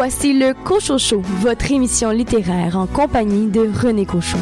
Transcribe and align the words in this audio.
Voici 0.00 0.32
le 0.32 0.54
Cochocho, 0.54 1.20
votre 1.20 1.72
émission 1.72 2.12
littéraire 2.12 2.78
en 2.78 2.86
compagnie 2.86 3.50
de 3.50 3.68
René 3.82 4.06
Cochon. 4.06 4.38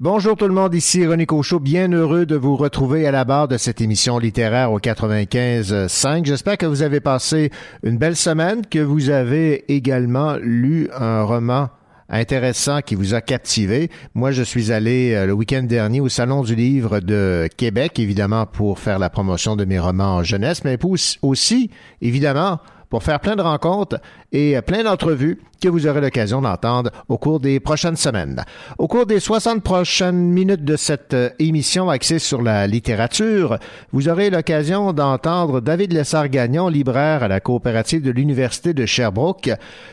Bonjour 0.00 0.34
tout 0.34 0.48
le 0.48 0.54
monde, 0.54 0.74
ici 0.74 1.06
René 1.06 1.24
Cochot, 1.24 1.60
bien 1.60 1.86
heureux 1.92 2.26
de 2.26 2.34
vous 2.34 2.56
retrouver 2.56 3.06
à 3.06 3.12
la 3.12 3.24
barre 3.24 3.46
de 3.46 3.58
cette 3.58 3.80
émission 3.80 4.18
littéraire 4.18 4.72
au 4.72 4.80
95.5. 4.80 6.24
J'espère 6.24 6.58
que 6.58 6.66
vous 6.66 6.82
avez 6.82 6.98
passé 6.98 7.52
une 7.84 7.96
belle 7.96 8.16
semaine, 8.16 8.66
que 8.66 8.80
vous 8.80 9.08
avez 9.08 9.72
également 9.72 10.34
lu 10.42 10.88
un 10.98 11.22
roman 11.22 11.68
intéressant 12.08 12.80
qui 12.80 12.94
vous 12.94 13.14
a 13.14 13.20
captivé. 13.20 13.90
Moi, 14.14 14.30
je 14.30 14.42
suis 14.42 14.72
allé 14.72 15.12
euh, 15.12 15.26
le 15.26 15.32
week-end 15.32 15.62
dernier 15.62 16.00
au 16.00 16.08
Salon 16.08 16.42
du 16.42 16.54
Livre 16.54 17.00
de 17.00 17.48
Québec, 17.56 17.98
évidemment 17.98 18.46
pour 18.46 18.78
faire 18.78 18.98
la 18.98 19.10
promotion 19.10 19.56
de 19.56 19.64
mes 19.64 19.78
romans 19.78 20.16
en 20.16 20.22
jeunesse, 20.22 20.64
mais 20.64 20.78
aussi, 21.22 21.70
évidemment, 22.00 22.60
pour 22.88 23.02
faire 23.02 23.20
plein 23.20 23.36
de 23.36 23.42
rencontres 23.42 24.00
et 24.32 24.60
plein 24.62 24.84
d'entrevues 24.84 25.38
que 25.60 25.68
vous 25.68 25.86
aurez 25.86 26.00
l'occasion 26.00 26.40
d'entendre 26.40 26.90
au 27.08 27.18
cours 27.18 27.40
des 27.40 27.60
prochaines 27.60 27.96
semaines. 27.96 28.44
Au 28.78 28.86
cours 28.86 29.06
des 29.06 29.20
60 29.20 29.62
prochaines 29.62 30.16
minutes 30.16 30.64
de 30.64 30.76
cette 30.76 31.14
euh, 31.14 31.30
émission 31.38 31.90
axée 31.90 32.18
sur 32.18 32.42
la 32.42 32.66
littérature, 32.66 33.58
vous 33.92 34.08
aurez 34.08 34.30
l'occasion 34.30 34.92
d'entendre 34.92 35.60
David 35.60 35.92
Lessard-Gagnon, 35.92 36.68
libraire 36.68 37.22
à 37.22 37.28
la 37.28 37.40
coopérative 37.40 38.02
de 38.02 38.10
l'Université 38.10 38.72
de 38.72 38.86
Sherbrooke, 38.86 39.50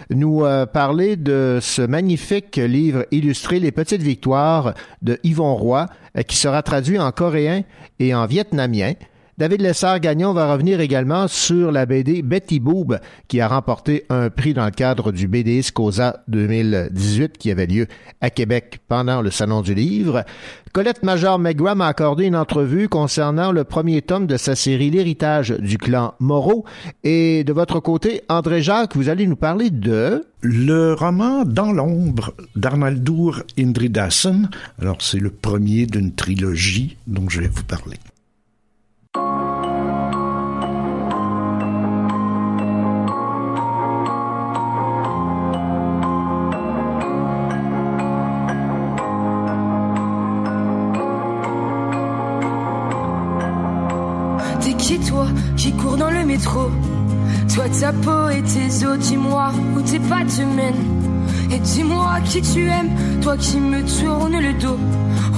nous 0.09 0.45
euh, 0.45 0.66
parler 0.66 1.16
de 1.16 1.59
ce 1.62 1.81
magnifique 1.81 2.58
livre 2.58 3.05
illustré 3.12 3.59
Les 3.59 3.72
Petites 3.72 4.03
Victoires 4.03 4.73
de 5.02 5.20
Yvon 5.23 5.55
Roy, 5.55 5.88
euh, 6.17 6.22
qui 6.22 6.38
sera 6.38 6.62
traduit 6.62 7.00
en 7.00 7.12
coréen 7.12 7.64
et 8.00 8.14
en 8.14 8.25
vietnamien. 8.25 8.94
David 9.38 9.62
Lessard-Gagnon 9.63 10.31
va 10.31 10.53
revenir 10.53 10.80
également 10.80 11.27
sur 11.27 11.70
la 11.70 11.86
BD 11.86 12.22
Betty 12.22 12.61
Boob, 12.61 13.00
qui 13.28 13.41
a 13.41 13.50
remporté 13.50 14.05
un 14.09 14.30
prix 14.30 14.53
dans 14.53 14.64
le 14.64 14.72
cadre 14.72 15.11
du 15.11 15.28
BD 15.28 15.61
Scosa 15.61 16.23
2018 16.30 17.38
qui 17.38 17.52
avait 17.52 17.66
lieu 17.66 17.88
à 18.22 18.30
Québec 18.30 18.80
pendant 18.88 19.22
le 19.22 19.31
Salon 19.31 19.61
du 19.61 19.73
Livre. 19.73 20.23
Colette 20.72 21.03
Major 21.03 21.38
McGrath 21.38 21.75
m'a 21.75 21.88
accordé 21.88 22.28
une 22.28 22.36
entrevue 22.38 22.88
concernant 22.88 23.52
le 23.52 23.66
premier 23.66 24.02
tome 24.02 24.25
de 24.25 24.38
sa 24.38 24.56
série 24.56 24.89
L'héritage 24.89 25.52
du 25.52 25.78
clan 25.78 26.13
Moreau. 26.22 26.63
Et 27.03 27.44
de 27.44 27.52
votre 27.52 27.81
côté, 27.81 28.22
André 28.30 28.61
Jacques, 28.61 28.95
vous 28.95 29.09
allez 29.09 29.28
nous 29.28 29.36
parler 29.36 29.69
de... 29.69 30.25
Le 30.41 30.94
roman 30.94 31.44
Dans 31.44 31.73
l'ombre 31.73 32.33
d'Arnaldur 32.56 33.44
Indridasen. 33.59 34.50
Alors, 34.81 35.02
c'est 35.02 35.19
le 35.19 35.30
premier 35.30 35.88
d'une 35.88 36.13
trilogie 36.13 36.95
dont 37.06 37.28
je 37.28 37.41
vais 37.41 37.50
vous 37.50 37.63
parler. 37.63 37.97
Toi, 56.44 57.64
ta 57.80 57.94
peau 57.94 58.30
et 58.30 58.41
tes 58.41 58.86
os, 58.86 58.97
dis-moi 58.97 59.52
où 59.75 59.81
tes 59.81 60.00
pas 60.00 60.25
te 60.25 60.41
mènent. 60.41 61.52
Et 61.52 61.59
dis-moi 61.59 62.19
qui 62.25 62.41
tu 62.41 62.66
aimes, 62.67 62.91
toi 63.22 63.38
qui 63.38 63.59
me 63.59 63.81
tournes 63.83 64.38
le 64.39 64.53
dos. 64.53 64.78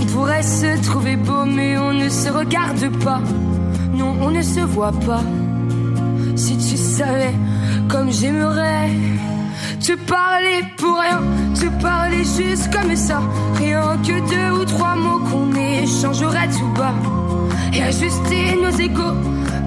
On 0.02 0.06
pourrait 0.06 0.42
se 0.42 0.82
trouver 0.82 1.16
beau, 1.16 1.46
mais 1.46 1.78
on 1.78 1.94
ne 1.94 2.10
se 2.10 2.30
regarde 2.30 2.90
pas. 3.04 3.22
Non, 3.94 4.16
on 4.22 4.32
ne 4.32 4.42
se 4.42 4.62
voit 4.62 4.92
pas. 4.92 5.22
Si 6.36 6.58
tu 6.58 6.78
savais 6.78 7.34
comme 7.90 8.12
j'aimerais 8.12 8.90
te 9.80 9.94
parler 9.94 10.64
pour 10.78 11.00
rien, 11.00 11.22
te 11.54 11.82
parler 11.82 12.24
juste 12.24 12.72
comme 12.74 12.96
ça. 12.96 13.22
Rien 13.56 13.98
que 14.04 14.20
deux 14.30 14.62
ou 14.62 14.66
trois 14.66 14.96
mots 14.96 15.20
qu'on 15.20 15.54
échangerait 15.56 16.50
tout 16.50 16.72
bas. 16.76 16.94
Et 17.74 17.82
ajuster 17.84 18.56
nos 18.62 18.72
égaux 18.78 19.16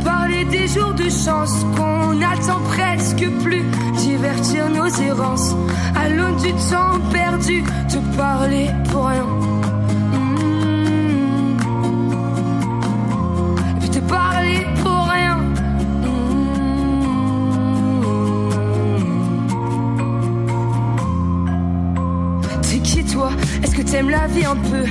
Parler 0.04 0.44
des 0.46 0.66
jours 0.66 0.94
de 0.94 1.08
chance 1.10 1.64
qu'on 1.76 2.20
attend 2.22 2.60
presque 2.68 3.28
plus. 3.42 3.64
Divertir 3.98 4.70
nos 4.70 4.88
errances 4.88 5.54
à 5.94 6.08
l'aune 6.08 6.36
du 6.36 6.52
temps 6.52 6.98
perdu. 7.12 7.62
Te 7.88 7.98
parler 8.16 8.70
pour 8.90 9.06
rien. 9.06 9.24
Mmh. 9.24 10.46
Et 13.76 13.80
puis 13.80 13.90
te 13.90 13.98
parler 14.00 14.66
t'aimes 23.90 24.10
la 24.10 24.26
vie 24.28 24.44
un 24.44 24.56
peu. 24.56 24.84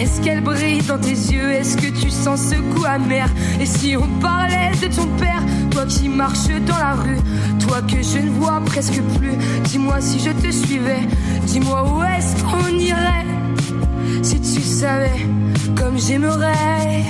Est-ce 0.00 0.20
qu'elle 0.22 0.40
brille 0.40 0.82
dans 0.82 0.98
tes 0.98 1.10
yeux? 1.10 1.52
Est-ce 1.52 1.76
que 1.76 1.88
tu 1.88 2.10
sens 2.10 2.40
ce 2.40 2.54
goût 2.54 2.84
amer? 2.86 3.28
Et 3.60 3.66
si 3.66 3.96
on 3.96 4.06
parlait 4.20 4.70
de 4.80 4.94
ton 4.94 5.06
père 5.18 5.42
Toi 5.70 5.84
qui 5.86 6.08
marches 6.08 6.48
dans 6.66 6.78
la 6.78 6.94
rue 6.94 7.18
Toi 7.60 7.82
que 7.82 8.02
je 8.02 8.18
ne 8.18 8.30
vois 8.30 8.60
presque 8.64 9.00
plus 9.18 9.34
Dis-moi 9.64 10.00
si 10.00 10.18
je 10.18 10.30
te 10.30 10.50
suivais. 10.50 11.06
Dis-moi 11.46 11.84
où 11.92 12.02
est-ce 12.02 12.42
qu'on 12.44 12.68
irait? 12.68 13.26
Si 14.22 14.40
tu 14.40 14.62
savais 14.62 15.26
comme 15.76 15.98
j'aimerais 15.98 17.04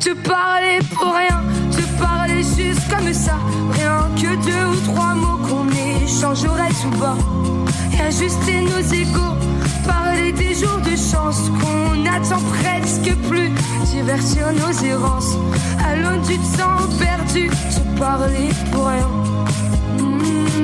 Te 0.00 0.10
parler 0.14 0.78
pour 0.90 1.12
rien 1.14 1.42
Te 1.72 2.00
parler 2.00 2.42
juste 2.42 2.88
comme 2.88 3.12
ça. 3.12 3.36
Rien 3.72 4.08
que 4.16 4.36
deux 4.44 4.66
ou 4.70 4.92
trois 4.92 5.14
mots 5.14 5.38
qu'on 5.48 5.66
échangerait 6.04 6.68
Et 7.94 8.00
ajuster 8.00 8.60
nos 8.60 8.92
égaux 8.92 9.51
Parler 9.86 10.32
des 10.32 10.54
jours 10.54 10.78
de 10.78 10.96
chance 10.96 11.50
qu'on 11.60 12.06
attend 12.06 12.42
presque 12.60 13.14
plus. 13.28 13.50
Divertir 13.86 14.52
nos 14.52 14.72
errances 14.86 15.36
à 15.78 15.94
du 16.26 16.38
temps 16.56 16.88
perdu. 16.98 17.50
Se 17.70 17.80
parler 17.98 18.48
pour 18.70 18.86
rien. 18.86 19.08
Mmh. 19.98 20.62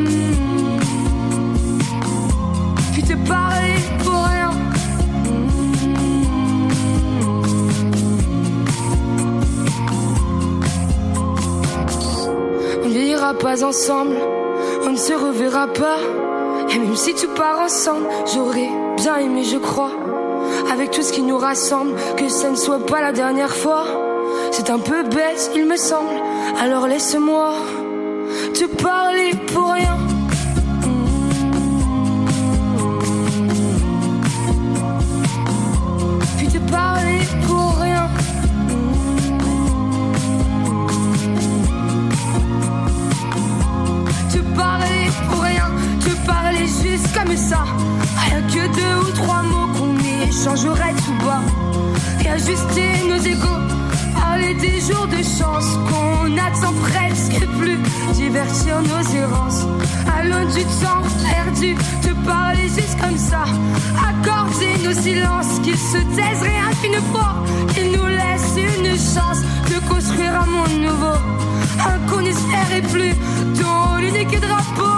Puis 2.93 3.03
te 3.03 3.15
parler 3.29 3.75
pour 4.05 4.25
rien. 4.25 4.51
Mmh. 5.25 5.49
On 12.85 12.89
vieillira 12.89 13.35
pas 13.35 13.65
ensemble, 13.65 14.17
on 14.85 14.91
ne 14.91 14.97
se 14.97 15.12
reverra 15.12 15.67
pas. 15.69 15.99
Et 16.71 16.79
même 16.79 16.97
si 16.97 17.15
tu 17.15 17.27
pars 17.29 17.61
ensemble, 17.61 18.06
j'aurai 18.33 18.69
bien 18.98 19.16
aimé, 19.19 19.44
je 19.44 19.59
crois. 19.59 19.92
Avec 20.72 20.91
tout 20.91 21.03
ce 21.03 21.12
qui 21.12 21.22
nous 21.22 21.38
rassemble, 21.38 21.94
que 22.16 22.28
ça 22.28 22.50
ne 22.50 22.56
soit 22.56 22.84
pas 22.84 23.00
la 23.00 23.12
dernière 23.12 23.54
fois. 23.54 23.84
C'est 24.50 24.70
un 24.70 24.78
peu 24.78 25.03
bête, 25.04 25.50
il 25.54 25.66
me 25.66 25.76
semble. 25.76 26.20
Alors 26.60 26.86
laisse-moi 26.86 27.53
te 28.54 28.64
parler 28.82 29.32
pour 29.54 29.68
nos 53.19 53.27
égaux. 53.27 53.62
Parler 54.15 54.55
des 54.55 54.81
jours 54.81 55.06
de 55.06 55.23
chance 55.23 55.67
qu'on 55.88 56.37
attend 56.37 56.75
presque 56.82 57.47
plus. 57.59 57.79
Divertir 58.15 58.81
nos 58.82 59.17
errances. 59.17 59.67
L'aune 60.25 60.49
du 60.49 60.65
temps 60.65 61.03
perdu. 61.23 61.75
Te 62.03 62.12
parler 62.26 62.69
juste 62.69 62.99
comme 63.00 63.17
ça. 63.17 63.44
Accorder 64.09 64.75
nos 64.85 64.93
silences. 64.93 65.61
Qu'ils 65.62 65.79
se 65.79 65.99
taisent 66.17 66.43
rien 66.43 66.70
qu'une 66.82 67.03
fois. 67.12 67.35
Qu'ils 67.75 67.93
nous 67.93 68.06
laissent 68.06 68.56
une 68.56 68.91
chance 68.91 69.41
de 69.71 69.88
construire 69.88 70.35
un 70.43 70.47
monde 70.47 70.81
nouveau. 70.81 71.19
Un 71.81 72.11
qu'on 72.11 72.23
n'espérait 72.23 72.82
plus. 72.82 73.14
Dont 73.61 73.97
l'unique 74.00 74.41
drapeau 74.41 74.98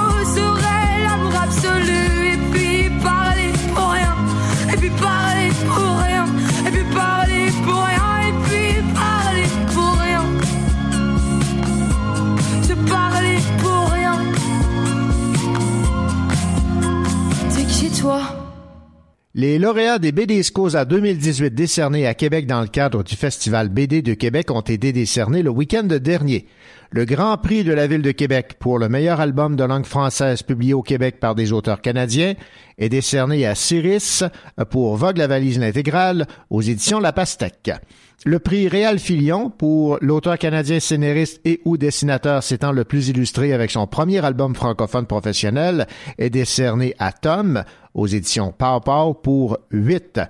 Les 19.40 19.58
lauréats 19.58 19.98
des 19.98 20.12
BD 20.12 20.42
Scosa 20.42 20.84
2018 20.84 21.54
décernés 21.54 22.06
à 22.06 22.12
Québec 22.12 22.46
dans 22.46 22.60
le 22.60 22.66
cadre 22.66 23.02
du 23.02 23.16
Festival 23.16 23.70
BD 23.70 24.02
de 24.02 24.12
Québec 24.12 24.50
ont 24.50 24.60
été 24.60 24.92
décernés 24.92 25.42
le 25.42 25.48
week-end 25.48 25.84
dernier. 25.84 26.44
Le 26.92 27.04
Grand 27.04 27.38
Prix 27.38 27.62
de 27.62 27.72
la 27.72 27.86
Ville 27.86 28.02
de 28.02 28.10
Québec 28.10 28.56
pour 28.58 28.80
le 28.80 28.88
meilleur 28.88 29.20
album 29.20 29.54
de 29.54 29.62
langue 29.62 29.86
française 29.86 30.42
publié 30.42 30.74
au 30.74 30.82
Québec 30.82 31.20
par 31.20 31.36
des 31.36 31.52
auteurs 31.52 31.80
canadiens 31.80 32.34
est 32.78 32.88
décerné 32.88 33.46
à 33.46 33.54
Cyrus 33.54 34.24
pour 34.70 34.96
Vogue 34.96 35.18
la 35.18 35.28
valise 35.28 35.60
l'intégrale 35.60 36.26
aux 36.50 36.62
éditions 36.62 36.98
La 36.98 37.12
Pastèque. 37.12 37.70
Le 38.24 38.40
prix 38.40 38.66
Réal 38.66 38.98
Filion 38.98 39.50
pour 39.50 39.98
l'auteur 40.00 40.36
canadien 40.36 40.80
scénariste 40.80 41.40
et 41.44 41.60
ou 41.64 41.76
dessinateur 41.76 42.42
s'étant 42.42 42.72
le 42.72 42.82
plus 42.82 43.08
illustré 43.08 43.52
avec 43.52 43.70
son 43.70 43.86
premier 43.86 44.24
album 44.24 44.56
francophone 44.56 45.06
professionnel 45.06 45.86
est 46.18 46.30
décerné 46.30 46.96
à 46.98 47.12
Tom 47.12 47.62
aux 47.94 48.08
éditions 48.08 48.50
Pau 48.50 48.80
Pau 48.80 49.14
pour 49.14 49.58
8. 49.70 50.22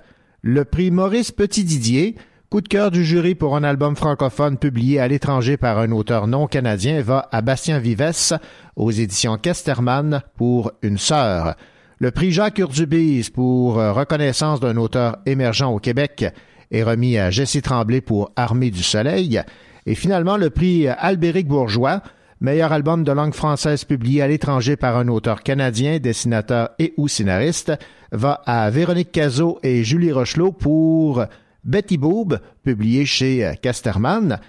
Le 0.43 0.63
prix 0.63 0.91
Maurice 0.91 1.31
Petit-Didier, 1.31 2.17
coup 2.51 2.59
de 2.59 2.67
cœur 2.67 2.91
du 2.91 3.05
jury 3.05 3.33
pour 3.33 3.55
un 3.55 3.63
album 3.63 3.95
francophone 3.95 4.57
publié 4.57 4.99
à 4.99 5.07
l'étranger 5.07 5.55
par 5.55 5.79
un 5.79 5.89
auteur 5.91 6.27
non 6.27 6.47
canadien, 6.47 7.01
va 7.01 7.29
à 7.31 7.39
Bastien 7.41 7.79
Vives 7.79 8.37
aux 8.75 8.91
éditions 8.91 9.37
Kesterman 9.37 10.21
pour 10.35 10.73
Une 10.81 10.97
sœur. 10.97 11.55
Le 11.99 12.11
prix 12.11 12.33
Jacques 12.33 12.57
Urdubise 12.57 13.29
pour 13.29 13.75
reconnaissance 13.75 14.59
d'un 14.59 14.75
auteur 14.75 15.19
émergent 15.25 15.71
au 15.71 15.79
Québec 15.79 16.25
est 16.71 16.83
remis 16.83 17.17
à 17.17 17.31
Jessie 17.31 17.61
Tremblay 17.61 18.01
pour 18.01 18.33
Armée 18.35 18.69
du 18.69 18.83
Soleil. 18.83 19.41
Et 19.85 19.95
finalement, 19.95 20.35
le 20.35 20.49
prix 20.49 20.89
Albéric 20.89 21.47
Bourgeois, 21.47 22.01
meilleur 22.41 22.73
album 22.73 23.05
de 23.05 23.13
langue 23.13 23.33
française 23.33 23.85
publié 23.85 24.21
à 24.21 24.27
l'étranger 24.27 24.75
par 24.75 24.97
un 24.97 25.07
auteur 25.07 25.41
canadien, 25.43 25.99
dessinateur 25.99 26.71
et 26.79 26.93
ou 26.97 27.07
scénariste, 27.07 27.71
va 28.11 28.41
à 28.45 28.69
Véronique 28.69 29.13
Cazot 29.13 29.59
et 29.63 29.85
Julie 29.85 30.11
Rochelot 30.11 30.51
pour 30.51 31.25
Betty 31.63 31.97
Boob, 31.97 32.39
publié 32.63 33.05
chez 33.05 33.53
Casterman. 33.61 34.39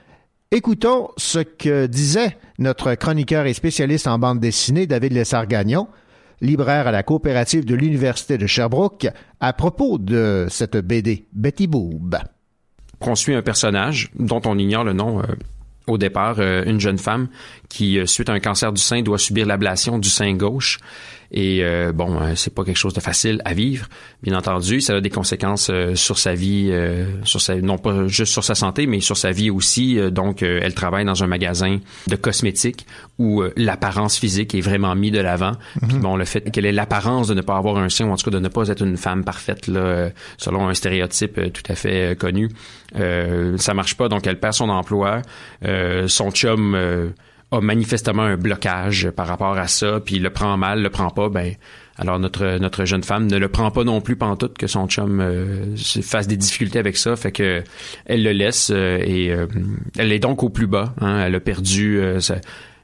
Écoutons 0.50 1.08
ce 1.16 1.38
que 1.38 1.86
disait 1.86 2.36
notre 2.58 2.94
chroniqueur 2.94 3.46
et 3.46 3.54
spécialiste 3.54 4.06
en 4.06 4.18
bande 4.18 4.40
dessinée, 4.40 4.86
David 4.86 5.12
Lessard-Gagnon, 5.12 5.88
libraire 6.42 6.88
à 6.88 6.92
la 6.92 7.02
coopérative 7.02 7.64
de 7.64 7.74
l'Université 7.74 8.36
de 8.36 8.46
Sherbrooke, 8.46 9.08
à 9.40 9.52
propos 9.52 9.96
de 9.98 10.46
cette 10.50 10.76
BD, 10.76 11.26
Betty 11.32 11.66
Boob. 11.68 12.18
On 13.00 13.14
suit 13.14 13.34
un 13.34 13.42
personnage 13.42 14.10
dont 14.18 14.42
on 14.44 14.58
ignore 14.58 14.84
le 14.84 14.92
nom 14.92 15.20
euh, 15.20 15.26
au 15.86 15.98
départ, 15.98 16.36
euh, 16.38 16.64
une 16.64 16.80
jeune 16.80 16.98
femme 16.98 17.28
qui, 17.68 17.98
euh, 17.98 18.06
suite 18.06 18.28
à 18.28 18.32
un 18.32 18.40
cancer 18.40 18.72
du 18.72 18.80
sein, 18.80 19.02
doit 19.02 19.18
subir 19.18 19.46
l'ablation 19.46 19.98
du 19.98 20.08
sein 20.08 20.34
gauche 20.34 20.78
et 21.34 21.64
euh, 21.64 21.92
bon, 21.92 22.20
euh, 22.20 22.34
c'est 22.36 22.54
pas 22.54 22.62
quelque 22.62 22.76
chose 22.76 22.92
de 22.92 23.00
facile 23.00 23.40
à 23.46 23.54
vivre, 23.54 23.86
bien 24.22 24.36
entendu. 24.36 24.82
Ça 24.82 24.96
a 24.96 25.00
des 25.00 25.08
conséquences 25.08 25.70
euh, 25.70 25.94
sur 25.94 26.18
sa 26.18 26.34
vie, 26.34 26.70
sur 27.24 27.40
sa, 27.40 27.56
non 27.56 27.78
pas 27.78 28.06
juste 28.06 28.32
sur 28.32 28.44
sa 28.44 28.54
santé, 28.54 28.86
mais 28.86 29.00
sur 29.00 29.16
sa 29.16 29.30
vie 29.30 29.50
aussi. 29.50 29.98
donc, 30.10 30.42
elle 30.42 30.74
travaille 30.74 31.06
dans 31.06 31.24
un 31.24 31.26
magasin 31.26 31.78
de 32.06 32.16
cosmétiques 32.16 32.86
où 33.18 33.42
l'apparence 33.56 34.18
physique 34.18 34.54
est 34.54 34.60
vraiment 34.60 34.94
mise 34.94 35.12
de 35.12 35.20
l'avant. 35.20 35.52
Mhm. 35.80 36.00
bon, 36.00 36.16
le 36.16 36.24
fait 36.24 36.50
qu'elle 36.50 36.66
ait 36.66 36.72
l'apparence 36.72 37.28
de 37.28 37.34
ne 37.34 37.40
pas 37.40 37.56
avoir 37.56 37.78
un 37.78 37.88
sein, 37.88 38.06
ou 38.06 38.10
en 38.10 38.16
tout 38.16 38.30
cas 38.30 38.36
de 38.36 38.42
ne 38.42 38.48
pas 38.48 38.68
être 38.68 38.82
une 38.82 38.96
femme 38.96 39.24
parfaite, 39.24 39.68
là, 39.68 40.10
selon 40.36 40.68
un 40.68 40.74
stéréotype 40.74 41.52
tout 41.52 41.62
à 41.68 41.74
fait 41.74 42.18
connu, 42.18 42.50
ça 42.94 43.74
marche 43.74 43.96
pas. 43.96 44.08
Donc, 44.08 44.26
elle 44.26 44.38
perd 44.38 44.54
son 44.54 44.68
emploi. 44.68 45.22
son 46.06 46.30
chum 46.30 46.76
a 47.52 47.60
manifestement 47.60 48.22
un 48.22 48.36
blocage 48.36 49.10
par 49.10 49.26
rapport 49.26 49.56
à 49.56 49.68
ça, 49.68 50.00
puis 50.04 50.18
le 50.18 50.30
prend 50.30 50.56
mal, 50.56 50.82
le 50.82 50.90
prend 50.90 51.10
pas, 51.10 51.28
ben 51.28 51.54
alors 51.98 52.18
notre 52.18 52.58
notre 52.58 52.86
jeune 52.86 53.04
femme 53.04 53.26
ne 53.26 53.36
le 53.36 53.48
prend 53.48 53.70
pas 53.70 53.84
non 53.84 54.00
plus 54.00 54.16
pantoute 54.16 54.56
que 54.56 54.66
son 54.66 54.88
chum 54.88 55.20
euh, 55.20 55.76
fasse 55.76 56.26
des 56.26 56.38
difficultés 56.38 56.78
avec 56.78 56.96
ça, 56.96 57.14
fait 57.14 57.32
que 57.32 57.62
elle 58.06 58.22
le 58.22 58.32
laisse 58.32 58.70
euh, 58.72 58.98
et 59.04 59.30
euh, 59.30 59.46
elle 59.98 60.12
est 60.12 60.18
donc 60.18 60.42
au 60.42 60.48
plus 60.48 60.66
bas. 60.66 60.94
Hein, 61.00 61.22
elle 61.26 61.34
a 61.34 61.40
perdu 61.40 62.00
sa, 62.20 62.36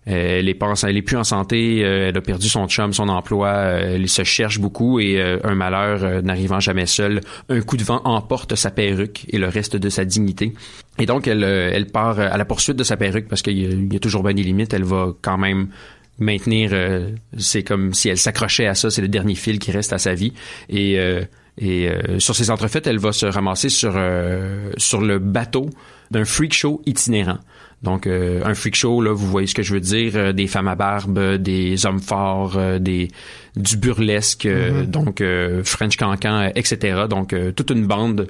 elle 0.08 0.48
est 0.48 0.54
pas, 0.54 0.72
plus 1.04 1.16
en 1.16 1.24
santé, 1.24 1.80
elle 1.80 2.16
a 2.16 2.20
perdu 2.20 2.48
son 2.48 2.66
chum, 2.66 2.92
son 2.92 3.08
emploi, 3.08 3.50
elle 3.50 4.08
se 4.08 4.24
cherche 4.24 4.58
beaucoup 4.58 5.00
et 5.00 5.20
un 5.20 5.54
malheur 5.54 6.22
n'arrivant 6.22 6.60
jamais 6.60 6.86
seul, 6.86 7.20
un 7.48 7.60
coup 7.60 7.76
de 7.76 7.84
vent 7.84 8.00
emporte 8.04 8.54
sa 8.54 8.70
perruque 8.70 9.26
et 9.28 9.38
le 9.38 9.48
reste 9.48 9.76
de 9.76 9.88
sa 9.88 10.04
dignité. 10.04 10.52
Et 10.98 11.06
donc, 11.06 11.26
elle, 11.26 11.44
euh, 11.44 11.84
part 11.92 12.18
euh, 12.18 12.28
à 12.30 12.36
la 12.36 12.44
poursuite 12.44 12.76
de 12.76 12.84
sa 12.84 12.96
perruque 12.96 13.28
parce 13.28 13.42
qu'il 13.42 13.92
y, 13.92 13.96
a 13.96 14.00
toujours 14.00 14.22
bien 14.22 14.34
des. 14.34 14.66
Elle 14.72 14.84
va 14.84 15.12
quand 15.22 15.38
même 15.38 15.68
maintenir. 16.18 16.70
Euh, 16.72 17.10
c'est 17.36 17.62
comme 17.62 17.94
si 17.94 18.08
elle 18.08 18.18
s'accrochait 18.18 18.66
à 18.66 18.74
ça. 18.74 18.90
C'est 18.90 19.02
le 19.02 19.08
dernier 19.08 19.34
fil 19.34 19.58
qui 19.58 19.70
reste 19.70 19.92
à 19.92 19.98
sa 19.98 20.14
vie. 20.14 20.32
Et, 20.68 20.98
et 21.58 21.90
sur 22.18 22.34
ces 22.34 22.50
entrefaites, 22.50 22.86
elle 22.86 22.98
va 22.98 23.12
se 23.12 23.26
ramasser 23.26 23.68
sur 23.68 23.92
sur 24.76 25.00
le 25.00 25.18
bateau 25.18 25.70
d'un 26.10 26.24
freak 26.24 26.54
show 26.54 26.82
itinérant. 26.86 27.38
Donc, 27.82 28.08
un 28.08 28.54
freak 28.54 28.74
show, 28.74 29.00
là, 29.00 29.12
vous 29.12 29.28
voyez 29.28 29.46
ce 29.46 29.54
que 29.54 29.62
je 29.62 29.72
veux 29.72 29.80
dire, 29.80 30.34
des 30.34 30.48
femmes 30.48 30.66
à 30.66 30.74
barbe, 30.74 31.36
des 31.36 31.86
hommes 31.86 32.00
forts, 32.00 32.58
des 32.80 33.08
du 33.54 33.76
burlesque, 33.76 34.46
mm-hmm. 34.46 34.86
donc 34.86 35.22
French 35.62 35.96
Cancan, 35.96 36.50
etc. 36.56 37.04
Donc, 37.08 37.36
toute 37.54 37.70
une 37.70 37.86
bande 37.86 38.26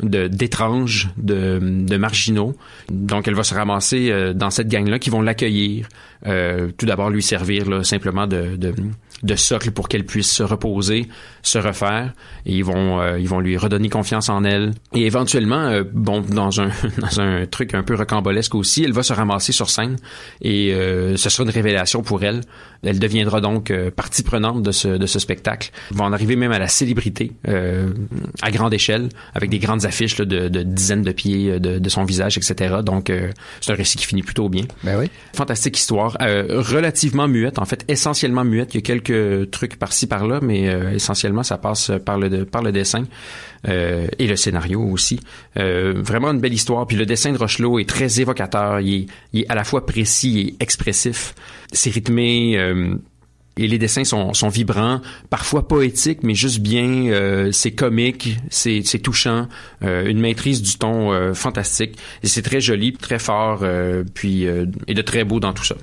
d'étranges, 0.00 1.10
de, 1.16 1.58
de, 1.60 1.96
marginaux. 1.96 2.54
Donc, 2.88 3.28
elle 3.28 3.34
va 3.34 3.42
se 3.42 3.54
ramasser 3.54 4.10
euh, 4.10 4.32
dans 4.32 4.50
cette 4.50 4.68
gang-là 4.68 4.98
qui 4.98 5.10
vont 5.10 5.22
l'accueillir. 5.22 5.88
Euh, 6.26 6.70
tout 6.76 6.86
d'abord, 6.86 7.10
lui 7.10 7.22
servir 7.22 7.68
là, 7.68 7.84
simplement 7.84 8.26
de, 8.26 8.56
de, 8.56 8.74
de 9.22 9.36
socle 9.36 9.70
pour 9.70 9.88
qu'elle 9.88 10.04
puisse 10.04 10.30
se 10.30 10.42
reposer, 10.42 11.08
se 11.42 11.58
refaire. 11.58 12.12
Et 12.46 12.56
ils 12.56 12.64
vont, 12.64 13.00
euh, 13.00 13.18
ils 13.18 13.28
vont 13.28 13.40
lui 13.40 13.56
redonner 13.56 13.88
confiance 13.88 14.28
en 14.28 14.44
elle. 14.44 14.72
Et 14.94 15.06
éventuellement, 15.06 15.64
euh, 15.66 15.84
bon, 15.92 16.20
dans 16.20 16.60
un, 16.60 16.70
dans 16.98 17.20
un 17.20 17.46
truc 17.46 17.74
un 17.74 17.82
peu 17.82 17.94
rocambolesque 17.94 18.54
aussi, 18.54 18.82
elle 18.82 18.92
va 18.92 19.02
se 19.02 19.12
ramasser 19.12 19.52
sur 19.52 19.70
scène 19.70 19.96
et 20.40 20.72
euh, 20.74 21.16
ce 21.16 21.30
sera 21.30 21.44
une 21.44 21.50
révélation 21.50 22.02
pour 22.02 22.22
elle. 22.24 22.40
Elle 22.82 22.98
deviendra 22.98 23.40
donc 23.40 23.72
partie 23.94 24.24
prenante 24.24 24.62
de 24.62 24.72
ce, 24.72 24.88
de 24.88 25.06
ce 25.06 25.20
spectacle. 25.20 25.70
Ils 25.92 25.96
vont 25.96 26.04
en 26.04 26.12
arriver 26.12 26.34
même 26.34 26.50
à 26.50 26.58
la 26.58 26.66
célébrité 26.66 27.32
à 27.44 28.50
grande 28.50 28.74
échelle, 28.74 29.08
avec 29.34 29.50
des 29.50 29.60
grandes 29.60 29.84
affiches 29.84 30.18
là, 30.18 30.24
de, 30.24 30.48
de, 30.48 30.64
dizaines 30.64 31.02
de 31.02 31.12
pieds 31.12 31.60
de, 31.60 31.78
de, 31.78 31.88
son 31.88 32.02
visage, 32.02 32.36
etc. 32.38 32.78
Donc, 32.84 33.12
c'est 33.60 33.72
un 33.72 33.76
récit 33.76 33.98
qui 33.98 34.04
finit 34.04 34.24
plutôt 34.24 34.48
bien. 34.48 34.64
Ben 34.82 34.98
oui. 34.98 35.08
Fantastique 35.32 35.78
histoire. 35.78 36.16
relativement 36.18 37.28
muette, 37.28 37.60
en 37.60 37.66
fait, 37.66 37.84
essentiellement 37.86 38.44
muette. 38.44 38.74
Il 38.74 38.78
y 38.78 38.80
a 38.80 38.82
quelques 38.82 39.11
trucs 39.50 39.78
par-ci 39.78 40.06
par-là, 40.06 40.40
mais 40.42 40.68
euh, 40.68 40.92
essentiellement 40.92 41.42
ça 41.42 41.58
passe 41.58 41.92
par 42.04 42.18
le 42.18 42.72
dessin 42.72 43.04
euh, 43.68 44.06
et 44.18 44.26
le 44.26 44.36
scénario 44.36 44.80
aussi. 44.80 45.20
Euh, 45.58 45.94
vraiment 45.96 46.30
une 46.30 46.40
belle 46.40 46.54
histoire. 46.54 46.86
Puis 46.86 46.96
le 46.96 47.06
dessin 47.06 47.32
de 47.32 47.38
Rochelot 47.38 47.78
est 47.78 47.88
très 47.88 48.20
évocateur. 48.20 48.80
Il 48.80 49.06
est, 49.34 49.48
à 49.48 49.54
la 49.54 49.64
fois 49.64 49.86
précis 49.86 50.40
et 50.40 50.62
expressif. 50.62 51.34
C'est 51.72 51.90
rythmé. 51.90 52.54
et 53.58 53.68
les 53.68 53.78
dessins 53.78 54.04
sont, 54.04 54.48
vibrants, 54.48 55.00
parfois 55.30 55.68
poétiques, 55.68 56.22
mais 56.22 56.34
juste 56.34 56.60
bien. 56.60 57.50
c'est 57.52 57.72
comique, 57.72 58.36
c'est 58.50 59.02
touchant, 59.02 59.48
une 59.82 60.20
maîtrise 60.20 60.62
du 60.62 60.76
ton 60.76 61.34
fantastique. 61.34 61.98
Et 62.22 62.26
c'est 62.26 62.42
très 62.42 62.60
joli, 62.60 62.92
très 62.92 63.18
fort, 63.18 63.64
puis 64.14 64.44
et 64.44 64.94
de 64.94 65.02
très 65.02 65.24
beau 65.24 65.40
dans 65.40 65.52
tout 65.52 65.64
ça. 65.64 65.76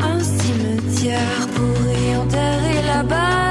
Un 0.00 0.20
cimetière 0.20 1.46
pour 1.54 1.76
y 1.90 2.16
enterrer 2.16 2.82
la 2.86 3.02
balle. 3.02 3.49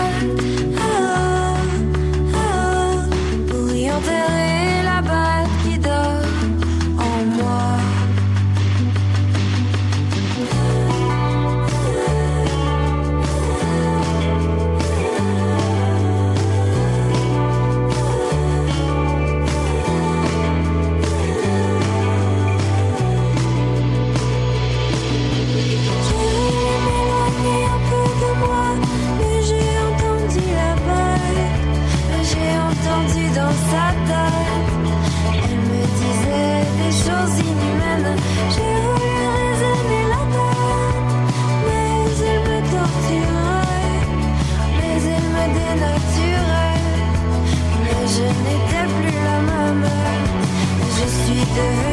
your 51.59 51.71
head 51.73 51.88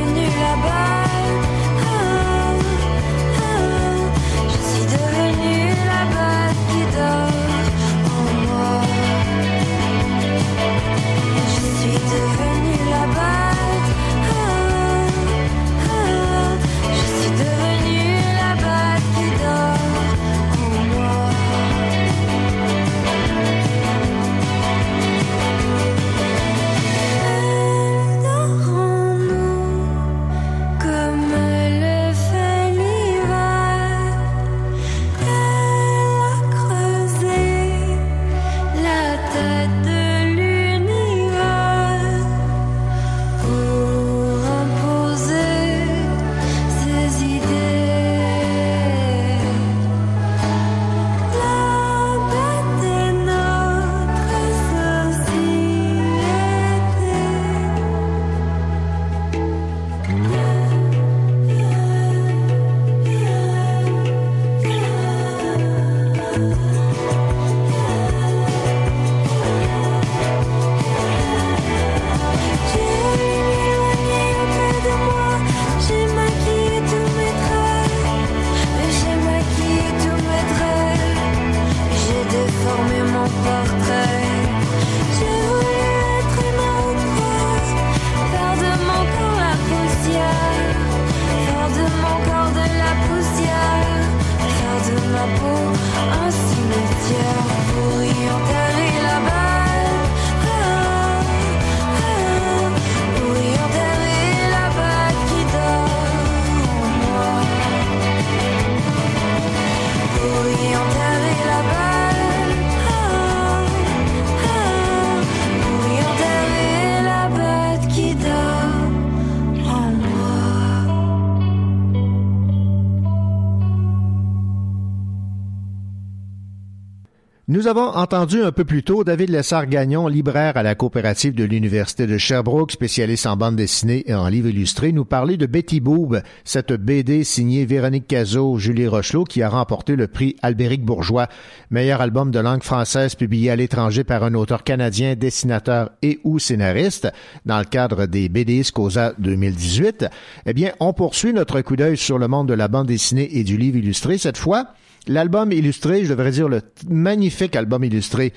Nous 127.67 127.73
avons 127.73 127.97
entendu 127.97 128.45
un 128.45 128.53
peu 128.53 128.65
plus 128.65 128.85
tôt 128.85 129.03
David 129.03 129.29
Lessard-Gagnon, 129.31 130.07
libraire 130.07 130.57
à 130.57 130.63
la 130.63 130.77
coopérative 130.77 131.35
de 131.35 131.43
l'Université 131.43 132.07
de 132.07 132.17
Sherbrooke, 132.17 132.71
spécialiste 132.71 133.27
en 133.27 133.37
bande 133.37 133.57
dessinée 133.57 134.05
et 134.07 134.15
en 134.15 134.29
livres 134.29 134.51
illustrés, 134.51 134.93
nous 134.93 135.05
parler 135.05 135.37
de 135.37 135.47
Betty 135.47 135.81
Boob, 135.81 136.23
cette 136.45 136.73
BD 136.73 137.25
signée 137.25 137.65
Véronique 137.65 138.07
Cazot, 138.07 138.57
Julie 138.59 138.87
Rochelot, 138.87 139.25
qui 139.25 139.43
a 139.43 139.49
remporté 139.49 139.97
le 139.97 140.07
prix 140.07 140.37
Albéric 140.43 140.85
Bourgeois, 140.85 141.27
meilleur 141.73 142.03
album 142.03 142.31
de 142.31 142.39
langue 142.39 142.63
française 142.63 143.17
publié 143.17 143.51
à 143.51 143.57
l'étranger 143.57 144.05
par 144.05 144.23
un 144.23 144.35
auteur 144.35 144.63
canadien, 144.63 145.17
dessinateur 145.17 145.91
et 146.03 146.21
ou 146.23 146.39
scénariste, 146.39 147.09
dans 147.47 147.59
le 147.59 147.65
cadre 147.65 148.07
des 148.07 148.29
BD 148.29 148.63
Scosa 148.63 149.13
2018. 149.19 150.07
Eh 150.47 150.53
bien, 150.53 150.71
on 150.79 150.93
poursuit 150.93 151.33
notre 151.33 151.61
coup 151.63 151.75
d'œil 151.75 151.97
sur 151.97 152.19
le 152.19 152.29
monde 152.29 152.47
de 152.47 152.55
la 152.55 152.69
bande 152.69 152.87
dessinée 152.87 153.29
et 153.37 153.43
du 153.43 153.57
livre 153.57 153.79
illustré 153.79 154.19
cette 154.19 154.39
fois 154.39 154.69
L'album 155.09 155.53
illustré, 155.53 156.05
je 156.05 156.11
devrais 156.11 156.33
dire 156.33 156.49
le 156.49 156.63
magnifique 156.89 157.55
album 157.55 157.85
illustré 157.85 158.33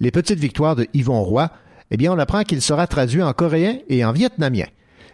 Les 0.00 0.10
Petites 0.10 0.38
Victoires 0.38 0.74
de 0.74 0.86
Yvon 0.94 1.22
Roy, 1.22 1.50
eh 1.90 1.98
bien, 1.98 2.12
on 2.12 2.18
apprend 2.18 2.44
qu'il 2.44 2.62
sera 2.62 2.86
traduit 2.86 3.22
en 3.22 3.34
coréen 3.34 3.76
et 3.90 4.06
en 4.06 4.12
vietnamien. 4.12 4.64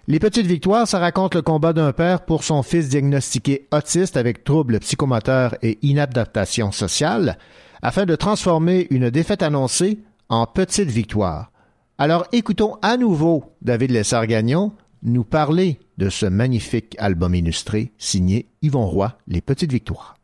Les 0.07 0.21
Petites 0.21 0.47
Victoires, 0.47 0.87
ça 0.87 1.01
raconte 1.01 1.35
le 1.35 1.43
combat 1.43 1.73
d'un 1.73 1.93
père 1.93 2.25
pour 2.25 2.45
son 2.45 2.63
fils 2.63 2.89
diagnostiqué 2.89 3.67
autiste 3.73 4.17
avec 4.17 4.45
troubles 4.45 4.79
psychomoteurs 4.79 5.57
et 5.63 5.79
inadaptation 5.83 6.71
sociale, 6.71 7.39
afin 7.83 8.07
de 8.07 8.15
transformer 8.15 8.87
une 8.91 9.11
défaite 9.11 9.43
annoncée 9.43 9.99
en 10.29 10.47
petite 10.47 10.91
victoire. 10.91 11.51
Alors 11.99 12.27
écoutons 12.33 12.77
à 12.83 12.97
nouveau 12.97 13.45
David 13.63 13.91
Lessard-Gagnon 13.91 14.73
nous 15.03 15.25
parler 15.25 15.81
de 15.99 16.09
ce 16.09 16.27
magnifique 16.27 16.95
album 16.99 17.35
illustré 17.35 17.93
signé 17.99 18.49
Yvon 18.63 18.87
Roy, 18.87 19.19
Les 19.27 19.41
Petites 19.41 19.73
Victoires 19.73 20.15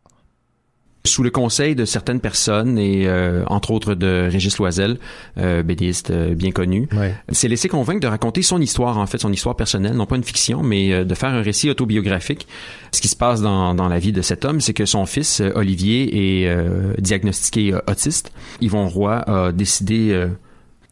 sous 1.07 1.23
le 1.23 1.31
conseil 1.31 1.75
de 1.75 1.85
certaines 1.85 2.21
personnes 2.21 2.79
et 2.79 3.07
euh, 3.07 3.45
entre 3.47 3.71
autres 3.71 3.95
de 3.95 4.29
Régis 4.31 4.59
Loisel, 4.59 4.99
euh, 5.39 5.63
bédiste 5.63 6.11
euh, 6.11 6.35
bien 6.35 6.51
connu, 6.51 6.89
ouais. 6.97 7.15
s'est 7.33 7.49
laissé 7.49 7.69
convaincre 7.69 8.01
de 8.01 8.07
raconter 8.07 8.43
son 8.43 8.61
histoire 8.61 8.99
en 8.99 9.07
fait, 9.07 9.19
son 9.19 9.33
histoire 9.33 9.57
personnelle, 9.57 9.95
non 9.95 10.07
pas 10.07 10.17
une 10.17 10.25
fiction, 10.25 10.63
mais 10.63 10.93
euh, 10.93 11.05
de 11.05 11.15
faire 11.15 11.31
un 11.31 11.43
récit 11.43 11.71
autobiographique. 11.71 12.47
Ce 12.93 13.01
qui 13.01 13.09
se 13.09 13.17
passe 13.17 13.41
dans, 13.41 13.75
dans 13.75 13.89
la 13.89 13.99
vie 13.99 14.13
de 14.13 14.23
cet 14.23 14.45
homme, 14.45 14.61
c'est 14.61 14.75
que 14.75 14.87
son 14.87 15.07
fils 15.07 15.43
Olivier 15.55 16.45
est 16.45 17.01
diagnostiqué 17.01 17.75
autiste. 17.87 18.33
Yvon 18.61 18.89
Roy 18.89 19.17
a 19.29 19.53
décidé 19.53 20.29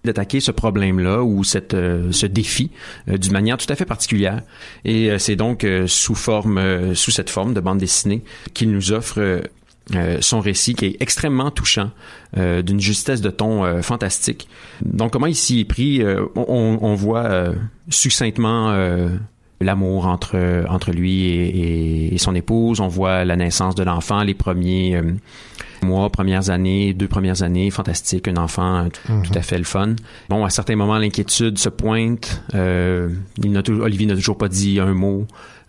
d'attaquer 0.05 0.41
ce 0.41 0.51
problème-là 0.51 1.23
ou 1.23 1.43
cette, 1.45 1.75
euh, 1.75 2.13
ce 2.13 2.27
défi 2.27 2.71
euh, 3.09 3.17
d'une 3.17 3.33
manière 3.33 3.57
tout 3.57 3.71
à 3.71 3.75
fait 3.75 3.87
particulière. 3.87 4.43
Et 4.85 5.11
euh, 5.11 5.19
c'est 5.19 5.37
donc 5.37 5.67
sous 5.87 6.15
forme, 6.15 6.95
sous 6.95 7.11
cette 7.11 7.31
forme 7.31 7.55
de 7.55 7.61
bande 7.61 7.79
dessinée 7.79 8.23
qu'il 8.53 8.71
nous 8.71 8.93
offre 8.93 9.43
euh, 9.95 10.19
son 10.23 10.41
récit 10.41 10.75
qui 10.75 10.87
est 10.87 10.97
extrêmement 11.01 11.51
touchant, 11.51 11.91
euh, 12.39 12.63
d'une 12.63 12.81
justesse 12.81 13.21
de 13.21 13.29
ton 13.29 13.65
euh, 13.65 13.83
fantastique. 13.83 14.49
Donc 14.83 15.13
comment 15.13 15.27
il 15.27 15.35
s'y 15.35 15.61
est 15.61 15.65
pris, 15.65 16.03
on, 16.37 16.79
on, 16.81 16.95
voit 16.95 17.53
succinctement 17.91 18.75
l'amour 19.61 20.07
entre 20.07 20.65
entre 20.69 20.91
lui 20.91 21.25
et, 21.27 22.15
et, 22.15 22.19
son 22.19 22.35
épouse. 22.35 22.81
On 22.81 22.89
voit 22.89 23.25
la 23.25 23.37
naissance 23.37 23.75
de 23.75 23.83
l'enfant, 23.83 24.23
les 24.23 24.35
premiers 24.35 25.01
mois, 25.83 26.11
premières 26.11 26.51
années, 26.51 26.95
deux 26.95 27.09
premières 27.09 27.43
années, 27.43 27.71
fantastique, 27.71 28.29
un 28.29 28.37
enfant 28.37 28.87
mm-hmm. 28.87 29.23
tout 29.23 29.39
à 29.39 29.43
fait 29.43 29.59
le 29.59 29.65
fun. 29.65 29.95
Bon, 30.29 30.45
à 30.45 30.51
certains 30.51 30.77
moments, 30.77 30.99
l'inquiétude 30.99 31.59
se 31.59 31.69
pointe. 31.69 32.43
il 32.53 33.53
n'a 33.53 33.63
Olivier 33.69 34.07
n'a 34.07 34.15
toujours 34.15 34.39
pas 34.39 34.49
dit 34.49 34.81
un 34.81 34.95
mot. 34.95 35.27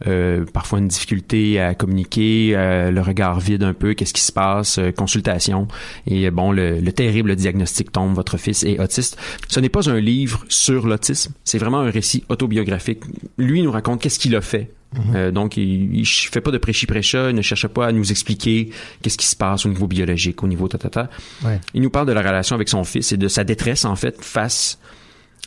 Euh, 0.07 0.43
parfois 0.51 0.79
une 0.79 0.89
difficulté 0.89 1.59
à 1.59 1.73
communiquer, 1.73 2.51
euh, 2.53 2.91
le 2.91 3.01
regard 3.01 3.39
vide 3.39 3.63
un 3.63 3.73
peu, 3.73 3.93
qu'est-ce 3.93 4.13
qui 4.13 4.21
se 4.21 4.31
passe, 4.31 4.77
euh, 4.77 4.91
consultation. 4.91 5.67
Et 6.05 6.29
bon, 6.31 6.51
le, 6.51 6.79
le, 6.79 6.91
terrible 6.91 7.35
diagnostic 7.35 7.91
tombe, 7.91 8.13
votre 8.13 8.37
fils 8.37 8.63
est 8.63 8.79
autiste. 8.79 9.17
Ce 9.47 9.59
n'est 9.59 9.69
pas 9.69 9.89
un 9.89 9.99
livre 9.99 10.43
sur 10.49 10.85
l'autisme, 10.85 11.33
c'est 11.45 11.57
vraiment 11.57 11.79
un 11.79 11.89
récit 11.89 12.25
autobiographique. 12.27 13.03
Lui 13.37 13.61
nous 13.61 13.71
raconte 13.71 14.01
qu'est-ce 14.01 14.19
qu'il 14.19 14.35
a 14.35 14.41
fait 14.41 14.69
mhm. 14.93 15.31
donc, 15.31 15.57
il, 15.57 15.95
il 15.95 16.05
fait 16.05 16.41
pas 16.41 16.51
de 16.51 16.57
prêchi-prêcha, 16.57 17.29
il 17.29 17.35
ne 17.35 17.41
cherche 17.41 17.67
pas 17.67 17.87
à 17.87 17.91
nous 17.91 18.11
expliquer 18.11 18.69
qu'est-ce 19.01 19.17
qui 19.17 19.27
se 19.27 19.35
passe 19.35 19.65
au 19.65 19.69
niveau 19.69 19.87
biologique, 19.87 20.43
au 20.43 20.47
niveau 20.47 20.67
tatata. 20.67 21.09
Ouais. 21.43 21.59
Il 21.73 21.81
nous 21.81 21.89
parle 21.89 22.07
de 22.07 22.13
la 22.13 22.21
relation 22.21 22.55
avec 22.55 22.69
son 22.69 22.83
fils 22.83 23.11
et 23.11 23.17
de 23.17 23.27
sa 23.27 23.43
détresse, 23.43 23.85
en 23.85 23.95
fait, 23.95 24.23
face, 24.23 24.79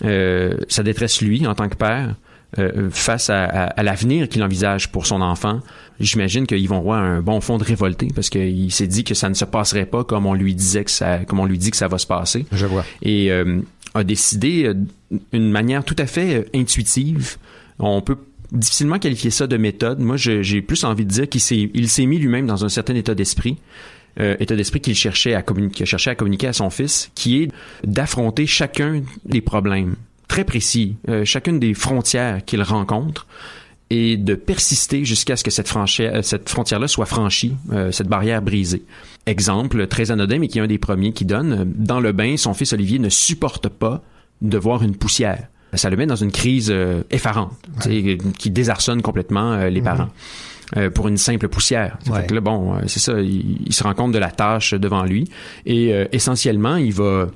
euh, 0.04 0.56
sa 0.68 0.82
détresse 0.82 1.20
lui, 1.20 1.46
en 1.46 1.54
tant 1.54 1.68
que 1.68 1.76
père, 1.76 2.14
euh, 2.58 2.88
face 2.90 3.28
à, 3.28 3.44
à, 3.44 3.64
à 3.66 3.82
l'avenir 3.82 4.26
qu'il 4.28 4.42
envisage 4.42 4.90
pour 4.90 5.04
son 5.04 5.20
enfant, 5.20 5.60
j'imagine 6.00 6.46
qu'ils 6.46 6.66
vont 6.66 6.78
avoir 6.78 7.02
un 7.02 7.20
bon 7.20 7.42
fond 7.42 7.58
de 7.58 7.64
révolté 7.64 8.08
parce 8.14 8.30
qu'il 8.30 8.72
s'est 8.72 8.86
dit 8.86 9.04
que 9.04 9.12
ça 9.12 9.28
ne 9.28 9.34
se 9.34 9.44
passerait 9.44 9.84
pas 9.84 10.02
comme 10.02 10.24
on 10.24 10.32
lui 10.32 10.54
disait 10.54 10.84
que 10.84 10.90
ça, 10.90 11.18
comme 11.26 11.40
on 11.40 11.44
lui 11.44 11.58
dit 11.58 11.70
que 11.70 11.76
ça 11.76 11.88
va 11.88 11.98
se 11.98 12.06
passer. 12.06 12.46
Je 12.50 12.64
vois. 12.64 12.86
Et 13.02 13.30
euh, 13.30 13.60
a 13.94 14.02
décidé 14.02 14.64
euh, 14.64 14.74
d'une 15.32 15.50
manière 15.50 15.84
tout 15.84 15.96
à 15.98 16.06
fait 16.06 16.48
intuitive. 16.54 17.36
On 17.78 18.00
peut 18.00 18.16
difficilement 18.52 18.98
qualifier 18.98 19.30
ça 19.30 19.46
de 19.46 19.56
méthode. 19.56 20.00
Moi, 20.00 20.16
j'ai 20.16 20.62
plus 20.62 20.84
envie 20.84 21.04
de 21.04 21.10
dire 21.10 21.28
qu'il 21.28 21.40
s'est, 21.40 22.06
mis 22.06 22.18
lui-même 22.18 22.46
dans 22.46 22.64
un 22.64 22.68
certain 22.68 22.94
état 22.94 23.14
d'esprit. 23.14 23.56
Euh, 24.20 24.36
état 24.40 24.56
d'esprit 24.56 24.80
qu'il 24.80 24.96
cherchait 24.96 25.34
à 25.34 25.42
communiquer, 25.42 26.46
à 26.46 26.52
son 26.52 26.70
fils, 26.70 27.10
qui 27.14 27.42
est 27.42 27.50
d'affronter 27.84 28.46
chacun 28.46 29.02
des 29.24 29.40
problèmes 29.40 29.94
très 30.26 30.44
précis, 30.44 30.96
euh, 31.08 31.24
chacune 31.24 31.60
des 31.60 31.72
frontières 31.72 32.44
qu'il 32.44 32.62
rencontre 32.62 33.26
et 33.90 34.16
de 34.16 34.34
persister 34.34 35.04
jusqu'à 35.04 35.36
ce 35.36 35.44
que 35.44 35.50
cette, 35.50 35.72
euh, 36.00 36.22
frontière-là 36.46 36.88
soit 36.88 37.06
franchie, 37.06 37.54
cette 37.92 38.08
barrière 38.08 38.42
brisée. 38.42 38.82
Exemple 39.26 39.86
très 39.86 40.10
anodin, 40.10 40.38
mais 40.38 40.48
qui 40.48 40.58
est 40.58 40.62
un 40.62 40.66
des 40.66 40.78
premiers 40.78 41.12
qui 41.12 41.24
donne, 41.24 41.72
dans 41.76 42.00
le 42.00 42.12
bain, 42.12 42.36
son 42.36 42.54
fils 42.54 42.72
Olivier 42.72 42.98
ne 42.98 43.08
supporte 43.08 43.68
pas 43.68 44.02
de 44.42 44.58
voir 44.58 44.82
une 44.82 44.96
poussière. 44.96 45.48
Ça 45.74 45.90
le 45.90 45.96
met 45.96 46.06
dans 46.06 46.16
une 46.16 46.32
crise 46.32 46.74
effarante, 47.10 47.52
qui 48.38 48.50
désarçonne 48.50 49.02
complètement 49.02 49.56
les 49.66 49.80
mhm. 49.80 49.84
parents. 49.84 50.08
pour 50.94 51.08
une 51.08 51.18
simple 51.18 51.48
poussière. 51.48 51.98
Ouais. 52.10 52.26
là, 52.26 52.40
bon, 52.40 52.76
c'est 52.86 53.00
ça, 53.00 53.20
il, 53.20 53.66
il, 53.66 53.72
se 53.72 53.82
rend 53.82 53.94
compte 53.94 54.12
de 54.12 54.18
la 54.18 54.30
tâche 54.30 54.74
devant 54.74 55.04
lui 55.04 55.30
et 55.66 55.92
essentiellement, 56.12 56.76
il 56.76 56.92
va 56.92 57.28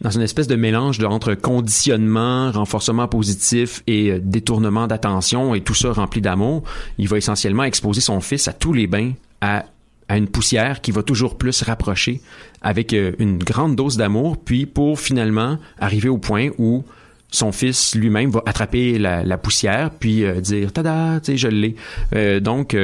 dans 0.00 0.10
une 0.10 0.22
espèce 0.22 0.46
de 0.46 0.56
mélange 0.56 0.98
de, 0.98 1.06
entre 1.06 1.34
conditionnement, 1.34 2.50
renforcement 2.52 3.06
positif 3.06 3.82
et 3.86 4.10
euh, 4.10 4.20
détournement 4.22 4.86
d'attention 4.86 5.54
et 5.54 5.60
tout 5.60 5.74
ça 5.74 5.92
rempli 5.92 6.20
d'amour, 6.20 6.62
il 6.98 7.08
va 7.08 7.18
essentiellement 7.18 7.64
exposer 7.64 8.00
son 8.00 8.20
fils 8.20 8.48
à 8.48 8.52
tous 8.52 8.72
les 8.72 8.86
bains, 8.86 9.12
à, 9.40 9.64
à 10.08 10.16
une 10.16 10.28
poussière 10.28 10.80
qui 10.80 10.90
va 10.90 11.02
toujours 11.02 11.36
plus 11.36 11.62
rapprocher 11.62 12.20
avec 12.62 12.94
euh, 12.94 13.12
une 13.18 13.38
grande 13.38 13.76
dose 13.76 13.96
d'amour, 13.96 14.38
puis 14.42 14.64
pour 14.64 14.98
finalement 14.98 15.58
arriver 15.78 16.08
au 16.08 16.18
point 16.18 16.48
où 16.58 16.84
son 17.30 17.52
fils 17.52 17.94
lui-même 17.94 18.30
va 18.30 18.42
attraper 18.46 18.98
la, 18.98 19.22
la 19.24 19.38
poussière 19.38 19.90
puis 19.90 20.24
euh, 20.24 20.40
dire 20.40 20.72
tada, 20.72 21.20
tu 21.20 21.32
sais 21.32 21.36
je 21.36 21.48
l'ai. 21.48 21.76
Euh, 22.14 22.40
donc 22.40 22.74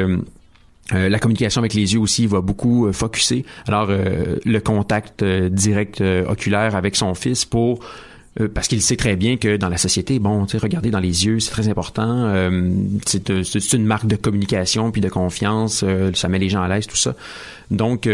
euh, 0.94 1.08
la 1.08 1.18
communication 1.18 1.60
avec 1.60 1.74
les 1.74 1.94
yeux 1.94 2.00
aussi 2.00 2.26
va 2.26 2.40
beaucoup 2.40 2.86
euh, 2.86 2.92
focuser. 2.92 3.44
Alors 3.66 3.88
euh, 3.90 4.36
le 4.44 4.60
contact 4.60 5.22
euh, 5.22 5.48
direct 5.48 6.02
oculaire 6.28 6.76
avec 6.76 6.96
son 6.96 7.14
fils 7.14 7.44
pour 7.44 7.80
parce 8.52 8.68
qu'il 8.68 8.82
sait 8.82 8.96
très 8.96 9.16
bien 9.16 9.38
que 9.38 9.56
dans 9.56 9.70
la 9.70 9.78
société, 9.78 10.18
bon, 10.18 10.44
tu 10.44 10.52
sais, 10.52 10.58
regarder 10.58 10.90
dans 10.90 11.00
les 11.00 11.24
yeux, 11.24 11.40
c'est 11.40 11.50
très 11.50 11.68
important. 11.70 12.30
c'est 13.06 13.72
une 13.72 13.86
marque 13.86 14.06
de 14.06 14.16
communication 14.16 14.90
puis 14.90 15.00
de 15.00 15.08
confiance. 15.08 15.82
ça 16.12 16.28
met 16.28 16.38
les 16.38 16.50
gens 16.50 16.60
à 16.60 16.68
l'aise, 16.68 16.86
tout 16.86 16.98
ça. 16.98 17.14
Donc 17.70 18.06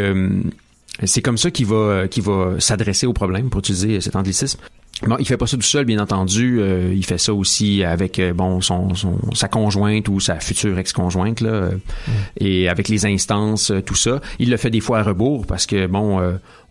c'est 1.03 1.23
comme 1.23 1.39
ça 1.39 1.51
qu'il 1.51 1.67
va 1.67 2.07
qu'il 2.07 2.23
va 2.23 2.55
s'adresser 2.61 3.09
au 3.09 3.12
problème 3.12 3.51
pour 3.51 3.59
utiliser 3.59 4.01
cet 4.01 4.15
anglicisme. 4.15 4.61
Bon, 5.06 5.16
il 5.18 5.26
fait 5.26 5.37
pas 5.37 5.46
ça 5.46 5.56
tout 5.56 5.62
seul, 5.62 5.84
bien 5.84 5.99
entendu. 5.99 6.61
Euh, 6.61 6.92
il 6.94 7.04
fait 7.04 7.18
ça 7.18 7.34
aussi 7.34 7.82
avec 7.82 8.18
euh, 8.18 8.32
bon 8.32 8.61
son, 8.61 8.94
son, 8.94 9.18
sa 9.34 9.49
conjointe 9.49 10.08
ou 10.08 10.20
sa 10.20 10.38
future 10.38 10.78
ex-conjointe 10.78 11.40
là, 11.40 11.50
euh, 11.50 11.70
mm. 11.72 12.11
et 12.38 12.68
avec 12.68 12.88
les 12.88 13.04
instances, 13.06 13.72
tout 13.84 13.96
ça. 13.96 14.20
Il 14.38 14.50
le 14.50 14.56
fait 14.56 14.70
des 14.70 14.80
fois 14.80 15.00
à 15.00 15.02
rebours 15.02 15.46
parce 15.46 15.66
que 15.66 15.87
bon, 15.87 16.20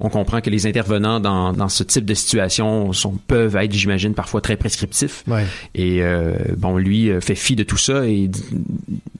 on 0.02 0.10
comprend 0.10 0.42
que 0.42 0.50
les 0.50 0.68
intervenants 0.68 1.20
dans, 1.20 1.54
dans 1.54 1.70
ce 1.70 1.84
type 1.84 2.06
de 2.06 2.14
situation 2.14 2.92
sont 2.92 3.14
peuvent 3.28 3.56
être, 3.56 3.74
j'imagine, 3.74 4.14
parfois 4.14 4.42
très 4.42 4.58
prescriptifs. 4.58 5.24
Ouais. 5.28 5.46
Et 5.76 6.02
bon, 6.58 6.78
lui 6.78 7.10
fait 7.22 7.36
fi 7.36 7.56
de 7.56 7.64
tout 7.64 7.78
ça 7.78 8.06
et 8.06 8.30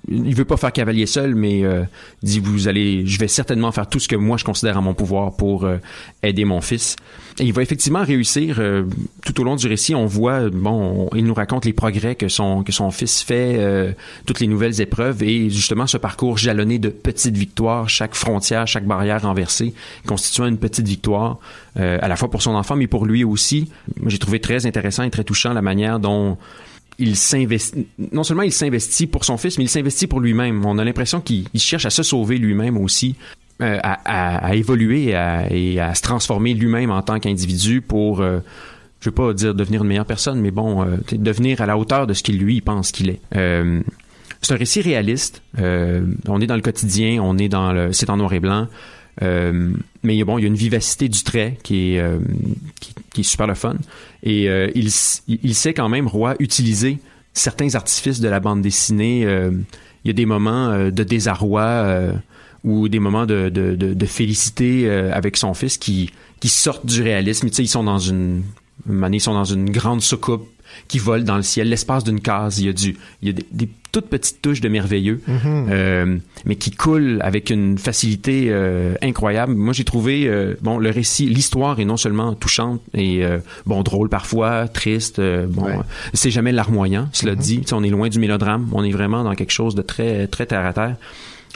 il 0.10 0.36
veut 0.36 0.46
pas 0.46 0.58
faire 0.58 0.74
cavalier 0.74 1.06
seul, 1.06 1.36
mais 1.36 1.64
dit 2.24 2.40
vous 2.40 2.68
allez, 2.68 3.06
je 3.06 3.20
vais 3.20 3.28
certainement 3.28 3.72
faire 3.72 3.88
tout 3.88 4.00
ce 4.00 4.08
que 4.08 4.16
moi 4.16 4.38
je 4.38 4.44
considère 4.44 4.78
à 4.78 4.82
mon 4.82 4.94
pouvoir 4.94 5.36
pour 5.36 5.70
aider 6.24 6.46
mon 6.46 6.62
fils. 6.62 6.96
Et 7.40 7.46
il 7.46 7.54
va 7.54 7.62
effectivement 7.62 8.04
réussir 8.04 8.58
euh, 8.60 8.84
tout 9.24 9.40
au 9.40 9.44
long 9.44 9.56
du 9.56 9.68
récit. 9.68 9.96
On 9.96 10.06
voit, 10.06 10.50
bon, 10.50 11.10
il 11.16 11.26
nous 11.26 11.34
raconte 11.34 11.66
les 11.66 11.74
progrès 11.74 12.16
que 12.16 12.28
son 12.28 12.64
que 12.64 12.72
son 12.72 12.92
fils 12.92 13.22
fait, 13.22 13.56
euh, 13.58 13.94
toutes 14.26 14.40
les 14.40 14.48
nouvelles 14.48 14.82
épreuves 14.82 15.24
et 15.24 15.50
justement 15.50 15.88
ce 15.88 15.98
parcours 15.98 16.38
jalonné 16.38 16.78
de 16.80 16.90
petites 16.90 17.38
victoires, 17.38 17.90
chaque 17.90 18.16
frontière, 18.16 18.68
chaque 18.68 18.86
barrière 18.86 19.22
renversée 19.22 19.74
constituant 20.06 20.46
une 20.46 20.58
petite 20.58 20.71
victoire 20.80 21.40
euh, 21.78 21.98
à 22.02 22.08
la 22.08 22.16
fois 22.16 22.30
pour 22.30 22.42
son 22.42 22.56
enfant 22.56 22.76
mais 22.76 22.88
pour 22.88 23.06
lui 23.06 23.24
aussi. 23.24 23.70
J'ai 24.06 24.20
trouvé 24.20 24.40
très 24.40 24.66
intéressant 24.66 25.04
et 25.04 25.10
très 25.10 25.24
touchant 25.24 25.54
la 25.54 25.62
manière 25.62 26.00
dont 26.00 26.38
il 26.98 27.16
s'investit, 27.16 27.88
non 28.12 28.24
seulement 28.24 28.44
il 28.44 28.52
s'investit 28.52 29.08
pour 29.08 29.26
son 29.26 29.38
fils, 29.38 29.58
mais 29.58 29.64
il 29.64 29.70
s'investit 29.70 30.08
pour 30.08 30.20
lui-même. 30.20 30.64
On 30.66 30.78
a 30.78 30.84
l'impression 30.84 31.20
qu'il 31.20 31.48
cherche 31.56 31.86
à 31.86 31.90
se 31.90 32.04
sauver 32.04 32.38
lui-même 32.38 32.78
aussi 32.78 33.16
euh, 33.62 33.78
à, 33.84 34.56
évoluer 34.56 35.10
et 35.10 35.80
à, 35.80 35.94
se 35.94 36.02
transformer 36.02 36.56
lui-même 36.56 36.90
en 36.90 37.04
tant 37.04 37.20
qu'individu 37.20 37.82
pour, 37.82 38.22
euh, 38.22 38.40
je 39.02 39.10
veux 39.10 39.14
pas 39.14 39.34
dire 39.34 39.54
devenir 39.54 39.84
une 39.84 39.88
meilleure 39.88 40.06
personne, 40.06 40.42
mais 40.42 40.50
bon, 40.50 40.84
euh, 40.84 40.98
devenir 41.12 41.62
à 41.62 41.68
la 41.68 41.78
hauteur 41.78 42.08
de 42.08 42.14
ce 42.14 42.24
qu'il 42.24 42.40
lui 42.40 42.62
pense 42.62 42.92
qu'il 42.92 43.12
est. 43.12 43.20
C'est 44.42 44.54
un 44.54 44.58
récit 44.58 44.82
réaliste. 44.82 45.44
on 45.60 46.42
est 46.42 46.48
dans 46.48 46.56
le 46.56 46.62
quotidien, 46.62 47.22
on 47.22 47.38
est 47.38 47.50
dans 47.50 47.72
le, 47.72 47.94
c'est 47.94 48.10
en 48.10 48.18
noir 48.18 48.34
et 48.34 48.40
blanc. 48.40 48.68
Mais 49.22 50.24
bon, 50.24 50.38
il 50.38 50.42
y 50.42 50.46
a 50.46 50.48
une 50.48 50.56
vivacité 50.56 51.08
du 51.10 51.24
trait 51.24 51.58
qui 51.64 51.96
est, 51.96 52.04
qui, 52.80 52.94
qui, 53.14 53.22
est 53.22 53.24
super 53.24 53.48
le 53.48 53.54
fun. 53.54 53.76
Et 54.24 54.46
il, 54.76 54.90
il 55.28 55.56
sait 55.56 55.74
quand 55.74 55.90
même, 55.90 56.08
Roy, 56.08 56.36
utiliser 56.40 56.98
certains 57.34 57.76
artifices 57.76 58.20
de 58.20 58.28
la 58.28 58.40
bande 58.40 58.62
dessinée. 58.62 59.22
il 59.22 60.08
y 60.08 60.10
a 60.10 60.14
des 60.14 60.26
moments 60.26 60.90
de 60.90 61.04
désarroi 61.04 62.14
ou 62.64 62.90
des 62.90 63.00
moments 63.00 63.26
de, 63.26 63.50
de, 63.50 63.76
de, 63.76 64.06
félicité 64.06 64.84
euh, 64.86 65.12
avec 65.14 65.38
son 65.38 65.54
fils 65.54 65.78
qui, 65.78 66.12
qui 66.40 66.50
sortent 66.50 66.86
du 66.86 67.02
réalisme. 67.02 67.50
Tu 67.50 67.56
sais, 67.56 67.64
ils 67.64 67.68
sont 67.68 67.84
dans 67.84 68.00
une 68.00 68.44
ils 68.90 69.22
sont 69.22 69.34
dans 69.34 69.46
une 69.46 69.70
grande 69.70 70.02
soucoupe 70.02 70.48
qui 70.88 71.00
vole 71.00 71.24
dans 71.24 71.36
le 71.38 71.42
ciel, 71.44 71.70
l'espace 71.70 72.04
d'une 72.04 72.20
case. 72.22 72.60
Il 72.60 72.66
y 72.66 72.70
a 72.70 72.74
du, 72.74 72.98
il 73.22 73.28
y 73.28 73.32
a 73.32 73.34
des, 73.34 73.46
des 73.52 73.70
toutes 73.92 74.08
petites 74.08 74.42
touches 74.42 74.62
de 74.62 74.70
merveilleux, 74.70 75.22
Mhm. 75.28 75.68
euh, 75.70 76.18
mais 76.46 76.56
qui 76.56 76.72
coulent 76.72 77.20
avec 77.22 77.50
une 77.50 77.78
facilité 77.78 78.46
euh, 78.50 78.94
incroyable. 79.02 79.54
Moi, 79.54 79.74
j'ai 79.74 79.84
trouvé 79.84 80.28
euh, 80.28 80.56
bon 80.62 80.78
le 80.78 80.90
récit, 80.92 81.26
l'histoire 81.28 81.78
est 81.82 81.86
non 81.86 81.98
seulement 81.98 82.34
touchante 82.34 82.82
et 82.94 83.22
bon 83.66 83.84
drôle 83.84 84.08
parfois, 84.08 84.68
triste. 84.70 85.20
bon, 85.20 85.64
Ouais. 85.66 85.76
c'est 86.14 86.32
jamais 86.32 86.54
larmoyant. 86.54 87.10
Cela 87.12 87.36
dit, 87.36 87.60
Tu 87.62 87.68
sais, 87.68 87.74
on 87.74 87.84
est 87.84 87.90
loin 87.90 88.08
du 88.08 88.20
mélodrame. 88.20 88.70
On 88.72 88.84
est 88.84 88.92
vraiment 88.92 89.24
dans 89.26 89.36
quelque 89.36 89.52
chose 89.52 89.76
de 89.76 89.82
très 89.82 90.28
très 90.28 90.46
terre 90.46 90.66
à 90.66 90.72
terre. 90.74 90.96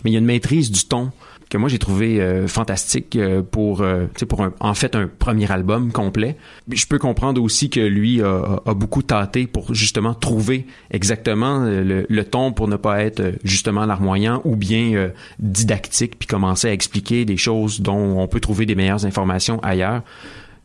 Mais 0.04 0.12
il 0.12 0.14
y 0.14 0.18
a 0.18 0.20
une 0.20 0.26
maîtrise 0.26 0.72
du 0.72 0.84
ton 0.86 1.12
que 1.50 1.58
moi 1.58 1.70
j'ai 1.70 1.78
trouvé 1.80 2.20
euh, 2.22 2.48
fantastique 2.48 3.16
euh, 3.16 3.42
pour 3.44 3.82
euh, 3.82 4.06
pour 4.28 4.42
un- 4.44 4.54
en 4.60 4.74
fait 4.74 4.96
un 4.96 5.08
premier 5.08 5.52
album 5.52 5.92
complet. 5.92 6.38
Je 6.72 6.86
peux 6.88 6.98
comprendre 7.00 7.42
aussi 7.42 7.70
que 7.70 7.80
lui 7.80 8.22
a, 8.22 8.62
a- 8.66 8.74
beaucoup 8.74 9.04
tâté 9.04 9.46
pour 9.48 9.74
justement 9.74 10.14
trouver 10.14 10.66
exactement 10.92 11.62
euh, 11.64 11.84
le, 11.84 12.06
le 12.10 12.24
ton 12.26 12.52
pour 12.52 12.68
ne 12.68 12.76
pas 12.78 13.04
être 13.04 13.20
euh, 13.20 13.32
justement 13.44 13.86
larmoyant 13.86 14.42
ou 14.44 14.56
bien 14.56 14.94
euh, 14.96 15.10
didactique 15.40 16.18
puis 16.18 16.28
commencer 16.28 16.68
à 16.68 16.74
expliquer 16.74 17.26
des 17.26 17.38
choses 17.38 17.82
dont 17.82 18.20
on 18.20 18.28
peut 18.28 18.40
trouver 18.40 18.66
des 18.66 18.76
meilleures 18.76 19.06
informations 19.06 19.60
ailleurs. 19.62 20.02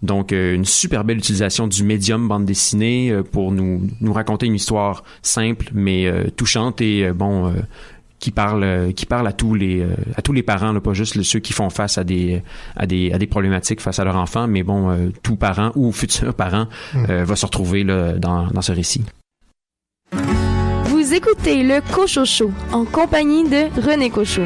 Donc, 0.03 0.33
une 0.33 0.65
super 0.65 1.05
belle 1.05 1.19
utilisation 1.19 1.67
du 1.67 1.85
médium 1.85 2.27
bande 2.27 2.47
dessinée 2.47 3.15
pour 3.33 3.53
nous, 3.53 3.83
nous 4.01 4.15
raconter 4.15 4.47
une 4.47 4.55
histoire 4.55 5.05
simple 5.21 5.67
mais 5.75 6.11
touchante 6.37 6.81
et 6.81 7.13
bon 7.13 7.53
qui 8.21 8.31
parle 8.31 8.63
euh, 8.63 8.93
qui 8.93 9.07
parle 9.07 9.27
à 9.27 9.33
tous 9.33 9.55
les 9.55 9.81
euh, 9.81 9.97
à 10.15 10.23
tous 10.23 10.33
les 10.33 10.43
parents 10.43 10.73
là, 10.73 10.81
pas 10.81 10.93
juste 10.93 11.21
ceux 11.23 11.41
qui 11.41 11.53
font 11.53 11.71
face 11.71 11.99
à 11.99 12.05
des 12.05 12.43
à 12.77 12.87
des 12.87 13.11
à 13.13 13.19
des 13.19 13.27
problématiques 13.27 13.81
face 13.81 13.99
à 13.99 14.05
leur 14.05 14.17
enfant 14.17 14.47
mais 14.47 14.63
bon 14.63 14.91
euh, 14.91 15.09
tout 15.23 15.37
parent 15.37 15.73
ou 15.75 15.91
futur 15.91 16.35
parent 16.35 16.67
euh, 17.09 17.25
va 17.25 17.35
se 17.35 17.47
retrouver 17.47 17.83
là, 17.83 18.13
dans 18.13 18.47
dans 18.49 18.63
ce 18.63 18.73
récit. 18.73 19.03
Vous 20.85 21.15
écoutez 21.15 21.63
le 21.63 21.81
Cocho 21.93 22.25
Show 22.25 22.53
en 22.73 22.85
compagnie 22.85 23.45
de 23.45 23.81
René 23.81 24.11
Cocho. 24.11 24.43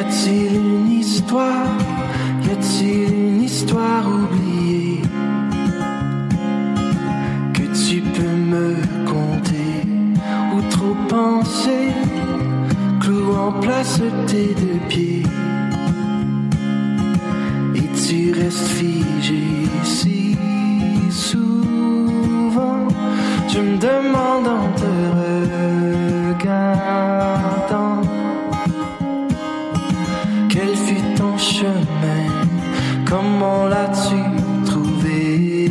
A-t-il 0.00 0.56
une 0.56 0.90
histoire? 0.90 1.76
Y 2.42 2.50
a-t-il 2.50 3.12
une 3.14 3.42
histoire 3.42 4.04
oubliée? 4.06 5.02
Que 7.56 7.64
tu 7.82 7.96
peux 8.00 8.36
me 8.54 8.66
conter 9.12 9.72
Ou 10.54 10.58
trop 10.70 10.96
penser? 11.08 11.92
Clou 13.00 13.26
en 13.46 13.52
place 13.60 14.00
tes 14.26 14.54
deux 14.62 14.80
pieds. 14.88 15.26
Et 17.74 17.88
tu 18.02 18.32
restes 18.32 18.68
figé 18.78 19.44
si 19.84 20.36
souvent. 21.10 22.88
Je 23.48 23.58
me 23.58 23.76
demande 23.76 24.46
en 24.58 24.66
te 24.80 24.92
regardant 26.40 27.79
Comment 33.10 33.66
l'as-tu 33.66 34.20
trouvé? 34.64 35.68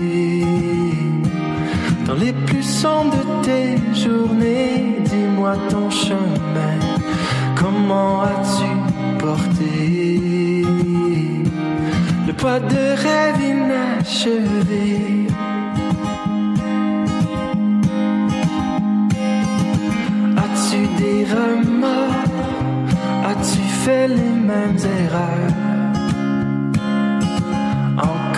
Dans 2.05 2.15
les 2.15 2.33
plus 2.33 2.63
sombres 2.63 3.15
de 3.15 3.45
tes 3.45 3.77
journées 3.95 4.97
Dis-moi 5.05 5.53
ton 5.69 5.89
chemin. 5.89 6.75
Comment 7.55 8.23
as-tu 8.23 8.69
porté? 9.19 10.65
Le 12.27 12.33
poids 12.33 12.59
de 12.59 12.83
rêve 13.05 13.41
inachevé. 13.53 15.27
As-tu 20.43 20.79
des 21.01 21.23
remords? 21.23 22.33
As-tu 23.31 23.61
fait 23.83 24.09
les 24.09 24.35
mêmes 24.49 24.77
erreurs? 24.99 25.68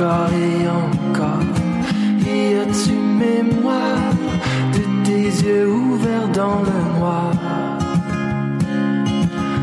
Encore 0.01 0.33
et 0.33 0.67
encore. 0.67 1.45
Et 2.25 2.57
as-tu 2.57 2.93
mémoire 2.93 4.09
De 4.73 4.81
tes 5.05 5.29
yeux 5.45 5.69
ouverts 5.69 6.29
dans 6.33 6.61
le 6.61 6.97
noir? 6.97 7.33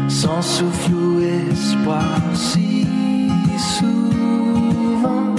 Sans 0.06 0.40
souffle 0.40 0.94
ou 0.94 1.20
espoir 1.20 2.20
Si 2.34 2.86
souvent 3.58 5.34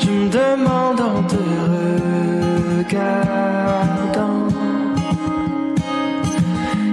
Je 0.00 0.10
me 0.10 0.28
demande 0.28 1.00
en 1.00 1.22
te 1.22 1.36
regardant 2.80 3.28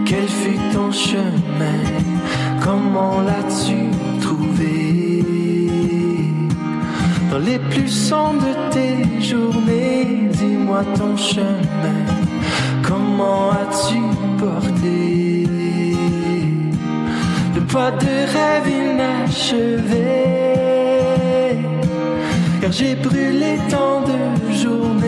quel 0.05 0.27
fut 0.27 0.59
ton 0.71 0.91
chemin? 0.91 1.81
Comment 2.63 3.21
l'as-tu 3.21 3.88
Les 7.45 7.59
plus 7.59 7.89
sombres 7.89 8.41
de 8.41 8.73
tes 8.73 9.21
journées 9.21 10.29
Dis-moi 10.31 10.83
ton 10.95 11.15
chemin. 11.15 12.05
Comment 12.83 13.51
as-tu 13.51 13.99
porté? 14.37 15.47
Le 17.55 17.61
poids 17.61 17.91
de 17.91 18.13
rêve 18.33 18.67
inachevé. 18.67 20.19
Car 22.61 22.71
j'ai 22.71 22.95
brûlé 22.95 23.57
tant 23.69 24.01
de 24.01 24.53
journées 24.53 24.98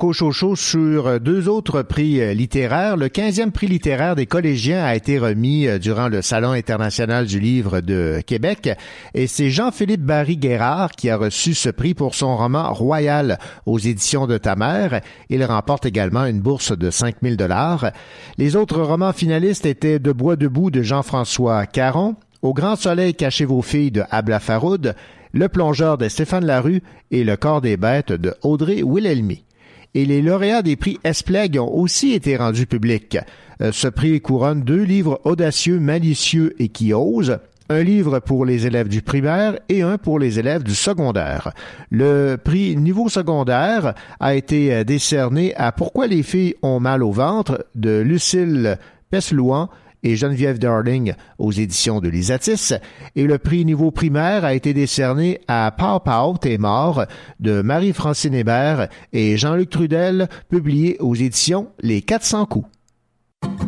Cochocho 0.00 0.56
sur 0.56 1.20
deux 1.20 1.46
autres 1.50 1.82
prix 1.82 2.22
euh, 2.22 2.32
littéraires. 2.32 2.96
Le 2.96 3.08
15e 3.08 3.50
prix 3.50 3.66
littéraire 3.66 4.16
des 4.16 4.24
collégiens 4.24 4.82
a 4.82 4.94
été 4.94 5.18
remis 5.18 5.66
euh, 5.66 5.78
durant 5.78 6.08
le 6.08 6.22
Salon 6.22 6.52
international 6.52 7.26
du 7.26 7.38
livre 7.38 7.82
de 7.82 8.22
Québec 8.26 8.70
et 9.12 9.26
c'est 9.26 9.50
Jean-Philippe 9.50 10.00
Barry-Guérard 10.00 10.92
qui 10.92 11.10
a 11.10 11.18
reçu 11.18 11.52
ce 11.52 11.68
prix 11.68 11.92
pour 11.92 12.14
son 12.14 12.34
roman 12.34 12.72
Royal 12.72 13.38
aux 13.66 13.78
éditions 13.78 14.26
de 14.26 14.38
ta 14.38 14.56
mère. 14.56 15.02
Il 15.28 15.44
remporte 15.44 15.84
également 15.84 16.24
une 16.24 16.40
bourse 16.40 16.72
de 16.76 16.90
5000 16.90 17.36
dollars. 17.36 17.90
Les 18.38 18.56
autres 18.56 18.80
romans 18.80 19.12
finalistes 19.12 19.66
étaient 19.66 19.98
De 19.98 20.12
bois 20.12 20.36
debout 20.36 20.70
de 20.70 20.80
Jean-François 20.80 21.66
Caron, 21.66 22.16
Au 22.40 22.54
grand 22.54 22.76
soleil 22.76 23.12
cachez 23.12 23.44
vos 23.44 23.60
filles 23.60 23.90
de 23.90 24.04
Abla 24.10 24.40
Faroud, 24.40 24.94
le 25.34 25.48
plongeur 25.50 25.98
de 25.98 26.08
Stéphane 26.08 26.46
Larue 26.46 26.82
et 27.10 27.22
Le 27.22 27.36
corps 27.36 27.60
des 27.60 27.76
bêtes 27.76 28.12
de 28.12 28.32
Audrey 28.42 28.82
Wilhelmy. 28.82 29.44
Et 29.94 30.04
les 30.04 30.22
lauréats 30.22 30.62
des 30.62 30.76
prix 30.76 30.98
Espleg 31.02 31.58
ont 31.58 31.72
aussi 31.72 32.12
été 32.12 32.36
rendus 32.36 32.66
publics. 32.66 33.18
Euh, 33.60 33.72
ce 33.72 33.88
prix 33.88 34.20
couronne 34.20 34.62
deux 34.62 34.82
livres 34.82 35.20
audacieux, 35.24 35.80
malicieux 35.80 36.54
et 36.58 36.68
qui 36.68 36.94
osent, 36.94 37.38
un 37.68 37.82
livre 37.82 38.18
pour 38.18 38.44
les 38.44 38.66
élèves 38.66 38.88
du 38.88 39.02
primaire 39.02 39.58
et 39.68 39.82
un 39.82 39.96
pour 39.96 40.18
les 40.18 40.38
élèves 40.38 40.62
du 40.62 40.74
secondaire. 40.74 41.52
Le 41.90 42.36
prix 42.36 42.76
niveau 42.76 43.08
secondaire 43.08 43.94
a 44.18 44.34
été 44.34 44.74
euh, 44.74 44.84
décerné 44.84 45.54
à 45.56 45.72
Pourquoi 45.72 46.06
les 46.06 46.22
filles 46.22 46.54
ont 46.62 46.80
mal 46.80 47.02
au 47.02 47.12
ventre 47.12 47.66
de 47.74 48.00
Lucille 48.00 48.78
Peslouan 49.10 49.70
et 50.02 50.16
Geneviève 50.16 50.58
Darling 50.58 51.14
aux 51.38 51.52
éditions 51.52 52.00
de 52.00 52.08
Lisatis. 52.08 52.74
Et 53.16 53.24
le 53.24 53.38
prix 53.38 53.64
niveau 53.64 53.90
primaire 53.90 54.44
a 54.44 54.54
été 54.54 54.72
décerné 54.72 55.40
à 55.48 55.70
Pau 55.76 56.00
Pau, 56.00 56.36
T'es 56.40 56.58
mort 56.58 57.04
de 57.38 57.62
Marie-Francine 57.62 58.34
Hébert 58.34 58.88
et 59.12 59.36
Jean-Luc 59.36 59.70
Trudel, 59.70 60.28
publié 60.48 60.96
aux 61.00 61.14
éditions 61.14 61.68
Les 61.80 62.02
400 62.02 62.46
coups. 62.46 62.68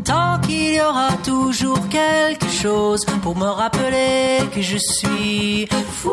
Tant 0.04 0.38
qu'il 0.40 0.74
y 0.74 0.80
aura 0.80 1.12
toujours 1.24 1.88
quelque 1.88 2.48
chose 2.48 3.04
pour 3.22 3.36
me 3.36 3.46
rappeler 3.46 4.38
que 4.54 4.60
je 4.60 4.76
suis 4.76 5.66
fou. 5.90 6.10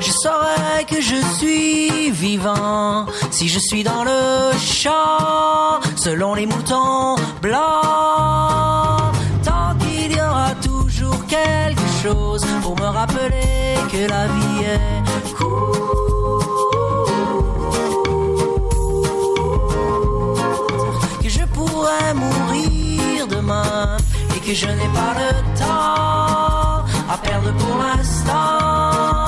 Je 0.00 0.10
saurai 0.12 0.67
que 0.84 1.00
je 1.00 1.16
suis 1.36 2.10
vivant 2.10 3.06
si 3.30 3.48
je 3.48 3.58
suis 3.58 3.82
dans 3.82 4.04
le 4.04 4.56
champ 4.58 5.80
selon 5.96 6.34
les 6.34 6.46
moutons 6.46 7.16
blancs. 7.42 9.12
Tant 9.42 9.74
qu'il 9.80 10.12
y 10.16 10.20
aura 10.20 10.50
toujours 10.62 11.26
quelque 11.26 11.88
chose 12.02 12.44
pour 12.62 12.76
me 12.76 12.86
rappeler 12.86 13.74
que 13.90 14.08
la 14.08 14.26
vie 14.28 14.64
est 14.74 15.34
courte. 15.34 16.74
Que 21.22 21.28
je 21.28 21.44
pourrais 21.54 22.14
mourir 22.14 23.26
demain 23.26 23.96
et 24.36 24.40
que 24.40 24.54
je 24.54 24.66
n'ai 24.66 24.90
pas 24.94 25.14
le 25.22 25.58
temps 25.58 26.84
à 27.12 27.18
perdre 27.22 27.52
pour 27.54 27.78
l'instant. 27.78 29.27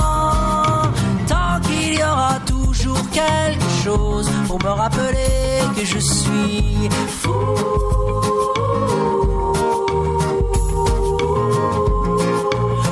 Toujours 3.01 3.09
quelque 3.11 3.69
chose 3.83 4.29
pour 4.47 4.61
me 4.63 4.69
rappeler 4.69 5.61
que 5.75 5.85
je 5.85 5.99
suis 5.99 6.89
fou. 7.07 7.31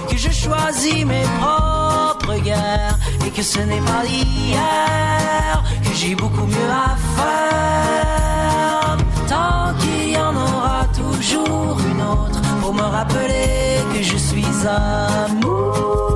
Que 0.10 0.18
je 0.18 0.32
choisis 0.32 1.06
mes 1.06 1.24
propres 1.40 2.40
guerres 2.44 2.98
et 3.26 3.30
que 3.30 3.44
ce 3.44 3.60
n'est 3.60 3.82
pas 3.82 4.04
d'hier 4.06 5.64
que 5.84 5.96
j'ai 5.96 6.16
beaucoup 6.16 6.46
mieux 6.46 6.72
à 6.72 6.96
faire. 7.18 8.98
Tant 9.28 9.74
qu'il 9.80 10.12
y 10.12 10.18
en 10.18 10.36
aura 10.36 10.86
toujours 10.94 11.78
une 11.92 12.02
autre 12.02 12.42
pour 12.62 12.74
me 12.74 12.82
rappeler 12.82 13.80
que 13.94 14.04
je 14.04 14.18
suis 14.18 14.46
amour. 14.68 16.09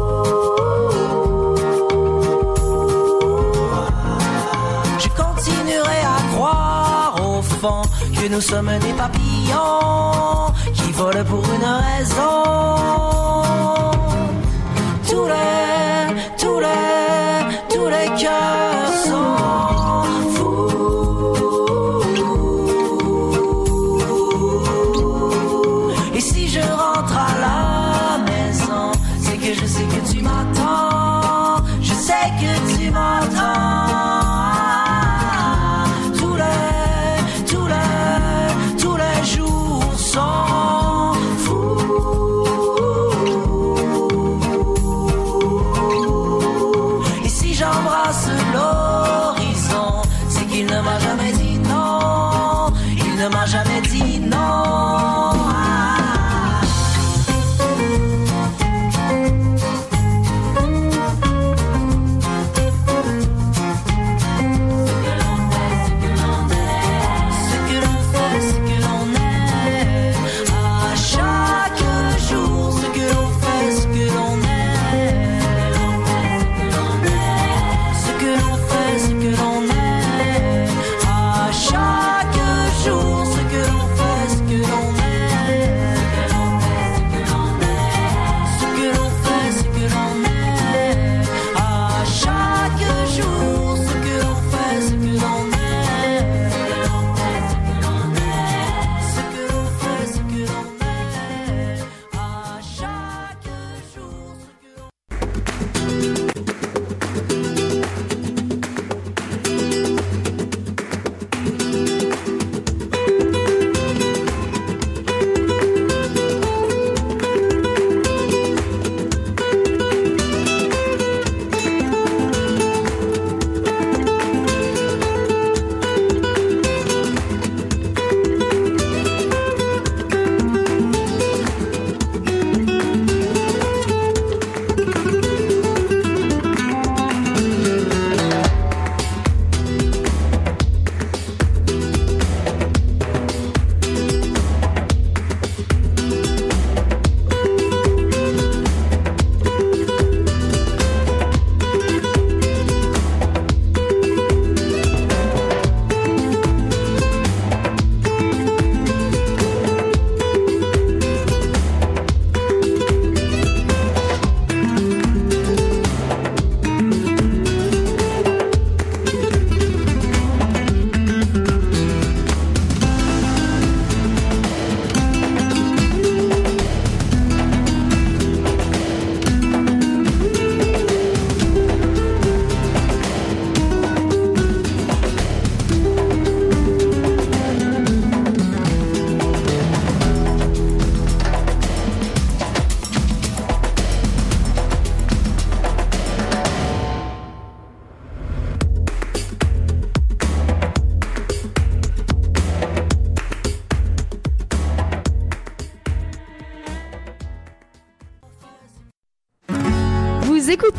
Que 7.63 8.27
nous 8.27 8.41
sommes 8.41 8.71
des 8.79 8.93
papillons 8.93 10.53
qui 10.73 10.91
volent 10.91 11.23
pour 11.23 11.43
une 11.45 11.63
raison. 11.63 12.43
Tous 15.09 15.25
les, 15.25 16.13
tous 16.37 16.59
les, 16.59 17.73
tous 17.73 17.87
les 17.87 18.21
cœurs 18.21 18.82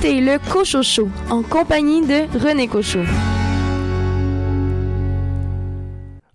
Écoutez 0.05 0.21
le 0.21 0.53
Cochocho 0.53 1.09
en 1.31 1.43
compagnie 1.43 2.03
de 2.03 2.27
René 2.39 2.69
Cochot. 2.69 3.05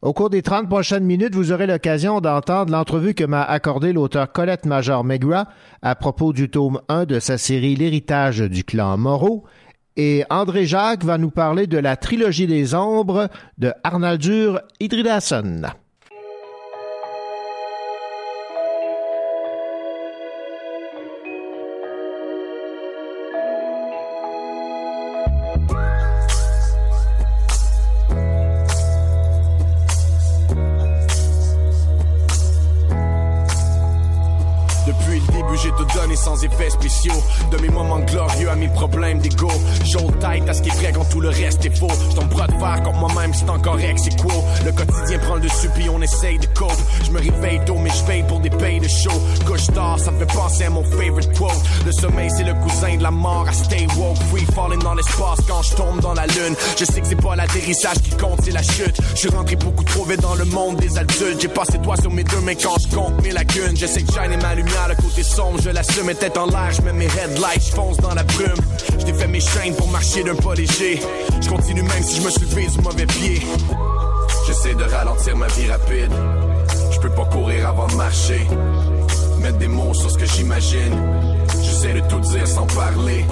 Au 0.02 0.12
cours 0.12 0.32
des 0.32 0.42
30 0.42 0.68
prochaines 0.68 1.04
minutes, 1.04 1.36
vous 1.36 1.52
aurez 1.52 1.68
l'occasion 1.68 2.20
d'entendre 2.20 2.72
l'entrevue 2.72 3.14
que 3.14 3.24
m'a 3.26 3.44
accordée 3.44 3.94
l'auteur 3.94 4.32
Colette 4.32 4.66
Major 4.66 5.04
Megra 5.04 5.50
à 5.84 5.94
propos 5.94 6.34
du 6.34 6.50
tome 6.50 6.82
1 6.90 7.06
de 7.06 7.20
sa 7.20 7.38
série 7.38 7.76
L'héritage 7.76 8.40
du 8.40 8.64
clan 8.64 8.98
Moreau. 8.98 9.44
Et 9.98 10.24
André 10.32 10.66
Jacques 10.66 11.04
va 11.04 11.20
nous 11.20 11.30
parler 11.32 11.68
de 11.68 11.78
la 11.78 11.96
trilogie 11.96 12.48
des 12.48 12.74
ombres 12.74 13.30
de 13.60 13.72
Arnaldur 13.84 14.62
Idridason. 14.80 15.62
Effets 36.38 36.70
spéciaux. 36.70 37.22
De 37.52 37.58
mes 37.58 37.70
moments 37.70 38.00
glorieux 38.00 38.50
à 38.50 38.56
mes 38.56 38.70
problèmes 38.70 39.20
d'ego. 39.20 39.52
J'ôle 39.86 40.12
tête 40.20 40.48
à 40.48 40.54
ce 40.54 40.62
qui 40.62 40.70
est 40.70 40.76
vrai 40.76 40.92
quand 40.94 41.06
tout 41.06 41.22
le 41.22 41.30
reste 41.30 41.66
est 41.66 41.78
faux. 41.78 41.88
J't'en 42.12 42.26
bras 42.26 42.48
de 42.48 42.54
fer 42.54 42.84
contre 42.84 42.98
moi-même, 42.98 43.34
c'est 43.34 43.50
encore 43.50 43.78
c'est 43.98 44.22
quoi. 44.22 44.34
Le 44.66 44.72
quotidien 44.72 45.20
prend 45.20 45.36
le 45.36 45.42
dessus 45.42 45.70
puis 45.76 45.90
on 45.90 46.02
essaye 46.02 46.38
de 46.40 46.46
cope. 46.48 46.72
Je 47.06 47.12
me 47.12 47.20
réveille 47.20 47.62
tôt 47.66 47.78
mais 47.78 47.90
je 47.90 48.24
pour 48.28 48.40
des 48.40 48.50
pays 48.50 48.80
de 48.80 48.88
show. 48.88 49.12
Couche 49.46 49.68
tard, 49.68 50.00
ça 50.00 50.12
me 50.12 50.20
fait 50.20 50.34
penser 50.34 50.64
à 50.66 50.70
mon 50.70 50.84
favorite 50.84 51.38
quote. 51.38 51.52
Le 51.86 51.92
sommeil 51.92 52.30
c'est 52.36 52.44
le 52.44 52.54
cousin 52.54 52.98
de 52.98 53.04
la 53.04 53.12
mort 53.12 53.46
à 53.48 53.54
stay 53.54 53.88
woke. 53.98 54.18
Free 54.32 54.46
falling 54.54 54.82
dans 54.82 54.94
l'espace 54.94 55.40
quand 55.48 55.62
je 55.62 55.76
tombe 55.76 56.00
dans 56.02 56.14
la 56.14 56.26
lune. 56.28 56.56
Je 56.78 56.86
sais 56.86 57.02
que 57.02 57.08
c'est 57.08 57.22
pas 57.22 57.36
l'atterrissage 57.36 57.98
qui 58.04 58.12
compte, 58.18 58.40
c'est 58.44 58.52
la 58.52 58.64
chute. 58.64 58.98
Je 59.14 59.20
suis 59.20 59.30
rentré 59.30 59.56
beaucoup 59.56 59.84
trop 59.84 60.06
vite 60.06 60.22
dans 60.22 60.36
le 60.36 60.46
monde 60.46 60.78
des 60.78 60.98
adultes. 60.98 61.42
J'ai 61.42 61.48
passé 61.48 61.80
toi 61.80 61.96
sur 61.98 62.12
mes 62.12 62.24
deux 62.24 62.42
mains 62.42 62.56
quand 62.56 62.76
je 62.80 62.96
compte 62.96 63.22
mes 63.24 63.32
lacunes. 63.32 63.76
Je 63.76 63.86
sais 63.86 64.02
que 64.02 64.12
shine 64.12 64.42
ma 64.42 64.56
lumière, 64.56 64.88
le 64.90 64.96
côté 64.96 65.24
sombre, 65.24 65.60
je 65.62 65.70
l'assume 65.70 66.10
mes 66.20 66.28
têtes 66.28 66.38
en 66.38 66.46
l'air, 66.48 66.72
je 66.72 66.82
mets 66.82 66.94
mes 66.94 67.06
headlights, 67.06 67.68
je 67.68 67.72
fonce 67.72 67.98
dans 67.98 68.14
la 68.14 68.24
brume. 68.24 68.56
Je 69.06 69.14
fait 69.14 69.28
mes 69.28 69.40
chaînes 69.40 69.76
pour 69.76 69.88
marcher 69.88 70.24
d'un 70.24 70.36
pas 70.36 70.54
léger. 70.54 71.00
Je 71.42 71.50
continue 71.50 71.82
même 71.82 72.04
si 72.04 72.18
je 72.18 72.26
me 72.26 72.30
suis 72.30 72.42
levé 72.42 72.68
du 72.68 72.82
mauvais 72.82 73.06
pied. 73.06 73.42
J'essaie 74.48 74.76
de 74.76 74.84
ralentir 74.84 75.36
ma 75.36 75.48
vie 75.48 75.70
rapide. 75.70 76.12
Je 76.92 77.00
peux 77.00 77.10
pas 77.10 77.26
courir 77.26 77.70
avant 77.70 77.88
de 77.88 77.96
marcher. 77.96 78.48
Mettre 79.40 79.58
des 79.58 79.68
mots 79.68 79.94
sur 79.94 80.10
ce 80.12 80.18
que 80.18 80.26
j'imagine. 80.26 80.96
J'essaie 81.62 81.94
de 81.94 82.02
tout 82.08 82.20
dire 82.20 82.48
sans 82.48 82.68
parler. 82.68 83.26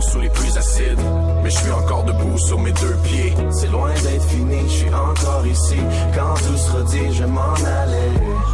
Sous 0.00 0.20
les 0.20 0.28
acides. 0.58 0.98
Mais 1.42 1.50
je 1.50 1.56
suis 1.56 1.70
encore 1.70 2.04
debout 2.04 2.38
sur 2.38 2.58
mes 2.60 2.72
deux 2.72 2.96
pieds. 3.04 3.34
C'est 3.50 3.68
loin 3.68 3.90
d'être 3.94 4.24
fini, 4.28 4.56
je 4.68 4.72
suis 4.72 4.94
encore 4.94 5.46
ici. 5.46 5.76
Quand 6.14 6.34
tout 6.34 6.56
sera 6.56 6.82
dit, 6.82 7.14
je 7.14 7.24
m'en 7.24 7.54
allais. 7.54 8.12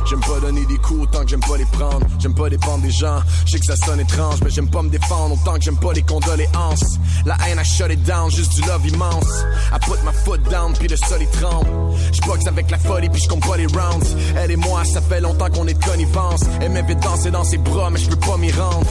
J'aime 0.08 0.20
pas 0.20 0.40
donner 0.40 0.64
des 0.66 0.78
coups 0.78 1.02
autant 1.02 1.22
que 1.22 1.28
j'aime 1.28 1.40
pas 1.40 1.56
les 1.56 1.64
prendre. 1.66 2.06
J'aime 2.18 2.34
pas 2.34 2.48
dépendre 2.48 2.82
des 2.82 2.90
gens. 2.90 3.20
Je 3.44 3.52
sais 3.52 3.58
que 3.58 3.66
ça 3.66 3.76
sonne 3.76 4.00
étrange, 4.00 4.40
mais 4.44 4.50
j'aime 4.50 4.70
pas 4.70 4.82
me 4.82 4.88
défendre 4.88 5.34
autant 5.34 5.54
que 5.54 5.62
j'aime 5.62 5.78
pas 5.78 5.92
les 5.92 6.02
condoléances. 6.02 6.98
La 7.26 7.36
haine 7.46 7.58
a 7.58 7.64
shut 7.64 7.90
it 7.90 8.02
down, 8.04 8.30
juste 8.30 8.54
du 8.54 8.62
love 8.62 8.86
immense. 8.86 9.44
I 9.72 9.78
put 9.80 10.02
ma 10.04 10.12
foot 10.12 10.42
down, 10.48 10.72
puis 10.74 10.88
le 10.88 10.96
sol 10.96 11.20
il 11.20 11.28
tremble. 11.28 11.68
J'boxe 12.12 12.46
avec 12.46 12.70
la 12.70 12.78
folie, 12.78 13.08
puis 13.08 13.20
j'compte 13.20 13.46
pas 13.46 13.56
les 13.56 13.66
rounds. 13.66 14.16
Elle 14.36 14.52
et 14.52 14.56
moi, 14.56 14.84
ça 14.84 15.00
fait 15.00 15.20
longtemps 15.20 15.50
qu'on 15.50 15.66
est 15.66 15.74
de 15.74 15.84
connivence. 15.84 16.42
Elle 16.60 16.72
m'invite 16.72 17.00
danser 17.00 17.30
dans 17.30 17.44
ses 17.44 17.58
bras, 17.58 17.90
mais 17.90 17.98
je 17.98 18.08
peux 18.08 18.16
pas 18.16 18.36
m'y 18.36 18.52
rendre 18.52 18.86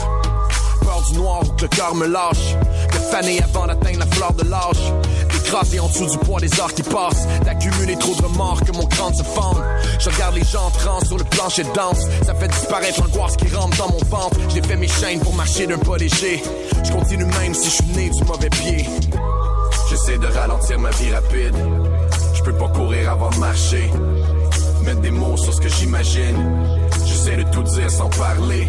peur 0.84 1.02
du 1.08 1.16
noir 1.16 1.42
ou 1.44 1.52
que 1.52 1.62
le 1.62 1.68
cœur 1.68 1.94
me 1.94 2.06
lâche. 2.06 2.56
De 2.92 2.98
faner 3.10 3.42
avant 3.42 3.66
d'atteindre 3.66 4.00
la 4.00 4.06
fleur 4.06 4.32
de 4.32 4.48
l'âge. 4.48 4.92
D'écraser 5.32 5.80
en 5.80 5.88
dessous 5.88 6.06
du 6.06 6.18
poids 6.18 6.40
des 6.40 6.60
heures 6.60 6.74
qui 6.74 6.82
passent. 6.82 7.26
D'accumuler 7.44 7.96
trop 7.96 8.14
de 8.14 8.22
remords 8.22 8.62
que 8.64 8.72
mon 8.72 8.86
crâne 8.86 9.14
se 9.14 9.22
fende. 9.22 9.62
Je 9.98 10.10
regarde 10.10 10.34
les 10.34 10.44
gens 10.44 10.70
trans 10.70 11.00
sur 11.04 11.18
le 11.18 11.24
plancher 11.24 11.64
de 11.64 11.72
danse. 11.72 12.06
Ça 12.24 12.34
fait 12.34 12.48
disparaître 12.48 13.02
l'angoisse 13.02 13.36
qui 13.36 13.48
rentre 13.54 13.76
dans 13.76 13.88
mon 13.88 14.04
ventre. 14.10 14.36
J'ai 14.48 14.62
fait 14.62 14.76
mes 14.76 14.88
chaînes 14.88 15.20
pour 15.20 15.34
marcher 15.34 15.66
d'un 15.66 15.78
pas 15.78 15.96
léger. 15.96 16.42
Je 16.84 16.92
continue 16.92 17.24
même 17.24 17.54
si 17.54 17.70
je 17.70 17.74
suis 17.74 17.92
né 17.94 18.10
du 18.10 18.24
mauvais 18.24 18.50
pied. 18.50 18.86
J'essaie 19.88 20.18
de 20.18 20.26
ralentir 20.26 20.78
ma 20.78 20.90
vie 20.90 21.12
rapide. 21.12 21.54
Je 22.34 22.42
peux 22.42 22.54
pas 22.54 22.68
courir 22.68 23.10
avant 23.10 23.30
de 23.30 23.36
marcher. 23.36 23.90
Mettre 24.84 25.00
des 25.00 25.10
mots 25.10 25.36
sur 25.36 25.52
ce 25.54 25.60
que 25.60 25.68
j'imagine. 25.68 26.80
J'essaie 27.04 27.36
de 27.36 27.44
tout 27.50 27.62
dire 27.62 27.90
sans 27.90 28.08
parler. 28.08 28.68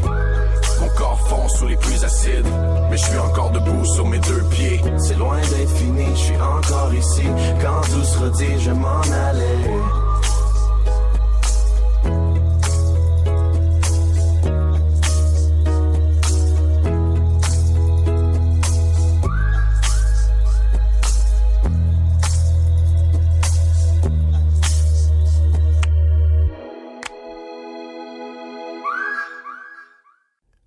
Corps 0.95 1.19
fond 1.27 1.47
sous 1.47 1.67
les 1.67 1.77
pluies 1.77 2.03
acides. 2.03 2.47
Mais 2.89 2.97
je 2.97 3.05
suis 3.05 3.17
encore 3.17 3.51
debout 3.51 3.85
sur 3.85 4.07
mes 4.07 4.19
deux 4.19 4.43
pieds. 4.51 4.81
C'est 4.97 5.17
loin 5.17 5.37
d'être 5.37 5.75
fini, 5.77 6.05
je 6.15 6.21
suis 6.21 6.41
encore 6.41 6.93
ici. 6.93 7.23
Quand 7.61 7.81
tout 7.81 8.03
sera 8.03 8.29
dit, 8.29 8.59
je 8.59 8.71
m'en 8.71 9.01
allais. 9.01 10.12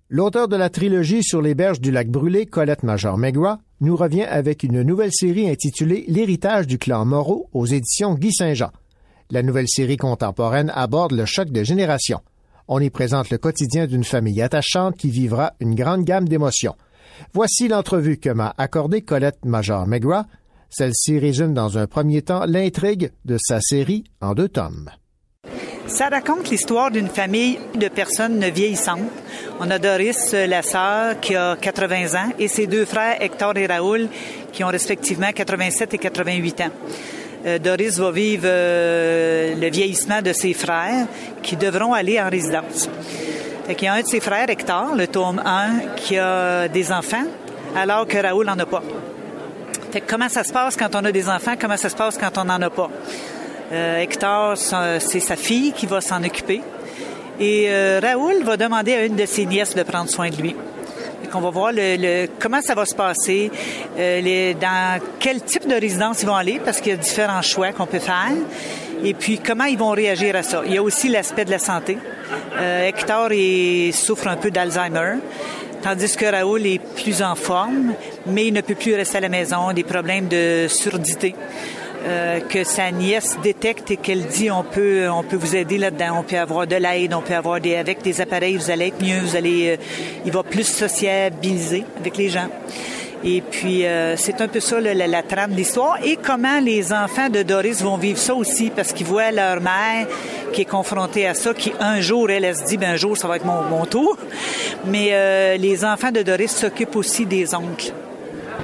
L'auteur 0.09 0.47
de 0.47 0.55
la 0.55 0.69
trilogie 0.69 1.21
sur 1.21 1.41
les 1.41 1.53
berges 1.53 1.81
du 1.81 1.91
lac 1.91 2.07
brûlé, 2.07 2.45
Colette 2.45 2.83
Major 2.83 3.17
Megua, 3.17 3.59
nous 3.81 3.97
revient 3.97 4.23
avec 4.23 4.63
une 4.63 4.81
nouvelle 4.81 5.11
série 5.11 5.49
intitulée 5.49 6.05
L'héritage 6.07 6.65
du 6.65 6.77
clan 6.77 7.03
Moreau 7.03 7.49
aux 7.51 7.65
éditions 7.65 8.13
Guy 8.13 8.31
Saint-Jean. 8.31 8.71
La 9.31 9.43
nouvelle 9.43 9.67
série 9.67 9.97
contemporaine 9.97 10.71
aborde 10.73 11.11
le 11.11 11.25
choc 11.25 11.49
de 11.49 11.61
génération. 11.65 12.21
On 12.69 12.79
y 12.79 12.89
présente 12.89 13.31
le 13.31 13.37
quotidien 13.37 13.85
d'une 13.85 14.05
famille 14.05 14.41
attachante 14.41 14.95
qui 14.95 15.09
vivra 15.09 15.55
une 15.59 15.75
grande 15.75 16.05
gamme 16.05 16.29
d'émotions. 16.29 16.75
Voici 17.33 17.67
l'entrevue 17.67 18.17
que 18.17 18.29
m'a 18.29 18.55
accordée 18.57 19.01
Colette 19.01 19.43
Major 19.43 19.87
Megua. 19.87 20.25
Celle-ci 20.69 21.19
résume 21.19 21.53
dans 21.53 21.77
un 21.77 21.85
premier 21.85 22.21
temps 22.21 22.45
l'intrigue 22.45 23.11
de 23.25 23.37
sa 23.37 23.59
série 23.59 24.05
en 24.21 24.35
deux 24.35 24.47
tomes. 24.47 24.89
Ça 25.87 26.09
raconte 26.09 26.49
l'histoire 26.49 26.91
d'une 26.91 27.07
famille 27.07 27.57
de 27.73 27.87
personnes 27.87 28.43
vieillissantes. 28.49 29.09
On 29.61 29.71
a 29.71 29.79
Doris, 29.79 30.33
la 30.33 30.61
sœur, 30.61 31.19
qui 31.21 31.33
a 31.33 31.55
80 31.55 32.13
ans, 32.13 32.29
et 32.37 32.49
ses 32.49 32.67
deux 32.67 32.83
frères, 32.83 33.21
Hector 33.21 33.55
et 33.55 33.65
Raoul, 33.67 34.09
qui 34.51 34.65
ont 34.65 34.67
respectivement 34.67 35.31
87 35.33 35.93
et 35.93 35.97
88 35.97 36.61
ans. 36.61 36.69
Euh, 37.45 37.57
Doris 37.57 37.97
va 37.99 38.11
vivre 38.11 38.43
euh, 38.45 39.55
le 39.55 39.69
vieillissement 39.69 40.21
de 40.21 40.33
ses 40.33 40.53
frères 40.53 41.07
qui 41.41 41.55
devront 41.55 41.93
aller 41.93 42.19
en 42.19 42.29
résidence. 42.29 42.89
Il 43.69 43.81
y 43.81 43.87
a 43.87 43.93
un 43.93 44.01
de 44.01 44.07
ses 44.07 44.19
frères, 44.19 44.49
Hector, 44.49 44.93
le 44.93 45.07
tome 45.07 45.41
1, 45.43 45.95
qui 45.95 46.17
a 46.17 46.67
des 46.67 46.91
enfants, 46.91 47.25
alors 47.77 48.05
que 48.05 48.17
Raoul 48.17 48.45
n'en 48.45 48.59
a 48.59 48.65
pas. 48.65 48.83
comment 50.05 50.29
ça 50.29 50.43
se 50.43 50.51
passe 50.51 50.75
quand 50.75 50.93
on 50.95 51.05
a 51.05 51.11
des 51.13 51.29
enfants, 51.29 51.53
comment 51.59 51.77
ça 51.77 51.89
se 51.89 51.95
passe 51.95 52.17
quand 52.17 52.37
on 52.37 52.43
n'en 52.43 52.61
a 52.61 52.69
pas? 52.69 52.89
Euh, 53.71 53.99
Hector, 53.99 54.55
c'est 54.57 55.19
sa 55.19 55.35
fille 55.35 55.73
qui 55.73 55.85
va 55.85 56.01
s'en 56.01 56.23
occuper. 56.23 56.61
Et 57.39 57.65
euh, 57.67 57.99
Raoul 58.01 58.43
va 58.43 58.57
demander 58.57 58.93
à 58.95 59.05
une 59.05 59.15
de 59.15 59.25
ses 59.25 59.45
nièces 59.45 59.75
de 59.75 59.83
prendre 59.83 60.09
soin 60.09 60.29
de 60.29 60.35
lui. 60.37 60.55
Et 61.23 61.27
qu'on 61.27 61.41
va 61.41 61.49
voir 61.49 61.71
le, 61.73 62.27
comment 62.39 62.61
ça 62.61 62.73
va 62.73 62.85
se 62.85 62.95
passer, 62.95 63.51
euh, 63.97 64.21
les, 64.21 64.53
dans 64.53 64.99
quel 65.19 65.41
type 65.41 65.67
de 65.67 65.75
résidence 65.75 66.21
ils 66.21 66.27
vont 66.27 66.35
aller, 66.35 66.59
parce 66.63 66.79
qu'il 66.79 66.91
y 66.91 66.95
a 66.95 66.97
différents 66.97 67.41
choix 67.41 67.71
qu'on 67.73 67.85
peut 67.85 67.99
faire. 67.99 68.31
Et 69.03 69.13
puis 69.13 69.37
comment 69.37 69.65
ils 69.65 69.77
vont 69.77 69.91
réagir 69.91 70.35
à 70.35 70.43
ça. 70.43 70.63
Il 70.65 70.73
y 70.73 70.77
a 70.77 70.83
aussi 70.83 71.09
l'aspect 71.09 71.45
de 71.45 71.51
la 71.51 71.59
santé. 71.59 71.97
Euh, 72.59 72.87
Hector 72.87 73.29
souffre 73.93 74.27
un 74.27 74.37
peu 74.37 74.49
d'Alzheimer 74.49 75.17
tandis 75.83 76.15
que 76.17 76.25
Raoul 76.25 76.65
est 76.65 76.79
plus 76.79 77.21
en 77.21 77.35
forme, 77.35 77.93
mais 78.25 78.47
il 78.47 78.53
ne 78.53 78.61
peut 78.61 78.75
plus 78.75 78.95
rester 78.95 79.19
à 79.19 79.21
la 79.21 79.29
maison, 79.29 79.71
des 79.73 79.83
problèmes 79.83 80.27
de 80.27 80.65
surdité. 80.67 81.35
Euh, 82.05 82.39
que 82.39 82.63
sa 82.63 82.91
nièce 82.91 83.37
détecte 83.41 83.91
et 83.91 83.97
qu'elle 83.97 84.27
dit 84.27 84.51
on 84.51 84.63
peut 84.63 85.09
on 85.09 85.23
peut 85.23 85.35
vous 85.35 85.55
aider 85.55 85.77
là-dedans, 85.77 86.19
on 86.19 86.23
peut 86.23 86.37
avoir 86.37 86.67
de 86.67 86.75
l'aide, 86.75 87.13
on 87.13 87.21
peut 87.21 87.33
avoir 87.33 87.59
des 87.59 87.75
avec 87.75 88.01
des 88.01 88.21
appareils, 88.21 88.55
vous 88.55 88.69
allez 88.69 88.87
être 88.87 89.01
mieux, 89.01 89.19
vous 89.19 89.35
allez 89.35 89.71
euh, 89.71 89.83
il 90.23 90.31
va 90.31 90.43
plus 90.43 90.63
sociabiliser 90.63 91.85
avec 91.99 92.17
les 92.17 92.29
gens. 92.29 92.47
Et 93.23 93.41
puis, 93.41 93.83
euh, 93.83 94.15
c'est 94.15 94.41
un 94.41 94.47
peu 94.47 94.59
ça 94.59 94.79
la, 94.79 94.93
la, 94.93 95.23
trame 95.23 95.51
de 95.51 95.57
l'histoire. 95.57 95.97
Et 96.05 96.17
comment 96.17 96.59
les 96.59 96.93
enfants 96.93 97.29
de 97.29 97.41
Doris 97.41 97.81
vont 97.81 97.97
vivre 97.97 98.19
ça 98.19 98.35
aussi, 98.35 98.69
parce 98.69 98.93
qu'ils 98.93 99.07
voient 99.07 99.31
leur 99.31 99.59
mère 99.59 100.07
qui 100.53 100.61
est 100.61 100.65
confrontée 100.65 101.25
à 101.25 101.33
ça, 101.33 101.53
qui 101.55 101.73
un 101.79 101.99
jour, 101.99 102.29
elle, 102.29 102.45
elle 102.45 102.55
se 102.55 102.63
dit, 102.65 102.77
ben 102.77 102.91
un 102.91 102.95
jour, 102.95 103.17
ça 103.17 103.27
va 103.27 103.37
être 103.37 103.45
mon, 103.45 103.63
mon 103.63 103.85
tour. 103.87 104.17
Mais 104.85 105.57
les 105.57 105.83
enfants 105.83 106.11
de 106.11 106.21
Doris 106.21 106.51
s'occupent 106.51 106.95
aussi 106.95 107.25
des 107.25 107.55
oncles. 107.55 107.91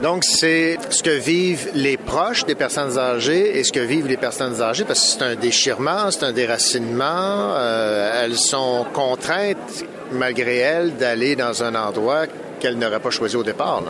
Donc, 0.03 0.25
c'est 0.25 0.77
ce 0.89 1.01
que 1.01 1.17
vivent 1.17 1.69
les 1.75 1.95
proches 1.95 2.43
des 2.43 2.55
personnes 2.55 2.99
âgées 2.99 3.57
et 3.57 3.63
ce 3.63 3.71
que 3.71 3.79
vivent 3.79 4.07
les 4.07 4.17
personnes 4.17 4.61
âgées, 4.61 4.83
parce 4.83 4.99
que 4.99 5.05
c'est 5.05 5.23
un 5.23 5.35
déchirement, 5.35 6.11
c'est 6.11 6.25
un 6.25 6.33
déracinement. 6.33 7.53
Euh, 7.55 8.25
elles 8.25 8.37
sont 8.37 8.85
contraintes 8.91 9.85
malgré 10.11 10.57
elle, 10.57 10.97
d'aller 10.97 11.37
dans 11.37 11.63
un 11.63 11.73
endroit 11.75 12.25
qu'elle 12.59 12.77
n'aurait 12.77 12.99
pas 12.99 13.11
choisi 13.11 13.37
au 13.37 13.43
départ. 13.43 13.81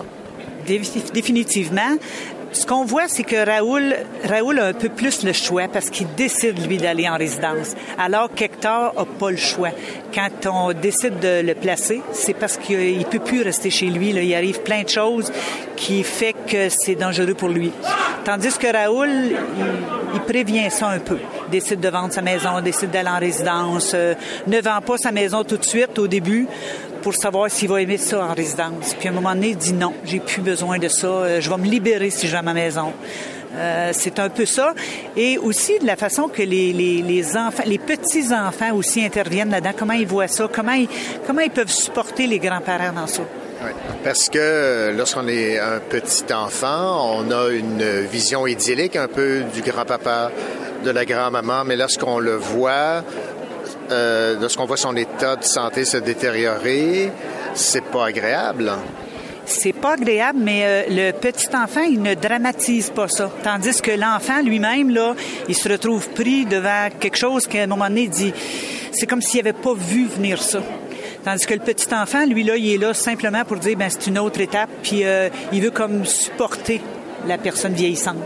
Définitivement. 0.67 1.97
Ce 2.53 2.67
qu'on 2.67 2.85
voit, 2.85 3.07
c'est 3.07 3.23
que 3.23 3.45
Raoul, 3.45 3.95
Raoul 4.25 4.59
a 4.59 4.67
un 4.67 4.73
peu 4.73 4.89
plus 4.89 5.23
le 5.23 5.33
choix 5.33 5.67
parce 5.67 5.89
qu'il 5.89 6.07
décide, 6.15 6.65
lui, 6.67 6.77
d'aller 6.77 7.09
en 7.09 7.17
résidence. 7.17 7.75
Alors 7.97 8.31
qu'Hector 8.31 8.93
n'a 8.95 9.05
pas 9.05 9.31
le 9.31 9.37
choix. 9.37 9.71
Quand 10.13 10.29
on 10.45 10.71
décide 10.71 11.19
de 11.19 11.41
le 11.41 11.55
placer, 11.55 12.01
c'est 12.11 12.35
parce 12.35 12.57
qu'il 12.57 12.99
ne 12.99 13.03
peut 13.05 13.19
plus 13.19 13.41
rester 13.41 13.71
chez 13.71 13.87
lui. 13.87 14.11
Il 14.11 14.35
arrive 14.35 14.61
plein 14.61 14.83
de 14.83 14.89
choses 14.89 15.31
qui 15.75 16.03
fait 16.03 16.33
que 16.47 16.69
c'est 16.69 16.95
dangereux 16.95 17.33
pour 17.33 17.49
lui. 17.49 17.71
Tandis 18.23 18.55
que 18.57 18.71
Raoul, 18.71 19.09
il, 19.09 19.35
il, 20.13 20.21
prévient 20.21 20.69
ça 20.69 20.89
un 20.89 20.99
peu. 20.99 21.17
Décide 21.51 21.79
de 21.79 21.89
vendre 21.89 22.13
sa 22.13 22.21
maison, 22.21 22.61
décide 22.61 22.91
d'aller 22.91 23.09
en 23.09 23.19
résidence, 23.19 23.91
euh, 23.95 24.13
ne 24.45 24.61
vend 24.61 24.79
pas 24.85 24.97
sa 24.97 25.11
maison 25.11 25.43
tout 25.43 25.57
de 25.57 25.65
suite 25.65 25.97
au 25.97 26.07
début 26.07 26.47
pour 27.03 27.13
savoir 27.13 27.51
s'il 27.51 27.69
va 27.69 27.81
aimer 27.81 27.97
ça 27.97 28.25
en 28.25 28.33
résidence. 28.33 28.95
Puis 28.97 29.09
à 29.09 29.11
un 29.11 29.15
moment 29.15 29.35
donné, 29.35 29.49
il 29.49 29.57
dit 29.57 29.73
non, 29.73 29.93
j'ai 30.05 30.19
plus 30.19 30.41
besoin 30.41 30.79
de 30.79 30.87
ça, 30.87 31.07
euh, 31.07 31.41
je 31.41 31.49
vais 31.49 31.57
me 31.57 31.65
libérer 31.65 32.09
si 32.09 32.27
je 32.27 32.31
vais 32.31 32.37
à 32.37 32.41
ma 32.41 32.53
maison. 32.53 32.93
Euh, 33.55 33.91
c'est 33.93 34.17
un 34.19 34.29
peu 34.29 34.45
ça. 34.45 34.73
Et 35.15 35.37
aussi 35.37 35.77
de 35.79 35.85
la 35.85 35.97
façon 35.97 36.27
que 36.29 36.41
les, 36.41 36.73
les, 36.73 37.37
enfants, 37.37 37.63
les 37.67 37.77
petits-enfants 37.77 38.73
aussi 38.73 39.03
interviennent 39.03 39.51
là-dedans, 39.51 39.73
comment 39.77 39.93
ils 39.93 40.07
voient 40.07 40.27
ça, 40.27 40.49
comment 40.51 40.71
ils, 40.71 40.87
comment 41.27 41.41
ils 41.41 41.51
peuvent 41.51 41.69
supporter 41.69 42.25
les 42.25 42.39
grands-parents 42.39 42.93
dans 42.93 43.05
ça. 43.05 43.21
Oui, 43.63 43.71
parce 44.03 44.29
que 44.29 44.93
lorsqu'on 44.97 45.27
est 45.27 45.59
un 45.59 45.79
petit 45.79 46.33
enfant, 46.33 47.17
on 47.17 47.31
a 47.31 47.49
une 47.51 48.01
vision 48.01 48.47
idyllique 48.47 48.95
un 48.95 49.07
peu 49.07 49.41
du 49.53 49.61
grand-papa, 49.61 50.31
de 50.83 50.89
la 50.89 51.05
grand-maman, 51.05 51.63
mais 51.65 51.75
lorsqu'on 51.75 52.19
le 52.19 52.35
voit, 52.35 53.03
euh, 53.91 54.39
lorsqu'on 54.39 54.65
voit 54.65 54.77
son 54.77 54.95
état 54.95 55.35
de 55.35 55.43
santé 55.43 55.85
se 55.85 55.97
détériorer, 55.97 57.11
c'est 57.53 57.83
pas 57.83 58.05
agréable. 58.05 58.71
C'est 59.45 59.73
pas 59.73 59.93
agréable, 59.93 60.39
mais 60.41 60.61
euh, 60.63 60.83
le 60.89 61.11
petit 61.11 61.47
enfant, 61.53 61.81
il 61.81 62.01
ne 62.01 62.13
dramatise 62.13 62.89
pas 62.91 63.07
ça. 63.07 63.29
Tandis 63.43 63.81
que 63.81 63.91
l'enfant 63.91 64.41
lui-même, 64.41 64.89
là, 64.89 65.15
il 65.49 65.55
se 65.55 65.67
retrouve 65.67 66.09
pris 66.09 66.45
devant 66.45 66.89
quelque 66.99 67.17
chose 67.17 67.47
qu'à 67.47 67.63
un 67.63 67.67
moment 67.67 67.89
donné, 67.89 68.03
il 68.03 68.09
dit, 68.09 68.33
c'est 68.91 69.05
comme 69.05 69.21
s'il 69.21 69.43
n'avait 69.43 69.57
pas 69.57 69.73
vu 69.73 70.05
venir 70.05 70.41
ça. 70.41 70.61
Tandis 71.25 71.45
que 71.45 71.53
le 71.53 71.59
petit 71.59 71.93
enfant, 71.93 72.25
lui, 72.25 72.43
là, 72.43 72.55
il 72.55 72.73
est 72.73 72.77
là 72.77 72.93
simplement 72.93 73.43
pour 73.45 73.57
dire, 73.57 73.77
ben 73.77 73.89
c'est 73.89 74.07
une 74.07 74.19
autre 74.19 74.39
étape, 74.39 74.69
puis 74.81 75.03
euh, 75.03 75.29
il 75.51 75.61
veut 75.61 75.71
comme 75.71 76.05
supporter 76.05 76.81
la 77.27 77.37
personne 77.37 77.73
vieillissante. 77.73 78.17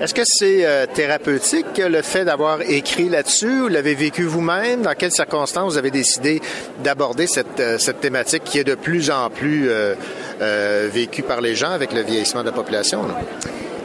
Est-ce 0.00 0.14
que 0.14 0.22
c'est 0.24 0.64
euh, 0.64 0.86
thérapeutique 0.86 1.76
le 1.76 2.00
fait 2.00 2.24
d'avoir 2.24 2.62
écrit 2.62 3.10
là-dessus? 3.10 3.60
Vous 3.60 3.68
l'avez 3.68 3.94
vécu 3.94 4.22
vous-même? 4.22 4.80
Dans 4.80 4.94
quelles 4.94 5.12
circonstances 5.12 5.72
vous 5.72 5.78
avez 5.78 5.90
décidé 5.90 6.40
d'aborder 6.82 7.26
cette, 7.26 7.60
euh, 7.60 7.76
thématique 8.00 8.44
qui 8.44 8.58
est 8.58 8.64
de 8.64 8.76
plus 8.76 9.10
en 9.10 9.28
plus 9.28 9.68
euh, 9.68 9.94
euh, 10.40 10.88
vécue 10.90 11.22
par 11.22 11.42
les 11.42 11.54
gens 11.54 11.72
avec 11.72 11.92
le 11.92 12.00
vieillissement 12.00 12.40
de 12.40 12.46
la 12.46 12.52
population? 12.52 13.02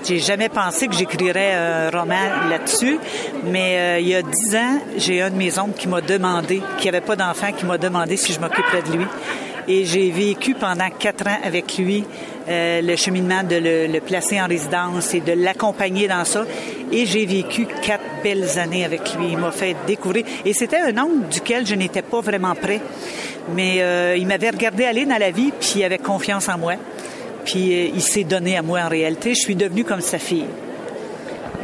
J'ai 0.08 0.20
jamais 0.20 0.48
pensé 0.48 0.88
que 0.88 0.94
j'écrirais 0.94 1.54
un 1.54 1.90
roman 1.90 2.48
là-dessus, 2.50 2.98
mais 3.44 3.78
euh, 3.78 4.00
il 4.00 4.08
y 4.08 4.16
a 4.16 4.22
dix 4.22 4.56
ans, 4.56 4.80
j'ai 4.96 5.22
un 5.22 5.32
de 5.32 5.36
mes 5.36 5.60
oncles 5.60 5.78
qui 5.78 5.90
m'a 5.90 6.00
demandé, 6.00 6.62
qui 6.78 6.86
n'avait 6.86 7.02
pas 7.02 7.18
d'enfant, 7.18 7.52
qui 7.52 7.66
m'a 7.66 7.78
demandé 7.78 8.16
si 8.16 8.32
je 8.32 8.40
m'occuperais 8.40 8.84
de 8.84 8.98
lui. 8.98 9.06
Et 9.68 9.84
j'ai 9.84 10.12
vécu 10.12 10.54
pendant 10.54 10.90
quatre 10.92 11.28
ans 11.28 11.40
avec 11.44 11.78
lui 11.78 12.06
euh, 12.48 12.82
le 12.82 12.96
cheminement 12.96 13.44
de 13.44 13.56
le, 13.56 13.88
le, 13.88 14.00
placer 14.02 14.40
en 14.40 14.48
résidence 14.48 15.16
et 15.16 15.20
de 15.20 15.32
l'accompagner 15.32 16.08
dans 16.08 16.24
ça. 16.26 16.46
Et 16.92 17.06
j'ai 17.08 17.26
vécu 17.26 17.68
quatre 17.82 18.04
belles 18.24 18.60
années 18.60 18.86
avec 18.86 19.16
lui. 19.16 19.30
Il 19.32 19.38
m'a 19.40 19.52
fait 19.52 19.76
découvrir. 19.88 20.26
Et 20.46 20.54
c'était 20.54 20.78
un 20.78 20.96
oncle 20.98 21.28
duquel 21.32 21.66
je 21.66 21.74
n'étais 21.74 22.04
pas 22.04 22.22
vraiment 22.22 22.54
prêt. 22.54 22.82
Mais 23.56 23.82
euh, 23.82 24.16
il 24.16 24.28
m'avait 24.28 24.52
regardé 24.52 24.86
aller 24.86 25.06
dans 25.06 25.18
la 25.18 25.32
vie, 25.32 25.52
puis 25.60 25.74
il 25.78 25.84
avait 25.84 25.98
confiance 25.98 26.48
en 26.48 26.58
moi. 26.58 26.74
Puis 27.46 27.74
euh, 27.74 27.90
il 27.96 28.02
s'est 28.02 28.24
donné 28.24 28.58
à 28.58 28.62
moi 28.62 28.82
en 28.82 28.90
réalité. 28.90 29.34
Je 29.34 29.42
suis 29.42 29.56
devenue 29.56 29.84
comme 29.84 30.02
sa 30.02 30.20
fille. 30.20 30.46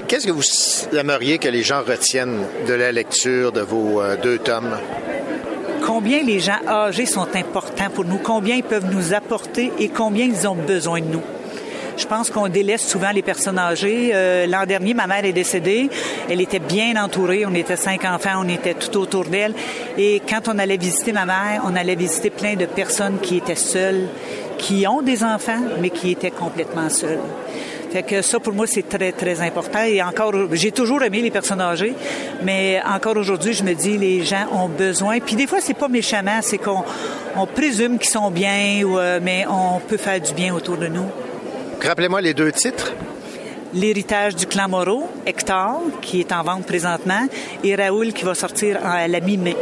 Qu'est-ce 0.07 0.27
que 0.27 0.31
vous 0.31 0.97
aimeriez 0.97 1.37
que 1.37 1.47
les 1.47 1.63
gens 1.63 1.83
retiennent 1.83 2.41
de 2.67 2.73
la 2.73 2.91
lecture 2.91 3.51
de 3.51 3.61
vos 3.61 4.01
deux 4.21 4.39
tomes? 4.39 4.75
Combien 5.85 6.23
les 6.23 6.39
gens 6.39 6.59
âgés 6.67 7.05
sont 7.05 7.27
importants 7.35 7.89
pour 7.93 8.05
nous, 8.05 8.17
combien 8.17 8.55
ils 8.55 8.63
peuvent 8.63 8.93
nous 8.93 9.13
apporter 9.13 9.71
et 9.79 9.89
combien 9.89 10.25
ils 10.25 10.47
ont 10.47 10.55
besoin 10.55 11.01
de 11.01 11.07
nous. 11.07 11.21
Je 11.97 12.05
pense 12.05 12.29
qu'on 12.29 12.47
délaisse 12.47 12.87
souvent 12.87 13.11
les 13.11 13.21
personnes 13.21 13.59
âgées. 13.59 14.11
Euh, 14.13 14.47
L'an 14.47 14.65
dernier, 14.65 14.93
ma 14.93 15.07
mère 15.07 15.25
est 15.25 15.33
décédée. 15.33 15.89
Elle 16.29 16.41
était 16.41 16.59
bien 16.59 16.95
entourée. 17.03 17.45
On 17.45 17.53
était 17.53 17.75
cinq 17.75 18.05
enfants. 18.05 18.41
On 18.43 18.47
était 18.47 18.73
tout 18.73 18.97
autour 18.97 19.25
d'elle. 19.25 19.53
Et 19.97 20.21
quand 20.27 20.47
on 20.47 20.57
allait 20.57 20.77
visiter 20.77 21.11
ma 21.11 21.25
mère, 21.25 21.61
on 21.65 21.75
allait 21.75 21.95
visiter 21.95 22.29
plein 22.29 22.55
de 22.55 22.65
personnes 22.65 23.19
qui 23.21 23.37
étaient 23.37 23.55
seules, 23.55 24.07
qui 24.57 24.87
ont 24.87 25.01
des 25.01 25.23
enfants, 25.23 25.61
mais 25.79 25.89
qui 25.89 26.11
étaient 26.11 26.31
complètement 26.31 26.89
seules. 26.89 27.19
Fait 27.91 28.03
que 28.03 28.21
ça, 28.21 28.39
pour 28.39 28.53
moi, 28.53 28.67
c'est 28.67 28.87
très, 28.87 29.11
très 29.11 29.41
important. 29.41 29.83
Et 29.83 30.01
encore, 30.01 30.33
j'ai 30.53 30.71
toujours 30.71 31.03
aimé 31.03 31.21
les 31.21 31.31
personnes 31.31 31.59
âgées, 31.59 31.93
mais 32.41 32.81
encore 32.85 33.17
aujourd'hui, 33.17 33.53
je 33.53 33.63
me 33.63 33.73
dis, 33.73 33.97
les 33.97 34.23
gens 34.23 34.47
ont 34.53 34.69
besoin. 34.69 35.19
Puis 35.19 35.35
des 35.35 35.45
fois, 35.45 35.59
c'est 35.59 35.73
pas 35.73 35.89
méchamment, 35.89 36.39
c'est 36.41 36.57
qu'on 36.57 36.85
on 37.35 37.45
présume 37.45 37.99
qu'ils 37.99 38.09
sont 38.09 38.31
bien, 38.31 38.83
ou, 38.85 38.97
euh, 38.97 39.19
mais 39.21 39.45
on 39.49 39.79
peut 39.79 39.97
faire 39.97 40.21
du 40.21 40.33
bien 40.33 40.55
autour 40.55 40.77
de 40.77 40.87
nous. 40.87 41.05
Rappelez-moi 41.83 42.21
les 42.21 42.33
deux 42.33 42.51
titres. 42.53 42.93
L'héritage 43.73 44.35
du 44.35 44.45
clan 44.45 44.69
Moreau, 44.69 45.09
Hector, 45.25 45.81
qui 46.01 46.21
est 46.21 46.31
en 46.31 46.43
vente 46.43 46.65
présentement, 46.65 47.27
et 47.63 47.75
Raoul, 47.75 48.13
qui 48.13 48.23
va 48.23 48.35
sortir 48.35 48.79
à 48.85 49.07
la 49.09 49.19
mi-mai. 49.19 49.55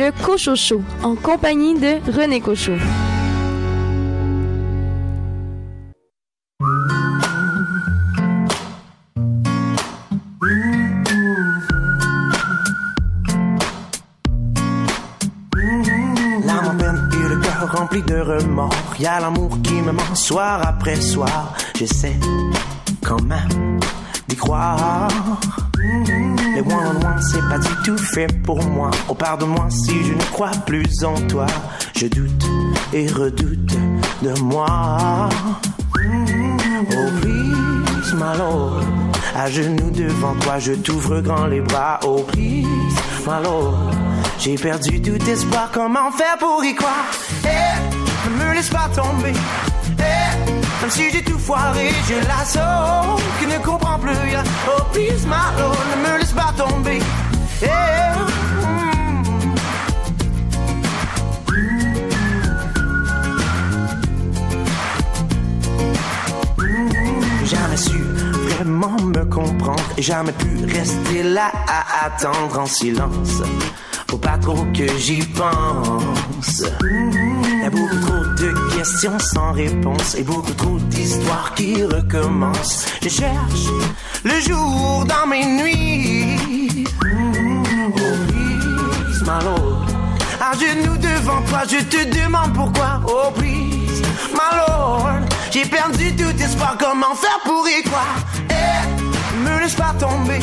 Le 0.00 0.12
Cochocho 0.24 0.80
en 1.02 1.14
compagnie 1.14 1.74
de 1.78 2.00
René 2.10 2.40
Cochot. 2.40 2.72
Rempli 17.72 18.02
de 18.02 18.20
remords. 18.20 18.70
Y 18.98 19.06
a 19.06 19.20
l'amour 19.20 19.50
qui 19.62 19.74
me 19.74 19.92
ment 19.92 20.14
soir 20.14 20.66
après 20.66 21.00
soir. 21.00 21.54
J'essaie 21.78 22.18
quand 23.02 23.22
même 23.22 23.78
d'y 24.28 24.36
croire. 24.36 25.08
One 26.60 26.72
on 26.72 27.06
one, 27.06 27.22
c'est 27.22 27.40
pas 27.48 27.58
du 27.58 27.74
tout 27.84 27.96
fait 27.96 28.26
pour 28.42 28.62
moi. 28.62 28.90
Oh, 29.08 29.14
pardonne-moi 29.14 29.68
si 29.70 30.04
je 30.04 30.12
ne 30.12 30.22
crois 30.32 30.50
plus 30.66 31.04
en 31.04 31.14
toi. 31.26 31.46
Je 31.96 32.06
doute 32.06 32.44
et 32.92 33.06
redoute 33.06 33.76
de 34.22 34.40
moi. 34.40 35.28
Oh, 35.96 37.10
please, 37.22 38.14
my 38.14 38.36
lord. 38.38 38.82
À 39.36 39.50
genoux 39.50 39.90
devant 39.90 40.34
toi, 40.36 40.58
je 40.58 40.72
t'ouvre 40.72 41.20
grand 41.20 41.46
les 41.46 41.60
bras. 41.60 42.00
Oh, 42.04 42.24
please, 42.32 42.66
my 43.26 43.42
lord. 43.42 43.74
J'ai 44.38 44.56
perdu 44.56 45.00
tout 45.00 45.30
espoir, 45.30 45.70
comment 45.72 46.10
faire 46.12 46.38
pour 46.38 46.64
y 46.64 46.74
croire? 46.74 47.06
Eh, 47.44 48.28
ne 48.28 48.44
me 48.44 48.54
laisse 48.54 48.70
pas 48.70 48.88
tomber. 48.94 49.32
Même 50.80 50.90
si 50.90 51.10
j'ai 51.10 51.22
tout 51.22 51.38
foiré, 51.38 51.90
j'ai 52.08 52.20
l'assaut 52.22 53.20
qui 53.38 53.46
ne 53.46 53.58
comprend 53.58 53.98
plus 53.98 54.16
rien. 54.16 54.42
Oh, 54.66 54.82
please, 54.92 55.26
lord, 55.58 55.76
ne 55.90 56.08
me 56.08 56.18
laisse 56.18 56.32
pas 56.32 56.52
tomber. 56.56 57.00
Jamais 67.44 67.76
su 67.76 67.98
vraiment 68.48 68.96
me 69.02 69.24
comprendre 69.26 69.82
et 69.98 70.02
jamais 70.02 70.32
pu 70.32 70.64
rester 70.64 71.22
là 71.22 71.52
à 71.68 72.06
attendre 72.06 72.58
en 72.58 72.66
silence. 72.66 73.42
Faut 74.08 74.18
pas 74.18 74.38
trop 74.38 74.64
que 74.74 74.86
j'y 74.96 75.22
pense. 75.26 76.64
Questions 78.80 79.18
sans 79.18 79.52
réponse 79.52 80.14
et 80.14 80.22
beaucoup 80.22 80.54
trop 80.54 80.78
d'histoires 80.78 81.52
qui 81.54 81.84
recommencent. 81.84 82.86
Je 83.02 83.10
cherche 83.10 83.66
le 84.24 84.40
jour 84.40 85.04
dans 85.04 85.26
mes 85.26 85.44
nuits. 85.44 86.86
Oh 87.04 88.16
please, 88.26 89.20
my. 89.26 89.40
À 90.40 90.52
genoux 90.54 90.96
devant 90.96 91.42
toi, 91.42 91.60
je 91.70 91.84
te 91.84 92.02
demande 92.22 92.54
pourquoi. 92.54 93.02
Oh 93.06 93.30
please, 93.34 94.00
my 94.32 94.50
lord. 94.66 95.28
J'ai 95.50 95.66
perdu 95.66 96.16
tout 96.16 96.42
espoir, 96.42 96.76
comment 96.78 97.14
faire 97.14 97.40
pour 97.44 97.68
y 97.68 97.82
croire? 97.82 98.16
Eh, 98.48 99.44
me 99.44 99.60
laisse 99.60 99.74
pas 99.74 99.94
tomber. 99.98 100.40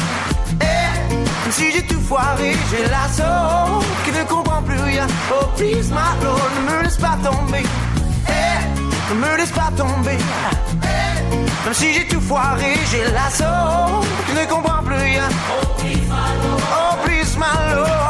Eh, 0.62 1.52
si 1.52 1.72
j'ai 1.72 1.88
tout 1.88 2.02
foiré, 2.02 2.56
j'ai 2.70 2.84
l'assaut 2.84 3.82
qui 4.06 4.12
ne 4.12 4.24
comprend 4.26 4.62
plus 4.62 4.80
rien. 4.80 5.08
Oh 5.32 5.46
please, 5.56 5.90
my 5.90 6.24
lord, 6.24 6.52
me 6.68 6.84
laisse 6.84 6.98
pas 6.98 7.18
tomber. 7.24 7.64
Ne 9.10 9.16
me 9.16 9.38
laisse 9.38 9.52
pas 9.52 9.72
tomber. 9.76 10.18
Même 11.64 11.74
si 11.74 11.94
j'ai 11.94 12.08
tout 12.08 12.22
foiré, 12.22 12.74
j'ai 12.92 13.04
l'assaut 13.12 14.04
qui 14.26 14.34
ne 14.34 14.46
comprend 14.46 14.84
plus 14.84 14.96
rien. 14.96 15.30
Oh 16.74 16.96
please, 17.04 17.38
my. 17.38 18.07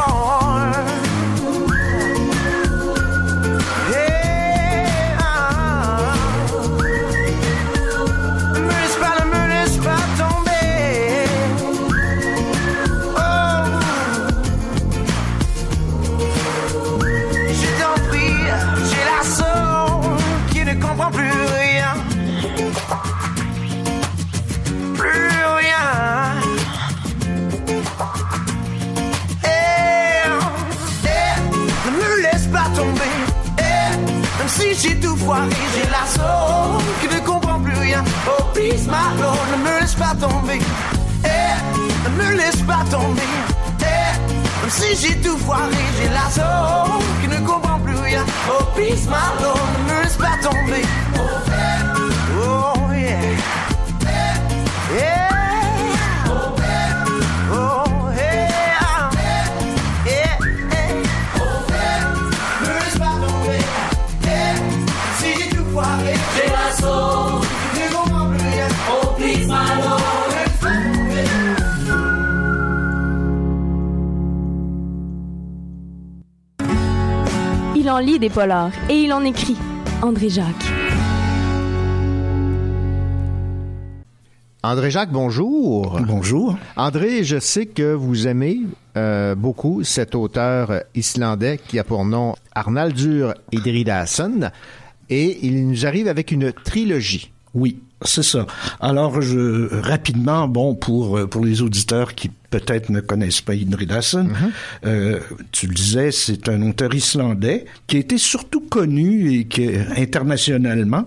Si 34.48 34.74
j'ai 34.74 34.96
tout 34.96 35.16
foiré, 35.16 35.50
j'ai 35.74 35.88
l'assaut 35.90 36.78
qui 37.00 37.08
ne 37.14 37.20
comprend 37.20 37.60
plus 37.60 37.74
rien. 37.74 38.02
Oh, 38.26 38.42
please, 38.54 38.86
my 38.86 39.20
lord, 39.20 39.38
ne 39.52 39.56
me 39.62 39.80
laisse 39.80 39.94
pas 39.94 40.14
tomber. 40.14 40.60
Eh, 41.24 42.08
ne 42.08 42.22
me 42.22 42.36
laisse 42.36 42.62
pas 42.62 42.84
tomber. 42.90 43.22
Eh, 43.80 44.70
si 44.70 44.96
j'ai 44.96 45.16
tout 45.20 45.36
foiré, 45.38 45.70
j'ai 45.98 46.08
l'assaut 46.08 47.00
qui 47.20 47.28
ne 47.28 47.46
comprend 47.46 47.78
plus 47.80 47.96
rien. 47.96 48.24
Oh, 48.50 48.64
please, 48.74 49.06
my 49.06 49.42
lord, 49.42 49.60
ne 49.86 49.92
me 49.92 50.02
laisse 50.02 50.16
pas 50.16 50.38
tomber. 50.42 50.82
Oh, 52.42 52.74
yeah. 52.92 53.20
Yeah. 54.94 55.17
En 77.98 78.00
lit 78.00 78.20
des 78.20 78.30
polars 78.30 78.70
et 78.88 79.02
il 79.02 79.12
en 79.12 79.24
écrit. 79.24 79.56
André 80.02 80.28
Jacques. 80.28 80.68
André 84.62 84.92
Jacques, 84.92 85.10
bonjour. 85.10 85.98
Bonjour. 86.06 86.56
André, 86.76 87.24
je 87.24 87.40
sais 87.40 87.66
que 87.66 87.92
vous 87.94 88.28
aimez 88.28 88.60
euh, 88.96 89.34
beaucoup 89.34 89.82
cet 89.82 90.14
auteur 90.14 90.84
islandais 90.94 91.58
qui 91.66 91.80
a 91.80 91.82
pour 91.82 92.04
nom 92.04 92.36
Arnaldur 92.54 93.34
Idridason 93.50 94.52
et 95.10 95.44
il 95.44 95.66
nous 95.66 95.84
arrive 95.84 96.06
avec 96.06 96.30
une 96.30 96.52
trilogie. 96.52 97.32
Oui, 97.52 97.80
c'est 98.02 98.22
ça. 98.22 98.46
Alors, 98.78 99.20
je 99.20 99.74
rapidement, 99.80 100.46
bon, 100.46 100.76
pour 100.76 101.28
pour 101.28 101.44
les 101.44 101.62
auditeurs 101.62 102.14
qui 102.14 102.30
peut-être 102.50 102.90
ne 102.90 103.00
connaissent 103.00 103.40
pas 103.40 103.52
Indridason, 103.52 104.28
euh, 104.86 105.20
tu 105.52 105.66
le 105.66 105.74
disais, 105.74 106.10
c'est 106.12 106.48
un 106.48 106.62
auteur 106.62 106.94
islandais 106.94 107.66
qui 107.86 107.96
a 107.96 108.00
été 108.00 108.18
surtout 108.18 108.60
connu 108.60 109.32
et 109.32 109.44
qui 109.46 109.68
internationalement 109.96 111.06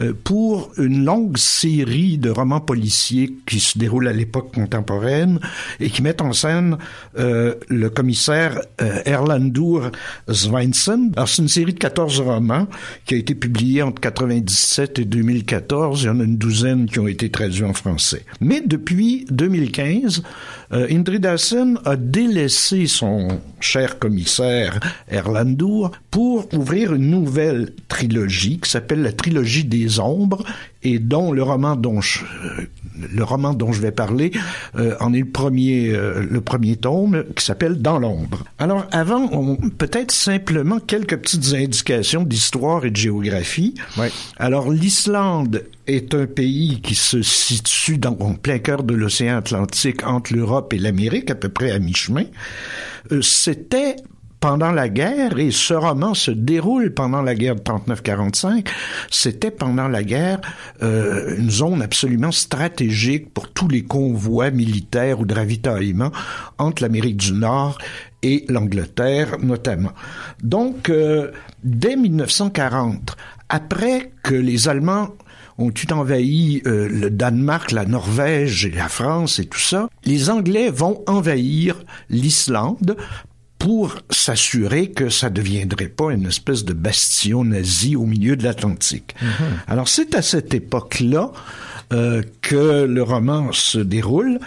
euh, 0.00 0.12
pour 0.24 0.70
une 0.78 1.04
longue 1.04 1.38
série 1.38 2.18
de 2.18 2.30
romans 2.30 2.60
policiers 2.60 3.34
qui 3.46 3.58
se 3.58 3.78
déroulent 3.78 4.08
à 4.08 4.12
l'époque 4.12 4.54
contemporaine 4.54 5.40
et 5.80 5.90
qui 5.90 6.02
mettent 6.02 6.22
en 6.22 6.32
scène 6.32 6.76
euh, 7.18 7.54
le 7.68 7.90
commissaire 7.90 8.60
euh, 8.80 9.00
Erlandur 9.04 9.90
Svensson. 10.30 11.10
Alors, 11.16 11.28
c'est 11.28 11.42
une 11.42 11.48
série 11.48 11.74
de 11.74 11.78
14 11.78 12.20
romans 12.20 12.68
qui 13.06 13.14
a 13.14 13.18
été 13.18 13.34
publiée 13.34 13.82
entre 13.82 14.00
97 14.00 15.00
et 15.00 15.04
2014. 15.04 16.02
Il 16.02 16.06
y 16.06 16.08
en 16.10 16.20
a 16.20 16.24
une 16.24 16.38
douzaine 16.38 16.86
qui 16.86 17.00
ont 17.00 17.08
été 17.08 17.30
traduits 17.30 17.64
en 17.64 17.74
français. 17.74 18.24
Mais 18.40 18.62
depuis 18.64 19.26
2015, 19.30 20.22
euh, 20.72 20.86
Indridason 20.90 21.76
a 21.84 21.96
délaissé 21.96 22.86
son 22.86 23.40
cher 23.60 23.98
commissaire 23.98 24.78
Erlandur 25.10 25.92
pour 26.10 26.52
ouvrir 26.52 26.94
une 26.94 27.10
nouvelle 27.10 27.72
trilogie 27.88 28.58
qui 28.58 28.70
s'appelle 28.70 29.02
la 29.02 29.12
trilogie 29.12 29.64
des 29.64 29.98
ombres 30.00 30.44
et 30.82 30.98
dont 30.98 31.32
le 31.32 31.42
roman 31.42 31.74
dont 31.76 32.00
je, 32.00 32.20
le 33.12 33.24
roman 33.24 33.52
dont 33.52 33.72
je 33.72 33.80
vais 33.80 33.90
parler 33.90 34.30
euh, 34.76 34.94
en 35.00 35.12
est 35.12 35.20
le 35.20 35.24
premier 35.26 35.88
euh, 35.90 36.24
le 36.28 36.40
premier 36.40 36.76
tome 36.76 37.24
qui 37.34 37.44
s'appelle 37.44 37.82
Dans 37.82 37.98
l'ombre. 37.98 38.44
Alors 38.58 38.86
avant 38.92 39.28
on- 39.32 39.56
peut-être 39.56 40.12
simplement 40.12 40.78
quelques 40.78 41.16
petites 41.16 41.52
indications 41.54 42.22
d'histoire 42.22 42.84
et 42.84 42.90
de 42.90 42.96
géographie. 42.96 43.74
Alors 44.38 44.70
l'Islande 44.70 45.64
est 45.88 46.14
un 46.14 46.26
pays 46.26 46.80
qui 46.80 46.94
se 46.94 47.22
situe 47.22 47.98
dans 47.98 48.16
en 48.20 48.34
plein 48.34 48.58
cœur 48.58 48.82
de 48.84 48.94
l'océan 48.94 49.38
Atlantique 49.38 50.06
entre 50.06 50.32
l'Europe 50.34 50.72
et 50.74 50.78
l'Amérique 50.78 51.30
à 51.30 51.34
peu 51.34 51.48
près 51.48 51.70
à 51.72 51.78
mi-chemin. 51.78 52.24
Euh, 53.12 53.20
C'était 53.22 53.96
pendant 54.40 54.72
la 54.72 54.88
guerre, 54.88 55.38
et 55.38 55.50
ce 55.50 55.74
roman 55.74 56.14
se 56.14 56.30
déroule 56.30 56.92
pendant 56.94 57.22
la 57.22 57.34
guerre 57.34 57.56
de 57.56 57.60
39-45, 57.60 58.68
c'était 59.10 59.50
pendant 59.50 59.88
la 59.88 60.02
guerre 60.02 60.40
euh, 60.82 61.36
une 61.38 61.50
zone 61.50 61.82
absolument 61.82 62.32
stratégique 62.32 63.32
pour 63.32 63.50
tous 63.50 63.68
les 63.68 63.84
convois 63.84 64.50
militaires 64.50 65.20
ou 65.20 65.26
de 65.26 65.34
ravitaillement 65.34 66.12
entre 66.58 66.82
l'Amérique 66.82 67.16
du 67.16 67.32
Nord 67.32 67.78
et 68.22 68.44
l'Angleterre 68.48 69.38
notamment. 69.40 69.92
Donc, 70.42 70.88
euh, 70.88 71.32
dès 71.64 71.96
1940, 71.96 73.16
après 73.48 74.12
que 74.22 74.34
les 74.34 74.68
Allemands 74.68 75.10
ont 75.58 75.70
eu 75.70 75.92
envahi 75.92 76.62
euh, 76.66 76.88
le 76.88 77.10
Danemark, 77.10 77.72
la 77.72 77.84
Norvège 77.84 78.64
et 78.64 78.70
la 78.70 78.88
France 78.88 79.40
et 79.40 79.46
tout 79.46 79.58
ça, 79.58 79.88
les 80.04 80.30
Anglais 80.30 80.70
vont 80.70 81.02
envahir 81.06 81.82
l'Islande 82.10 82.96
pour 83.68 83.96
s'assurer 84.08 84.92
que 84.92 85.10
ça 85.10 85.28
ne 85.28 85.34
deviendrait 85.34 85.88
pas 85.88 86.10
une 86.10 86.24
espèce 86.24 86.64
de 86.64 86.72
bastion 86.72 87.44
nazi 87.44 87.96
au 87.96 88.06
milieu 88.06 88.34
de 88.34 88.42
l'Atlantique. 88.42 89.14
Alors 89.66 89.88
c'est 89.88 90.14
à 90.14 90.22
cette 90.22 90.54
époque-là 90.54 91.32
euh, 91.90 92.22
que 92.42 92.84
le 92.84 93.02
roman 93.02 93.50
se 93.52 93.78
déroule. 93.78 94.40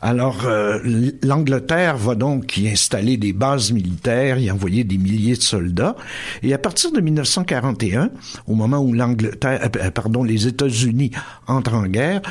Alors, 0.00 0.46
euh, 0.46 0.78
l'Angleterre 1.22 1.98
va 1.98 2.14
donc 2.14 2.56
y 2.56 2.68
installer 2.68 3.18
des 3.18 3.34
bases 3.34 3.70
militaires, 3.70 4.38
y 4.38 4.50
envoyer 4.50 4.82
des 4.82 4.96
milliers 4.96 5.36
de 5.36 5.42
soldats. 5.42 5.94
Et 6.42 6.54
à 6.54 6.58
partir 6.58 6.92
de 6.92 7.00
1941, 7.02 8.10
au 8.46 8.54
moment 8.54 8.78
où 8.78 8.94
l'Angleterre, 8.94 9.68
euh, 9.76 9.90
pardon, 9.90 10.24
les 10.24 10.46
États-Unis 10.46 11.10
entrent 11.46 11.74
en 11.74 11.86
guerre, 11.86 12.22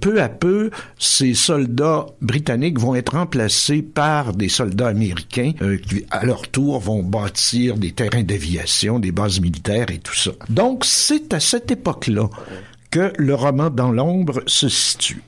peu 0.00 0.20
à 0.20 0.28
peu, 0.28 0.70
ces 0.98 1.32
soldats 1.32 2.04
britanniques 2.20 2.78
vont 2.78 2.94
être 2.94 3.14
remplacés 3.14 3.80
par 3.80 4.34
des 4.34 4.50
soldats 4.50 4.88
américains 4.88 5.52
qui, 5.88 6.04
à 6.10 6.26
leur 6.26 6.46
tour, 6.48 6.78
vont 6.78 7.02
bâtir 7.02 7.76
des 7.76 7.92
terrains 7.92 8.22
d'aviation, 8.22 8.98
des 8.98 9.12
bases 9.12 9.40
militaires 9.40 9.90
et 9.90 9.98
tout 9.98 10.14
ça. 10.14 10.32
Donc, 10.50 10.84
c'est 10.84 11.32
à 11.32 11.40
cette 11.40 11.70
époque-là 11.70 12.28
que 12.90 13.12
le 13.18 13.34
roman 13.34 13.70
Dans 13.70 13.92
l'ombre 13.92 14.42
se 14.46 14.68
situe. 14.68 15.22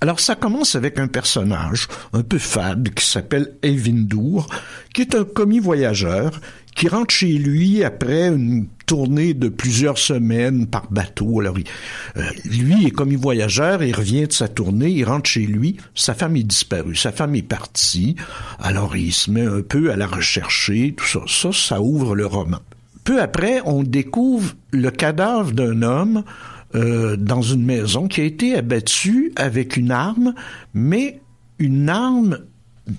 Alors 0.00 0.18
ça 0.18 0.34
commence 0.34 0.74
avec 0.74 0.98
un 0.98 1.06
personnage 1.06 1.86
un 2.12 2.22
peu 2.22 2.38
fade 2.38 2.88
qui 2.94 3.06
s'appelle 3.06 3.54
Evindour, 3.62 4.48
qui 4.92 5.02
est 5.02 5.14
un 5.14 5.24
commis 5.24 5.60
voyageur 5.60 6.40
qui 6.74 6.88
rentre 6.88 7.14
chez 7.14 7.34
lui 7.34 7.84
après 7.84 8.28
une 8.28 8.66
tournée 8.86 9.34
de 9.34 9.48
plusieurs 9.48 9.98
semaines 9.98 10.66
par 10.66 10.90
bateau. 10.90 11.40
Alors, 11.40 11.56
euh, 12.16 12.22
lui 12.44 12.86
est 12.86 12.90
commis 12.90 13.16
voyageur, 13.16 13.82
il 13.82 13.94
revient 13.94 14.26
de 14.26 14.32
sa 14.32 14.48
tournée, 14.48 14.88
il 14.88 15.04
rentre 15.04 15.28
chez 15.28 15.46
lui, 15.46 15.76
sa 15.94 16.14
femme 16.14 16.36
est 16.36 16.42
disparue, 16.42 16.96
sa 16.96 17.12
femme 17.12 17.34
est 17.34 17.42
partie, 17.42 18.16
alors 18.58 18.96
il 18.96 19.12
se 19.12 19.30
met 19.30 19.46
un 19.46 19.62
peu 19.62 19.92
à 19.92 19.96
la 19.96 20.06
rechercher, 20.06 20.94
tout 20.96 21.06
ça. 21.06 21.20
Ça, 21.28 21.50
ça 21.52 21.80
ouvre 21.80 22.14
le 22.14 22.26
roman. 22.26 22.58
Peu 23.04 23.20
après, 23.20 23.60
on 23.64 23.82
découvre 23.82 24.54
le 24.70 24.90
cadavre 24.90 25.52
d'un 25.52 25.82
homme 25.82 26.24
euh, 26.74 27.16
dans 27.16 27.42
une 27.42 27.64
maison 27.64 28.08
qui 28.08 28.20
a 28.20 28.24
été 28.24 28.56
abattue 28.56 29.32
avec 29.36 29.76
une 29.76 29.90
arme, 29.90 30.34
mais 30.74 31.20
une 31.58 31.88
arme 31.88 32.38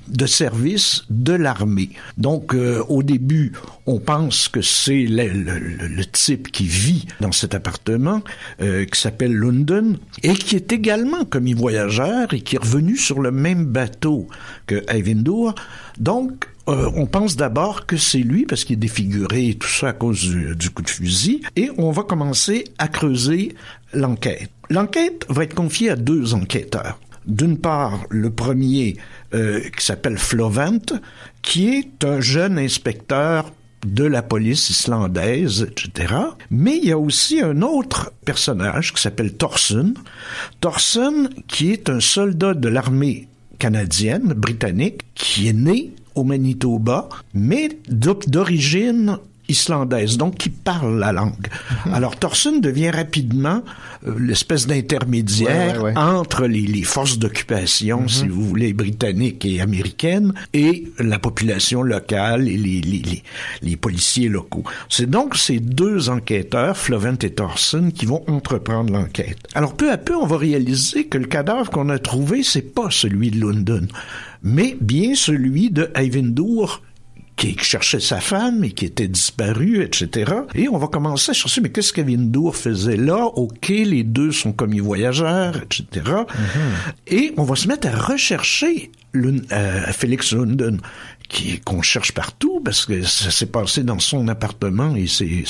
de 0.08 0.26
service 0.26 1.04
de 1.10 1.34
l'armée. 1.34 1.90
Donc, 2.18 2.54
euh, 2.54 2.84
au 2.88 3.04
début, 3.04 3.52
on 3.86 4.00
pense 4.00 4.48
que 4.48 4.62
c'est 4.62 5.06
le, 5.06 5.28
le, 5.28 6.06
type 6.06 6.52
qui 6.52 6.64
vit 6.64 7.06
dans 7.20 7.34
cet 7.34 7.54
appartement, 7.54 8.22
euh, 8.62 8.86
qui 8.86 9.00
s'appelle 9.00 9.34
London, 9.34 9.98
et 10.24 10.34
qui 10.34 10.56
est 10.56 10.72
également 10.72 11.26
commis 11.26 11.54
voyageur 11.54 12.34
et 12.34 12.42
qui 12.42 12.56
est 12.56 12.60
revenu 12.60 12.96
sur 12.96 13.20
le 13.20 13.32
même 13.32 13.66
bateau 13.66 14.28
que 14.68 14.84
Eyvindur. 14.88 15.54
Donc, 16.00 16.48
euh, 16.70 16.90
on 16.96 17.06
pense 17.06 17.36
d'abord 17.36 17.86
que 17.86 17.98
c'est 17.98 18.20
lui 18.20 18.46
parce 18.46 18.64
qu'il 18.64 18.76
est 18.76 18.78
défiguré 18.78 19.50
et 19.50 19.56
tout 19.56 19.68
ça 19.68 19.90
à 19.90 19.94
cause 19.94 20.30
du, 20.56 20.70
coup 20.70 20.82
de 20.82 20.90
fusil, 20.90 21.42
et 21.56 21.70
on 21.78 21.92
va 21.92 22.04
commencer 22.04 22.64
à 22.78 22.88
creuser 22.88 23.56
l'enquête. 23.94 24.50
L'enquête 24.70 25.26
va 25.30 25.44
être 25.44 25.56
confiée 25.56 25.90
à 25.90 25.96
deux 25.96 26.34
enquêteurs. 26.34 27.00
D'une 27.26 27.58
part, 27.58 28.06
le 28.10 28.30
premier 28.30 28.98
euh, 29.34 29.62
qui 29.78 29.86
s'appelle 29.86 30.18
Flovent, 30.18 31.00
qui 31.42 31.70
est 31.70 32.04
un 32.06 32.22
jeune 32.22 32.58
inspecteur 32.58 33.52
de 33.86 34.06
la 34.06 34.22
police 34.22 34.70
islandaise, 34.70 35.68
etc. 35.70 36.16
Mais 36.50 36.78
il 36.78 36.86
y 36.86 36.92
a 36.92 36.98
aussi 36.98 37.42
un 37.42 37.62
autre 37.62 38.14
personnage 38.26 38.94
qui 38.94 39.02
s'appelle 39.02 39.34
Thorson. 39.34 39.94
Thorson, 40.62 41.30
qui 41.48 41.72
est 41.72 41.90
un 41.90 42.00
soldat 42.00 42.54
de 42.54 42.70
l'armée 42.70 43.28
canadienne, 43.60 44.34
britannique, 44.34 45.02
qui 45.16 45.48
est 45.48 45.54
né 45.54 45.92
au 46.16 46.24
Manitoba, 46.24 47.10
mais 47.34 47.70
d'origine 47.88 49.18
islandaise, 49.50 50.18
donc 50.18 50.38
qui 50.38 50.50
parle 50.50 51.00
la 51.00 51.12
langue. 51.12 51.48
Mhm. 51.86 51.94
Alors 51.94 52.16
Thorson 52.18 52.60
devient 52.60 52.92
rapidement 52.92 53.62
euh, 54.08 54.16
l'espèce 54.18 54.68
d'intermédiaire 54.68 55.84
entre 55.96 56.46
les, 56.46 56.62
les, 56.62 56.84
forces 56.84 57.18
d'occupation, 57.20 58.02
mhm. 58.02 58.10
si 58.10 58.28
vous 58.28 58.44
voulez, 58.44 58.74
britanniques 58.74 59.46
et 59.46 59.60
américaines, 59.60 60.34
et 60.54 60.86
la 60.98 61.20
population 61.20 61.84
locale 61.84 62.48
et 62.48 62.58
les, 62.58 62.82
les, 62.82 63.24
les 63.62 63.76
policiers 63.76 64.30
locaux. 64.30 64.64
C'est 64.90 65.10
donc 65.10 65.36
ces 65.36 65.60
deux 65.60 66.10
enquêteurs, 66.10 66.78
Flovent 66.78 67.18
et 67.22 67.32
Thorson, 67.32 67.92
qui 67.94 68.06
vont 68.06 68.24
entreprendre 68.28 68.94
l'enquête. 68.94 69.40
Alors 69.54 69.76
peu 69.76 69.92
à 69.92 69.98
peu, 69.98 70.16
on 70.16 70.26
va 70.26 70.38
réaliser 70.38 71.06
que 71.06 71.18
le 71.18 71.28
cadavre 71.28 71.70
qu'on 71.70 71.90
a 71.90 72.00
trouvé, 72.00 72.44
c'est 72.44 72.74
pas 72.74 72.90
celui 72.90 73.30
de 73.30 73.42
London, 73.42 73.88
mais 74.44 74.78
bien 74.80 75.16
celui 75.16 75.72
de 75.72 75.90
Eyvindur 75.96 76.82
qui 77.36 77.58
cherchait 77.58 78.00
sa 78.00 78.20
femme 78.20 78.64
et 78.64 78.72
qui 78.72 78.86
était 78.86 79.08
disparue, 79.08 79.82
etc. 79.82 80.32
Et 80.54 80.70
on 80.70 80.78
va 80.78 80.88
commencer 80.88 81.32
à 81.32 81.34
chercher, 81.34 81.62
mais 81.62 81.70
qu'est-ce 81.70 81.92
qu'Avindour 81.92 82.56
faisait 82.56 82.98
là? 82.98 83.26
OK, 83.26 83.70
les 83.70 84.04
deux 84.04 84.32
sont 84.32 84.54
commis 84.54 84.80
voyageurs, 84.80 85.58
etc. 85.58 85.86
Mm-hmm. 85.96 86.94
Et 87.08 87.34
on 87.38 87.44
va 87.44 87.56
se 87.56 87.68
mettre 87.68 87.88
à 87.88 87.98
rechercher 87.98 88.92
euh, 89.16 89.92
Félix 89.92 90.34
London 90.34 90.78
qu'on 91.66 91.82
cherche 91.82 92.12
partout 92.12 92.62
parce 92.64 92.86
que 92.86 93.02
ça 93.04 93.32
s'est 93.32 93.48
passé 93.48 93.84
dans 93.84 94.00
son 94.00 94.28
appartement 94.28 94.96
et 94.96 95.08
c'est 95.08 95.44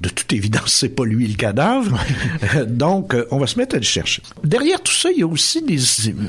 de 0.00 0.08
toute 0.08 0.32
évidence 0.32 0.72
c'est 0.72 0.88
pas 0.90 1.04
lui 1.04 1.26
le 1.26 1.34
cadavre. 1.34 1.98
Donc 2.68 3.14
euh, 3.14 3.26
on 3.30 3.38
va 3.38 3.46
se 3.46 3.58
mettre 3.58 3.74
à 3.74 3.78
le 3.78 3.84
chercher. 3.84 4.22
Derrière 4.44 4.80
tout 4.82 4.92
ça, 4.92 5.10
il 5.10 5.18
y 5.18 5.22
a 5.22 5.26
aussi 5.26 5.62
des, 5.62 5.78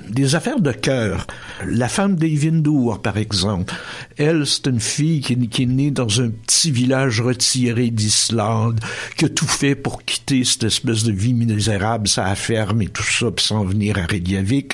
des 0.09 0.35
affaires 0.35 0.59
de 0.59 0.71
cœur. 0.71 1.27
La 1.67 1.87
femme 1.87 2.15
d'Eyvindur, 2.15 2.99
par 3.01 3.17
exemple, 3.17 3.73
elle 4.17 4.45
c'est 4.45 4.67
une 4.67 4.79
fille 4.79 5.21
qui, 5.21 5.37
qui, 5.49 5.63
est 5.63 5.67
née 5.67 5.91
dans 5.91 6.21
un 6.21 6.29
petit 6.29 6.71
village 6.71 7.21
retiré 7.21 7.89
d'Islande, 7.89 8.79
qui 9.17 9.25
a 9.25 9.29
tout 9.29 9.47
fait 9.47 9.75
pour 9.75 10.03
quitter 10.03 10.43
cette 10.43 10.63
espèce 10.63 11.03
de 11.03 11.11
vie 11.11 11.33
misérable, 11.33 12.07
sa 12.07 12.33
ferme 12.35 12.81
et 12.81 12.87
tout 12.87 13.03
ça, 13.03 13.29
puis 13.31 13.45
s'en 13.45 13.63
venir 13.63 13.97
à 13.97 14.05
Reykjavik, 14.05 14.73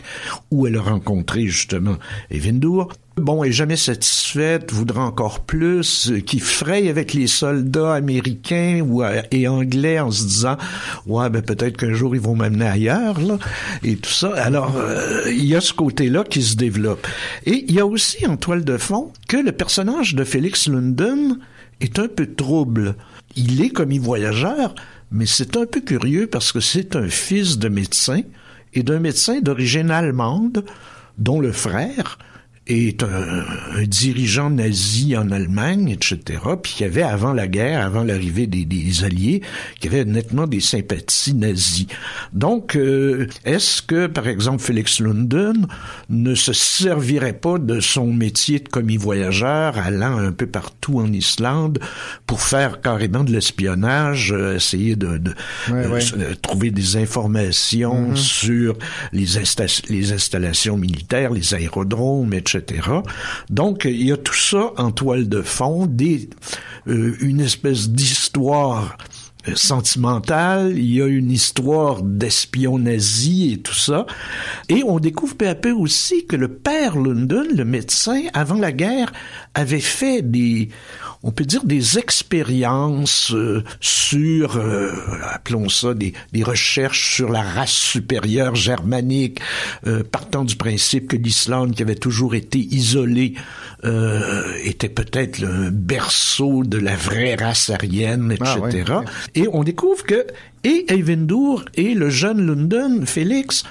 où 0.51 0.67
elle 0.67 0.77
a 0.77 0.81
rencontré 0.81 1.47
justement 1.47 1.84
Eyvindur 2.29 2.89
bon, 3.17 3.43
est 3.43 3.51
jamais 3.51 3.77
satisfaite, 3.77 4.71
voudra 4.71 5.05
encore 5.05 5.41
plus, 5.41 6.11
euh, 6.11 6.19
qui 6.19 6.39
fraye 6.39 6.89
avec 6.89 7.13
les 7.13 7.27
soldats 7.27 7.93
américains 7.93 8.81
ou, 8.81 9.03
euh, 9.03 9.21
et 9.31 9.47
anglais 9.47 9.99
en 9.99 10.11
se 10.11 10.23
disant, 10.23 10.57
ouais, 11.05 11.29
ben 11.29 11.41
peut-être 11.41 11.77
qu'un 11.77 11.93
jour 11.93 12.15
ils 12.15 12.21
vont 12.21 12.35
m'amener 12.35 12.67
ailleurs, 12.67 13.19
là, 13.21 13.37
et 13.83 13.95
tout 13.95 14.11
ça. 14.11 14.33
Alors, 14.35 14.75
euh, 14.75 15.23
il 15.27 15.45
y 15.45 15.55
a 15.55 15.61
ce 15.61 15.73
côté-là 15.73 16.23
qui 16.23 16.43
se 16.43 16.55
développe. 16.55 17.07
Et 17.45 17.65
il 17.67 17.73
y 17.73 17.79
a 17.79 17.85
aussi 17.85 18.25
en 18.27 18.37
toile 18.37 18.65
de 18.65 18.77
fond 18.77 19.11
que 19.27 19.37
le 19.37 19.51
personnage 19.51 20.15
de 20.15 20.23
Félix 20.23 20.67
London 20.67 21.37
est 21.81 21.99
un 21.99 22.07
peu 22.07 22.27
trouble. 22.27 22.95
Il 23.35 23.61
est 23.61 23.69
commis 23.69 23.99
voyageur, 23.99 24.75
mais 25.11 25.25
c'est 25.25 25.57
un 25.57 25.65
peu 25.65 25.81
curieux 25.81 26.27
parce 26.27 26.51
que 26.51 26.59
c'est 26.59 26.95
un 26.95 27.07
fils 27.07 27.57
de 27.57 27.69
médecin 27.69 28.21
et 28.73 28.83
d'un 28.83 28.99
médecin 28.99 29.39
d'origine 29.39 29.89
allemande 29.89 30.65
dont 31.17 31.39
le 31.39 31.51
frère 31.51 32.17
est 32.67 33.03
un, 33.03 33.43
dirigeant 33.85 34.49
nazi 34.49 35.15
en 35.15 35.29
Allemagne, 35.29 35.89
etc., 35.89 36.39
puis 36.61 36.73
qui 36.77 36.83
avait, 36.83 37.03
avant 37.03 37.33
la 37.33 37.47
guerre, 37.47 37.85
avant 37.85 38.03
l'arrivée 38.03 38.47
des, 38.47 38.65
des, 38.65 39.03
Alliés, 39.03 39.41
qui 39.79 39.87
avait 39.87 40.05
nettement 40.05 40.47
des 40.47 40.59
sympathies 40.59 41.35
nazies. 41.35 41.87
Donc, 42.33 42.75
euh, 42.75 43.27
est-ce 43.43 43.81
que, 43.81 44.07
par 44.07 44.27
exemple, 44.27 44.63
Félix 44.63 44.99
London 44.99 45.53
ne 46.09 46.33
se 46.33 46.53
servirait 46.53 47.33
pas 47.33 47.59
de 47.59 47.79
son 47.79 48.11
métier 48.11 48.59
de 48.59 48.69
commis 48.69 48.97
voyageur, 48.97 49.77
allant 49.77 50.17
un 50.17 50.31
peu 50.31 50.47
partout 50.47 50.99
en 50.99 51.11
Islande, 51.11 51.79
pour 52.25 52.41
faire 52.41 52.81
carrément 52.81 53.23
de 53.23 53.31
l'espionnage, 53.31 54.31
euh, 54.31 54.55
essayer 54.55 54.95
de, 54.95 55.17
de 55.17 55.33
euh, 55.69 56.33
trouver 56.41 56.71
des 56.71 56.97
informations 56.97 58.13
mm-hmm. 58.13 58.15
sur 58.15 58.77
les, 59.13 59.25
les 59.89 60.11
installations 60.13 60.77
militaires, 60.77 61.31
les 61.31 61.53
aérodromes, 61.53 62.33
etc., 62.33 62.54
donc, 63.49 63.85
il 63.85 64.05
y 64.05 64.11
a 64.11 64.17
tout 64.17 64.33
ça 64.33 64.71
en 64.77 64.91
toile 64.91 65.27
de 65.27 65.41
fond, 65.41 65.89
euh, 66.87 67.15
une 67.19 67.41
espèce 67.41 67.89
d'histoire 67.89 68.97
euh, 69.47 69.55
sentimentale, 69.55 70.73
il 70.75 70.93
y 70.93 71.01
a 71.01 71.07
une 71.07 71.31
histoire 71.31 72.01
d'espion 72.01 72.79
nazi 72.79 73.53
et 73.53 73.57
tout 73.57 73.73
ça. 73.73 74.05
Et 74.69 74.83
on 74.83 74.99
découvre 74.99 75.35
peu 75.35 75.47
à 75.47 75.55
peu 75.55 75.71
aussi 75.71 76.25
que 76.25 76.35
le 76.35 76.47
père 76.47 76.97
London, 76.97 77.45
le 77.53 77.65
médecin, 77.65 78.21
avant 78.33 78.55
la 78.55 78.71
guerre, 78.71 79.11
avait 79.53 79.79
fait 79.79 80.21
des, 80.21 80.69
on 81.25 81.31
peut 81.31 81.43
dire 81.43 81.63
des 81.63 81.97
expériences 81.97 83.33
euh, 83.33 83.63
sur, 83.81 84.57
euh, 84.57 84.91
appelons 85.31 85.69
ça 85.69 85.95
des, 85.95 86.13
des, 86.31 86.43
recherches 86.43 87.15
sur 87.15 87.29
la 87.29 87.41
race 87.41 87.71
supérieure 87.71 88.53
germanique, 88.53 89.39
euh, 89.87 90.03
partant 90.03 90.45
du 90.45 90.55
principe 90.55 91.07
que 91.07 91.17
l'Islande, 91.17 91.73
qui 91.73 91.81
avait 91.81 91.95
toujours 91.95 92.35
été 92.35 92.59
isolée, 92.59 93.33
était 94.63 94.89
peut-être 94.89 95.37
le 95.37 95.69
berceau 95.69 96.63
de 96.63 96.79
la 96.79 96.95
vraie 96.95 97.35
race 97.35 97.69
aryenne, 97.69 98.31
etc. 98.31 98.83
Ah 98.87 99.03
et 99.35 99.47
on 99.51 99.63
découvre 99.63 100.03
que 100.03 100.25
et 100.63 100.91
Eyvindur 100.91 101.65
et 101.75 101.93
le 101.93 102.09
jeune 102.09 102.43
London, 102.43 103.05
Félix, 103.05 103.63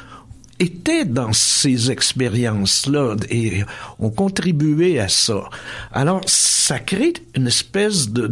étaient 0.58 1.04
dans 1.04 1.32
ces 1.32 1.90
expériences-là 1.90 3.16
et 3.30 3.62
ont 3.98 4.10
contribué 4.10 5.00
à 5.00 5.08
ça. 5.08 5.44
Alors, 5.92 6.20
ça 6.26 6.78
crée 6.78 7.14
une 7.34 7.46
espèce 7.46 8.10
de, 8.10 8.26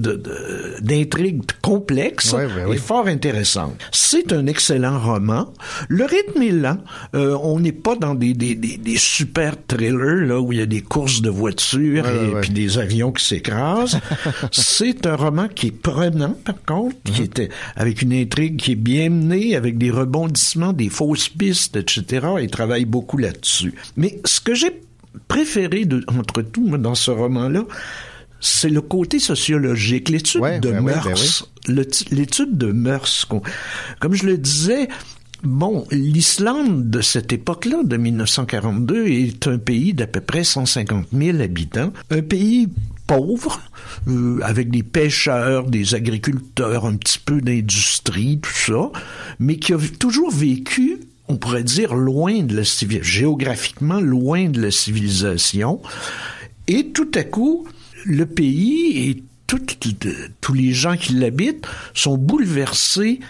d'intrigue 0.80 1.42
complexe 1.60 2.34
et 2.70 2.76
fort 2.76 3.06
intéressante. 3.06 3.74
C'est 3.90 4.32
un 4.32 4.46
excellent 4.46 4.98
roman. 4.98 5.52
Le 5.88 6.04
rythme 6.04 6.42
est 6.42 6.50
lent. 6.50 6.78
Euh, 7.14 7.36
on 7.42 7.60
n'est 7.60 7.72
pas 7.72 7.96
dans 7.96 8.14
des, 8.14 8.34
des, 8.34 8.54
des, 8.54 8.96
super 8.96 9.54
thrillers 9.66 10.26
là 10.26 10.40
où 10.40 10.52
il 10.52 10.58
y 10.58 10.62
a 10.62 10.66
des 10.66 10.80
courses 10.80 11.20
de 11.20 11.30
voitures 11.30 12.06
et 12.08 12.40
puis 12.40 12.50
des 12.50 12.78
avions 12.78 13.12
qui 13.12 13.24
s'écrasent. 13.24 13.98
C'est 14.52 15.06
un 15.06 15.16
roman 15.16 15.48
qui 15.48 15.68
est 15.68 15.70
prenant, 15.70 16.36
par 16.44 16.62
contre, 16.64 16.96
qui 17.04 17.20
mhm. 17.20 17.26
était 17.26 17.48
avec 17.76 18.02
une 18.02 18.12
intrigue 18.12 18.56
qui 18.56 18.72
est 18.72 18.76
bien 18.76 19.10
menée, 19.10 19.56
avec 19.56 19.78
des 19.78 19.90
rebondissements, 19.90 20.72
des 20.72 20.88
fausses 20.88 21.28
pistes, 21.28 21.76
etc. 21.76 22.11
Il 22.40 22.50
travaille 22.50 22.84
beaucoup 22.84 23.18
là-dessus. 23.18 23.74
Mais 23.96 24.20
ce 24.24 24.40
que 24.40 24.54
j'ai 24.54 24.82
préféré 25.28 25.84
de, 25.84 26.04
entre 26.08 26.42
tout 26.42 26.76
dans 26.78 26.94
ce 26.94 27.10
roman-là, 27.10 27.64
c'est 28.40 28.70
le 28.70 28.80
côté 28.80 29.18
sociologique, 29.18 30.08
l'étude 30.08 30.42
de 30.42 30.72
ben 30.72 30.82
ben 30.82 30.82
mœurs, 30.82 31.48
l'étude 31.68 32.58
de 32.58 32.72
mœurs. 32.72 33.26
Comme 34.00 34.14
je 34.14 34.26
le 34.26 34.36
disais, 34.36 34.88
Bon, 35.44 35.84
l'Islande 35.90 36.88
de 36.88 37.00
cette 37.00 37.32
époque-là, 37.32 37.82
de 37.82 37.96
1942, 37.96 39.08
est 39.08 39.48
un 39.48 39.58
pays 39.58 39.92
d'à 39.92 40.06
peu 40.06 40.20
près 40.20 40.44
150 40.44 41.08
000 41.12 41.40
habitants, 41.40 41.92
un 42.10 42.22
pays 42.22 42.68
pauvre, 43.08 43.60
euh, 44.06 44.38
avec 44.42 44.70
des 44.70 44.84
pêcheurs, 44.84 45.64
des 45.64 45.96
agriculteurs, 45.96 46.86
un 46.86 46.94
petit 46.94 47.18
peu 47.18 47.40
d'industrie, 47.40 48.38
tout 48.40 48.52
ça, 48.52 48.92
mais 49.40 49.56
qui 49.56 49.72
a 49.72 49.78
toujours 49.98 50.30
vécu 50.30 51.00
on 51.32 51.38
pourrait 51.38 51.64
dire 51.64 51.94
loin 51.94 52.42
de 52.42 52.54
la 52.54 52.62
géographiquement 52.62 54.00
loin 54.00 54.50
de 54.50 54.60
la 54.60 54.70
civilisation. 54.70 55.80
Et 56.68 56.88
tout 56.88 57.10
à 57.14 57.24
coup, 57.24 57.66
le 58.04 58.26
pays 58.26 59.08
et 59.08 59.22
tous 59.46 60.52
les 60.52 60.72
gens 60.72 60.96
qui 60.96 61.14
l'habitent 61.14 61.66
sont 61.94 62.18
bouleversés 62.18 63.20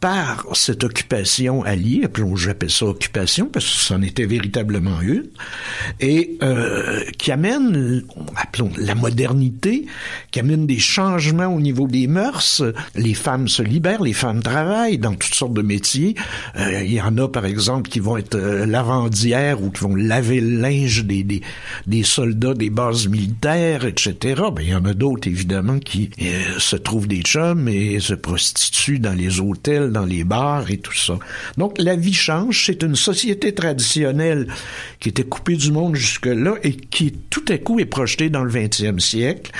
par 0.00 0.46
cette 0.52 0.84
occupation 0.84 1.62
alliée, 1.62 2.02
j'appelle 2.36 2.70
ça 2.70 2.86
occupation, 2.86 3.46
parce 3.46 3.64
que 3.64 3.70
c'en 3.70 4.02
était 4.02 4.26
véritablement 4.26 5.00
une, 5.00 5.24
et 6.00 6.36
euh, 6.42 7.02
qui 7.18 7.32
amène, 7.32 8.02
appelons, 8.36 8.70
la 8.76 8.94
modernité, 8.94 9.86
qui 10.30 10.40
amène 10.40 10.66
des 10.66 10.78
changements 10.78 11.46
au 11.46 11.60
niveau 11.60 11.86
des 11.86 12.06
mœurs. 12.06 12.62
Les 12.94 13.14
femmes 13.14 13.48
se 13.48 13.62
libèrent, 13.62 14.02
les 14.02 14.12
femmes 14.12 14.42
travaillent 14.42 14.98
dans 14.98 15.14
toutes 15.14 15.34
sortes 15.34 15.54
de 15.54 15.62
métiers. 15.62 16.14
Euh, 16.56 16.82
il 16.84 16.92
y 16.92 17.00
en 17.00 17.16
a, 17.16 17.28
par 17.28 17.46
exemple, 17.46 17.88
qui 17.88 18.00
vont 18.00 18.18
être 18.18 18.34
euh, 18.34 18.66
lavandières 18.66 19.62
ou 19.62 19.70
qui 19.70 19.82
vont 19.82 19.94
laver 19.94 20.40
le 20.40 20.60
linge 20.60 21.04
des, 21.04 21.24
des, 21.86 22.02
soldats 22.02 22.54
des 22.54 22.70
bases 22.70 23.08
militaires, 23.08 23.86
etc. 23.86 24.42
Ben, 24.52 24.62
il 24.62 24.68
y 24.68 24.74
en 24.74 24.84
a 24.84 24.94
d'autres, 24.94 25.28
évidemment, 25.28 25.78
qui 25.78 26.10
se 26.58 26.76
trouvent 26.76 27.08
des 27.08 27.22
chums 27.22 27.68
et 27.68 27.98
se 28.00 28.14
prostituent 28.14 28.98
dans 28.98 29.14
les 29.14 29.40
hôtels 29.40 29.85
dans 29.92 30.04
les 30.04 30.24
bars 30.24 30.70
et 30.70 30.78
tout 30.78 30.94
ça. 30.94 31.18
Donc 31.56 31.76
la 31.78 31.96
vie 31.96 32.14
change, 32.14 32.64
c'est 32.66 32.82
une 32.82 32.96
société 32.96 33.54
traditionnelle 33.54 34.48
qui 35.00 35.08
était 35.08 35.24
coupée 35.24 35.56
du 35.56 35.72
monde 35.72 35.94
jusque-là 35.94 36.54
et 36.62 36.72
qui 36.74 37.12
tout 37.30 37.44
à 37.48 37.58
coup 37.58 37.80
est 37.80 37.86
projetée 37.86 38.30
dans 38.30 38.44
le 38.44 38.50
20e 38.50 38.98
siècle. 38.98 39.52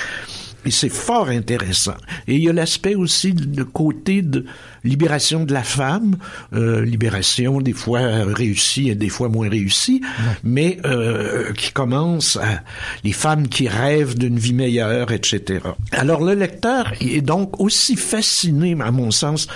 Et 0.67 0.71
c'est 0.71 0.89
fort 0.89 1.29
intéressant. 1.29 1.95
Et 2.27 2.35
il 2.35 2.43
y 2.43 2.49
a 2.49 2.53
l'aspect 2.53 2.95
aussi 2.95 3.31
de 3.31 3.63
côté 3.63 4.21
de 4.21 4.43
libération 4.83 5.45
de 5.45 5.53
la 5.53 5.63
femme, 5.63 6.17
euh, 6.51 6.83
libération 6.83 7.61
des 7.61 7.71
fois 7.71 8.01
réussie 8.25 8.89
et 8.89 8.95
des 8.95 9.07
fois 9.07 9.29
moins 9.29 9.47
réussie, 9.47 10.01
mais 10.43 10.77
euh, 10.83 11.53
qui 11.53 11.71
commence 11.71 12.35
à 12.35 12.63
les 13.05 13.13
femmes 13.13 13.47
qui 13.47 13.69
rêvent 13.69 14.17
d'une 14.17 14.37
vie 14.37 14.53
meilleure, 14.53 15.13
etc. 15.13 15.61
Alors 15.93 16.21
le 16.21 16.33
lecteur 16.33 16.91
est 16.99 17.21
donc 17.21 17.61
aussi 17.61 17.95
fasciné, 17.95 18.75
à 18.81 18.91
mon 18.91 19.11
sens, 19.11 19.47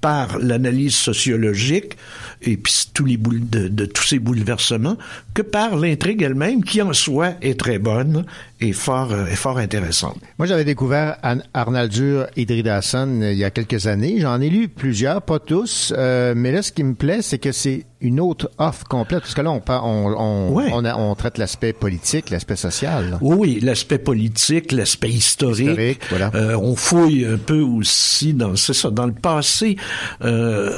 par 0.00 0.40
l'analyse 0.40 0.96
sociologique 0.96 1.96
et 2.42 2.56
puis 2.56 2.74
tous 2.92 3.04
les 3.04 3.16
boules 3.16 3.48
de, 3.48 3.68
de, 3.68 3.86
tous 3.86 4.04
ces 4.04 4.18
bouleversements 4.18 4.96
que 5.32 5.42
par 5.42 5.76
l'intrigue 5.76 6.22
elle-même 6.22 6.62
qui 6.62 6.82
en 6.82 6.92
soi 6.92 7.34
est 7.40 7.58
très 7.58 7.78
bonne 7.78 8.24
et 8.60 8.72
fort 8.72 9.12
euh, 9.12 9.26
et 9.26 9.36
fort 9.36 9.58
intéressante. 9.58 10.18
Moi 10.38 10.46
j'avais 10.46 10.64
découvert 10.64 11.16
Arnaldur 11.54 12.26
Idridason 12.36 13.20
il 13.22 13.36
y 13.36 13.44
a 13.44 13.50
quelques 13.50 13.86
années, 13.86 14.20
j'en 14.20 14.40
ai 14.40 14.48
lu 14.48 14.68
plusieurs, 14.68 15.22
pas 15.22 15.38
tous, 15.38 15.92
euh, 15.96 16.34
mais 16.36 16.52
là, 16.52 16.62
ce 16.62 16.72
qui 16.72 16.84
me 16.84 16.94
plaît, 16.94 17.22
c'est 17.22 17.38
que 17.38 17.52
c'est 17.52 17.86
une 18.00 18.20
autre 18.20 18.50
offre 18.58 18.84
complète, 18.84 19.20
parce 19.20 19.34
que 19.34 19.40
là, 19.40 19.50
on, 19.50 19.62
on, 19.68 20.54
on, 20.54 20.84
on, 20.84 21.14
traite 21.14 21.38
l'aspect 21.38 21.72
politique, 21.72 22.30
l'aspect 22.30 22.56
social. 22.56 23.18
Oui, 23.20 23.58
l'aspect 23.62 23.98
politique, 23.98 24.72
l'aspect 24.72 25.08
historique. 25.08 26.00
voilà. 26.10 26.30
euh, 26.34 26.56
on 26.56 26.76
fouille 26.76 27.24
un 27.24 27.38
peu 27.38 27.60
aussi 27.60 28.34
dans, 28.34 28.54
c'est 28.56 28.74
ça, 28.74 28.90
dans 28.90 29.06
le 29.06 29.14
passé, 29.14 29.76
euh, 30.22 30.72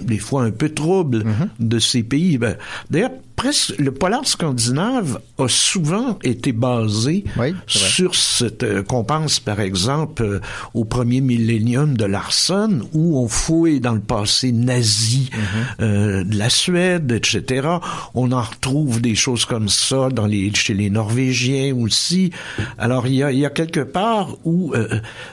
des 0.00 0.18
fois 0.18 0.42
un 0.42 0.50
peu 0.50 0.68
trouble 0.68 1.18
mm-hmm. 1.18 1.48
de 1.60 1.78
ces 1.78 2.02
pays. 2.02 2.38
Ben, 2.38 2.56
D'ailleurs, 2.90 3.12
presque 3.36 3.76
le 3.78 3.92
polar 3.92 4.26
scandinave 4.26 5.20
a 5.38 5.48
souvent 5.48 6.18
été 6.22 6.52
basé 6.52 7.24
sur 7.66 8.14
cette 8.14 8.62
euh, 8.62 8.82
qu'on 8.82 9.04
pense 9.04 9.40
par 9.40 9.60
exemple 9.60 10.22
euh, 10.22 10.40
au 10.72 10.84
premier 10.84 11.20
millénium 11.20 11.96
de 11.96 12.04
Larsen 12.04 12.84
où 12.92 13.18
on 13.18 13.28
fouille 13.28 13.80
dans 13.80 13.94
le 13.94 14.00
passé 14.00 14.52
nazi 14.52 15.30
mm-hmm. 15.32 15.82
euh, 15.82 16.24
de 16.24 16.36
la 16.36 16.48
Suède 16.48 17.10
etc 17.12 17.68
on 18.14 18.32
en 18.32 18.42
retrouve 18.42 19.00
des 19.00 19.14
choses 19.14 19.44
comme 19.44 19.68
ça 19.68 20.08
dans 20.10 20.26
les 20.26 20.52
chez 20.54 20.74
les 20.74 20.88
Norvégiens 20.88 21.74
aussi. 21.74 22.30
Alors 22.78 23.06
il 23.06 23.14
y 23.14 23.22
a, 23.22 23.32
il 23.32 23.38
y 23.38 23.46
a 23.46 23.50
quelque 23.50 23.80
part 23.80 24.36
où 24.44 24.72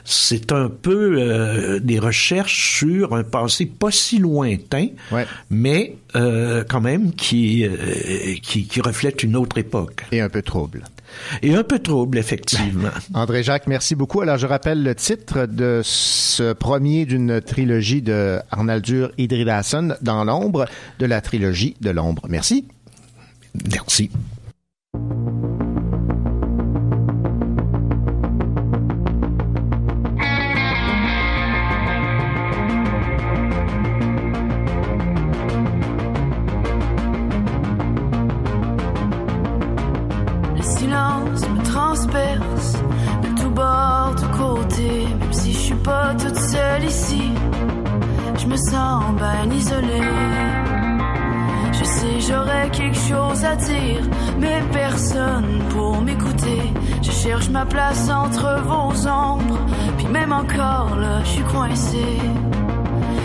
c'est 0.04 0.52
un 0.52 0.70
peu 0.70 1.80
des 1.82 2.00
recherches 2.00 2.78
sur 2.80 3.14
un 3.14 3.24
passé 3.24 3.66
pas 3.66 3.92
si 3.92 4.18
lointain 4.18 4.88
mais 5.50 5.96
quand 6.14 6.82
même 6.82 7.14
qui 7.14 7.66
euh, 7.66 8.36
qui, 8.42 8.68
qui 8.68 8.82
reflète 8.82 9.24
une 9.24 9.36
autre 9.36 9.58
époque. 9.58 10.06
Et 10.12 10.22
un 10.22 10.30
peu 10.30 10.42
trouble. 10.42 10.84
Et 11.42 11.54
un 11.56 11.64
peu 11.64 11.80
trouble, 11.80 12.18
effectivement. 12.18 12.90
André 13.14 13.44
Jacques, 13.44 13.68
merci 13.68 13.96
beaucoup. 13.96 14.22
Alors, 14.22 14.38
je 14.38 14.48
rappelle 14.48 14.84
le 14.84 14.96
titre 14.96 15.46
de 15.46 15.82
ce 15.84 16.54
premier 16.54 17.06
d'une 17.06 17.42
trilogie 17.42 18.02
de 18.02 18.40
Arnaldur 18.50 19.12
Idridason 19.18 19.96
dans 20.02 20.24
l'ombre, 20.24 20.66
de 21.00 21.06
la 21.06 21.22
trilogie 21.22 21.76
de 21.82 21.90
l'ombre. 21.90 22.24
Merci. 22.30 22.66
Merci. 23.70 24.10
Place 57.72 58.10
entre 58.10 58.62
vos 58.64 59.08
ombres, 59.08 59.60
puis 59.98 60.08
même 60.08 60.32
encore 60.32 60.96
là, 60.98 61.22
je 61.24 61.30
suis 61.30 61.44
coincée. 61.44 62.20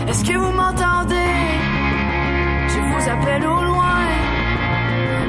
Est-ce 0.07 0.23
que 0.23 0.37
vous 0.37 0.51
m'entendez? 0.51 1.35
Je 2.73 2.79
vous 2.89 3.09
appelle 3.09 3.45
au 3.45 3.61
loin, 3.71 4.03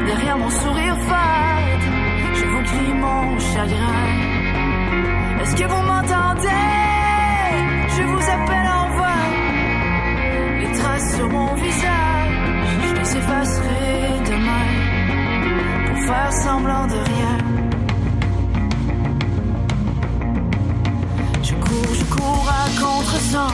derrière 0.07 0.39
mon 0.39 0.51
sourire 0.51 0.97
fade, 1.09 1.85
je 2.35 2.45
vous 2.53 2.63
crie 2.63 2.95
mon 2.95 3.39
chagrin. 3.39 4.07
Est-ce 5.41 5.55
que 5.57 5.67
vous 5.73 5.83
m'entendez? 5.91 6.49
Je 7.97 8.03
vous 8.03 8.23
appelle 8.37 8.69
en 8.69 8.89
traces 10.81 11.17
sur 11.17 11.29
mon 11.29 11.55
visage, 11.55 12.37
je 12.87 12.95
les 12.95 13.17
effacerai 13.17 14.21
demain 14.31 14.69
pour 15.87 15.99
faire 16.07 16.33
semblant 16.33 16.87
de 16.87 16.99
rien. 17.11 17.58
Contresens 22.81 23.53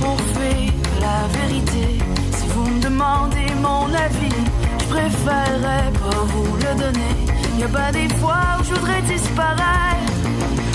pour 0.00 0.16
fuir 0.34 0.72
la 1.00 1.18
vérité. 1.38 1.98
Si 2.36 2.46
vous 2.48 2.66
me 2.70 2.80
demandez 2.80 3.50
mon 3.60 3.84
avis, 4.06 4.40
je 4.80 4.86
préférerais 4.86 5.90
pas 6.02 6.20
vous 6.32 6.56
le 6.56 6.72
donner. 6.82 7.14
Y 7.58 7.64
a 7.64 7.68
pas 7.68 7.92
des 7.92 8.08
fois 8.20 8.42
où 8.58 8.64
je 8.64 8.70
voudrais 8.74 9.02
disparaître 9.02 10.12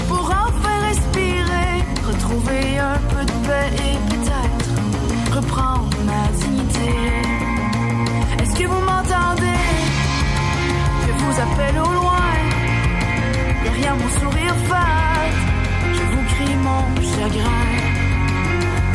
pour 0.08 0.26
enfin 0.26 0.76
respirer, 0.90 1.74
retrouver 2.06 2.78
un 2.80 3.00
peu 3.12 3.24
de 3.26 3.36
paix 3.48 3.70
et 3.88 3.98
peut-être 4.10 4.70
reprendre 5.36 5.98
ma 6.06 6.24
dignité. 6.40 6.94
Est-ce 8.42 8.54
que 8.60 8.68
vous 8.68 8.82
m'entendez? 8.90 9.64
Je 11.06 11.12
vous 11.24 11.36
appelle 11.46 11.78
au 11.80 11.92
loin, 12.00 12.32
derrière 13.64 13.96
mon 13.96 14.10
sourire 14.20 14.56
fade, 14.70 15.38
mon 16.64 17.02
chagrin. 17.02 17.66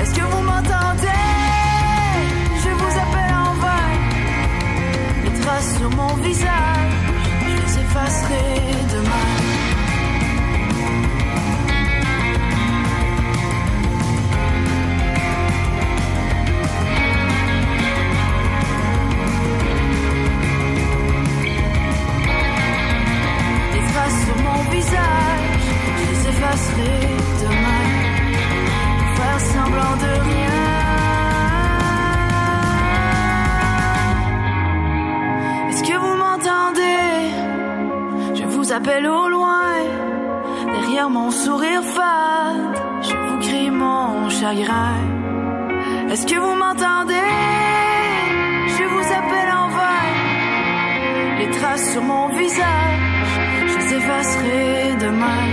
Est-ce 0.00 0.14
que 0.14 0.20
vous 0.22 0.42
m'entendez? 0.42 1.06
Je 2.64 2.70
vous 2.80 2.94
appelle 3.04 3.34
en 3.34 3.54
vain. 3.62 3.88
Les 5.24 5.40
traces 5.40 5.76
sur 5.78 5.90
mon 5.90 6.14
visage, 6.16 6.94
je 7.40 7.52
les 7.52 7.72
effacerai 7.82 8.44
demain. 8.94 9.28
Les 23.74 23.84
traces 23.92 24.20
sur 24.24 24.36
mon 24.46 24.60
visage, 24.70 25.66
je 25.96 26.02
les 26.10 26.28
effacerai 26.28 27.21
Est-ce 35.68 35.84
que 35.84 35.96
vous 35.96 36.16
m'entendez? 36.16 37.10
Je 38.34 38.44
vous 38.44 38.72
appelle 38.72 39.06
au 39.06 39.28
loin, 39.28 39.72
derrière 40.66 41.08
mon 41.08 41.30
sourire 41.30 41.82
fade, 41.82 42.76
je 43.02 43.14
vous 43.16 43.38
crie 43.40 43.70
mon 43.70 44.28
chagrin. 44.28 44.96
Est-ce 46.10 46.26
que 46.26 46.38
vous 46.38 46.54
m'entendez? 46.54 47.30
Je 48.76 48.84
vous 48.84 49.06
appelle 49.18 49.52
en 49.62 49.68
vain. 49.78 50.04
Les 51.38 51.50
traces 51.50 51.92
sur 51.92 52.02
mon 52.02 52.28
visage, 52.28 53.32
je 53.68 53.78
les 53.78 53.94
effacerai 53.94 54.96
demain 55.00 55.44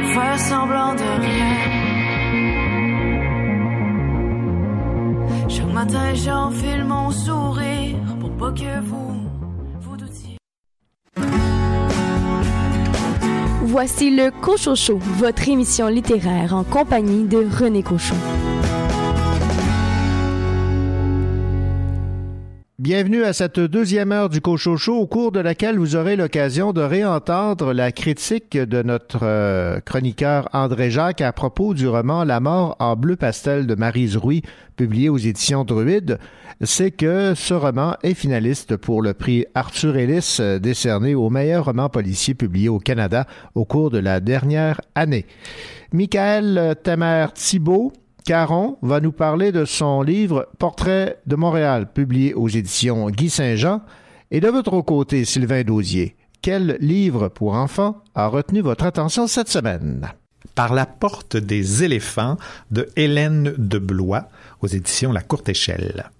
pour 0.00 0.08
faire 0.14 0.38
semblant 0.38 0.94
de 0.94 1.08
rien. 1.26 1.83
Matin, 5.94 6.14
j'enfile 6.14 6.84
mon 6.84 7.10
sourire 7.10 7.96
pour 8.20 8.30
pas 8.36 8.52
que 8.52 8.80
vous 8.80 9.16
vous 9.80 9.96
doutiez? 9.96 10.36
Voici 13.62 14.10
le 14.14 14.30
Cochocho, 14.30 14.98
votre 14.98 15.48
émission 15.48 15.88
littéraire 15.88 16.54
en 16.54 16.64
compagnie 16.64 17.24
de 17.24 17.46
René 17.58 17.82
Cochon. 17.82 18.16
Bienvenue 22.84 23.24
à 23.24 23.32
cette 23.32 23.60
deuxième 23.60 24.12
heure 24.12 24.28
du 24.28 24.42
Cochocho, 24.42 24.94
au 24.94 25.06
cours 25.06 25.32
de 25.32 25.40
laquelle 25.40 25.78
vous 25.78 25.96
aurez 25.96 26.16
l'occasion 26.16 26.74
de 26.74 26.82
réentendre 26.82 27.72
la 27.72 27.92
critique 27.92 28.58
de 28.58 28.82
notre 28.82 29.20
euh, 29.22 29.80
chroniqueur 29.80 30.50
André 30.52 30.90
Jacques 30.90 31.22
à 31.22 31.32
propos 31.32 31.72
du 31.72 31.88
roman 31.88 32.24
La 32.24 32.40
mort 32.40 32.76
en 32.80 32.94
bleu 32.94 33.16
pastel 33.16 33.66
de 33.66 33.74
Marise 33.74 34.18
Rouy, 34.18 34.42
publié 34.76 35.08
aux 35.08 35.16
éditions 35.16 35.64
Druide. 35.64 36.18
C'est 36.60 36.90
que 36.90 37.32
ce 37.34 37.54
roman 37.54 37.96
est 38.02 38.12
finaliste 38.12 38.76
pour 38.76 39.00
le 39.00 39.14
prix 39.14 39.46
Arthur 39.54 39.96
Ellis 39.96 40.36
euh, 40.40 40.58
décerné 40.58 41.14
au 41.14 41.30
meilleur 41.30 41.64
roman 41.64 41.88
policier 41.88 42.34
publié 42.34 42.68
au 42.68 42.80
Canada 42.80 43.26
au 43.54 43.64
cours 43.64 43.90
de 43.90 43.98
la 43.98 44.20
dernière 44.20 44.82
année. 44.94 45.24
Michael 45.90 46.76
Temer 46.82 47.28
Thibault 47.32 47.94
Caron 48.24 48.78
va 48.80 49.00
nous 49.00 49.12
parler 49.12 49.52
de 49.52 49.66
son 49.66 50.00
livre 50.00 50.48
Portrait 50.58 51.20
de 51.26 51.36
Montréal, 51.36 51.92
publié 51.92 52.32
aux 52.32 52.48
éditions 52.48 53.10
Guy 53.10 53.28
Saint-Jean. 53.28 53.82
Et 54.30 54.40
de 54.40 54.48
votre 54.48 54.80
côté, 54.80 55.26
Sylvain 55.26 55.62
Dausier, 55.62 56.16
quel 56.40 56.78
livre 56.80 57.28
pour 57.28 57.52
enfants 57.52 58.02
a 58.14 58.28
retenu 58.28 58.62
votre 58.62 58.86
attention 58.86 59.26
cette 59.26 59.48
semaine? 59.48 60.08
Par 60.54 60.72
la 60.72 60.86
porte 60.86 61.36
des 61.36 61.84
éléphants 61.84 62.38
de 62.70 62.88
Hélène 62.96 63.52
de 63.58 63.78
Blois 63.78 64.30
aux 64.62 64.68
éditions 64.68 65.12
La 65.12 65.20
Courte 65.20 65.50
Échelle. 65.50 66.10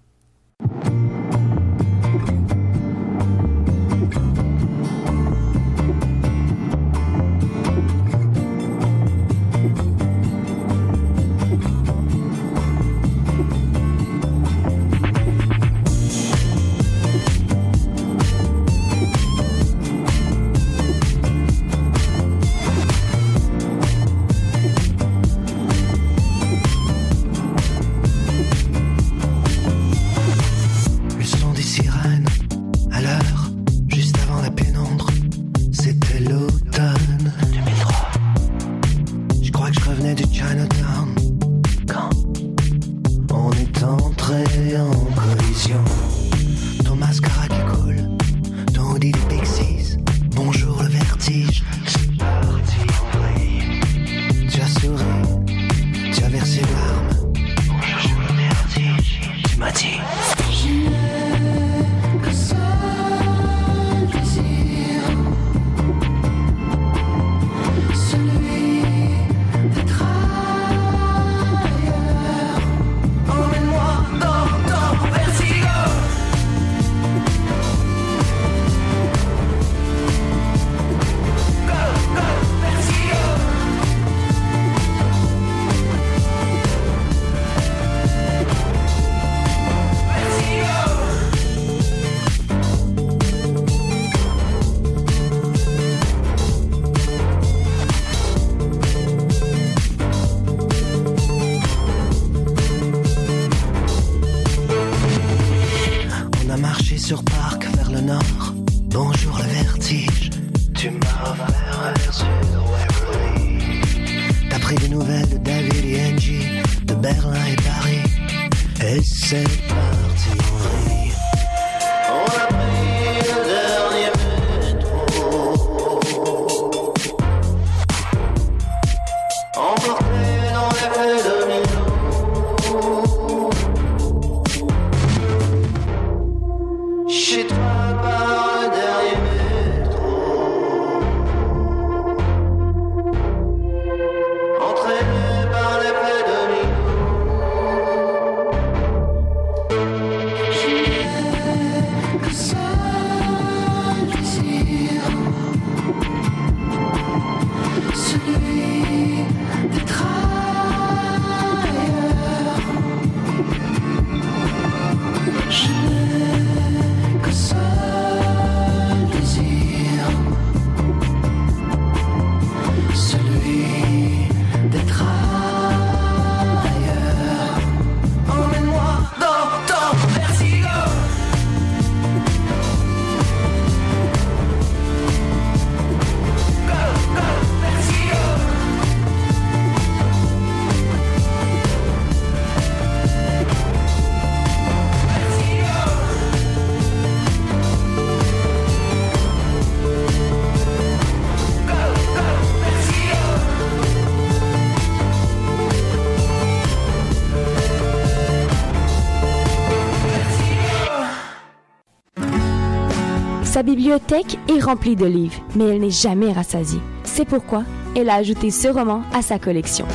Bibliothèque 213.64 214.38
est 214.48 214.62
remplie 214.62 214.94
de 214.94 215.06
livres, 215.06 215.40
mais 215.56 215.64
elle 215.64 215.80
n'est 215.80 215.90
jamais 215.90 216.32
rassasiée. 216.32 216.80
C'est 217.02 217.24
pourquoi 217.24 217.64
elle 217.96 218.10
a 218.10 218.14
ajouté 218.14 218.50
ce 218.50 218.68
roman 218.68 219.02
à 219.12 219.22
sa 219.22 219.38
collection. 219.38 219.86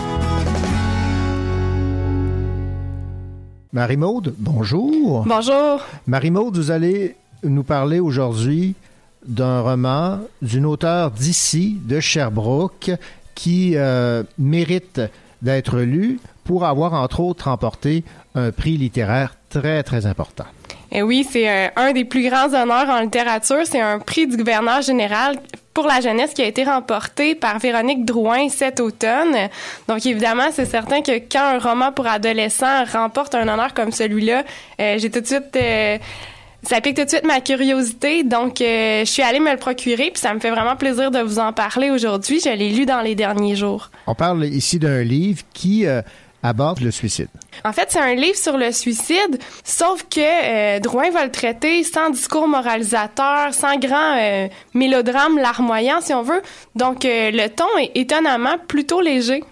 Marie-Maude, 3.71 4.33
bonjour. 4.39 5.23
Bonjour. 5.27 5.81
Marie-Maude, 6.07 6.57
vous 6.57 6.71
allez 6.71 7.15
nous 7.43 7.63
parler 7.63 7.99
aujourd'hui 7.99 8.73
d'un 9.27 9.61
roman 9.61 10.19
d'une 10.41 10.65
auteure 10.65 11.11
d'ici, 11.11 11.77
de 11.85 11.99
Sherbrooke, 11.99 12.91
qui 13.35 13.73
euh, 13.75 14.23
mérite 14.39 15.01
d'être 15.43 15.77
lu 15.79 16.19
pour 16.43 16.65
avoir, 16.65 16.93
entre 16.93 17.19
autres, 17.19 17.45
remporté 17.45 18.03
un 18.33 18.51
prix 18.51 18.77
littéraire 18.77 19.35
très, 19.49 19.83
très 19.83 20.07
important. 20.07 20.45
Et 20.91 21.01
oui, 21.01 21.25
c'est 21.29 21.49
euh, 21.49 21.67
un 21.75 21.91
des 21.91 22.05
plus 22.05 22.27
grands 22.27 22.53
honneurs 22.53 22.89
en 22.89 23.01
littérature. 23.01 23.61
C'est 23.65 23.81
un 23.81 23.99
prix 23.99 24.27
du 24.27 24.37
gouverneur 24.37 24.81
général 24.81 25.35
pour 25.73 25.85
la 25.85 26.01
jeunesse 26.01 26.33
qui 26.33 26.41
a 26.41 26.47
été 26.47 26.63
remporté 26.63 27.35
par 27.35 27.59
Véronique 27.59 28.05
Drouin 28.05 28.49
cet 28.49 28.79
automne. 28.79 29.35
Donc 29.87 30.05
évidemment, 30.05 30.49
c'est 30.51 30.65
certain 30.65 31.01
que 31.01 31.19
quand 31.31 31.55
un 31.55 31.59
roman 31.59 31.91
pour 31.91 32.07
adolescents 32.07 32.85
remporte 32.91 33.35
un 33.35 33.47
honneur 33.47 33.73
comme 33.73 33.91
celui-là, 33.91 34.43
euh, 34.81 34.97
j'ai 34.97 35.09
tout 35.09 35.21
de 35.21 35.27
suite 35.27 35.55
euh, 35.55 35.97
ça 36.63 36.81
pique 36.81 36.97
tout 36.97 37.05
de 37.05 37.09
suite 37.09 37.23
ma 37.23 37.39
curiosité, 37.39 38.23
donc 38.23 38.57
je 38.59 39.03
suis 39.05 39.23
allée 39.23 39.39
me 39.39 39.49
le 39.49 39.57
procurer, 39.57 40.11
puis 40.11 40.19
ça 40.19 40.33
me 40.33 40.41
fait 40.41 40.49
vraiment 40.49 40.75
plaisir 40.75 41.09
de 41.09 41.19
vous 41.19 41.39
en 41.39 41.53
parler 41.53 41.89
aujourd'hui. 41.89 42.41
Je 42.43 42.49
l'ai 42.49 42.71
lu 42.71 42.85
dans 42.85 42.99
les 42.99 43.15
derniers 43.15 43.55
jours. 43.55 43.89
On 44.07 44.13
parle 44.13 44.43
ici 44.43 44.77
d'un 44.77 45.01
livre 45.01 45.41
qui 45.53 45.85
aborde 46.43 46.79
le 46.81 46.91
suicide. 46.91 47.29
En 47.65 47.73
fait, 47.73 47.87
c'est 47.89 47.99
un 47.99 48.15
livre 48.15 48.37
sur 48.37 48.57
le 48.57 48.71
suicide, 48.71 49.39
sauf 49.63 50.03
que 50.03 50.19
euh, 50.19 50.79
Drouin 50.79 51.09
va 51.11 51.25
le 51.25 51.31
traiter 51.31 51.83
sans 51.83 52.09
discours 52.09 52.47
moralisateur, 52.47 53.53
sans 53.53 53.77
grand 53.77 54.17
euh, 54.17 54.47
mélodrame 54.73 55.37
larmoyant, 55.37 56.01
si 56.01 56.13
on 56.13 56.21
veut. 56.21 56.41
Donc, 56.75 57.05
euh, 57.05 57.31
le 57.31 57.47
ton 57.49 57.65
est 57.79 57.91
étonnamment 57.95 58.57
plutôt 58.67 59.01
léger. 59.01 59.43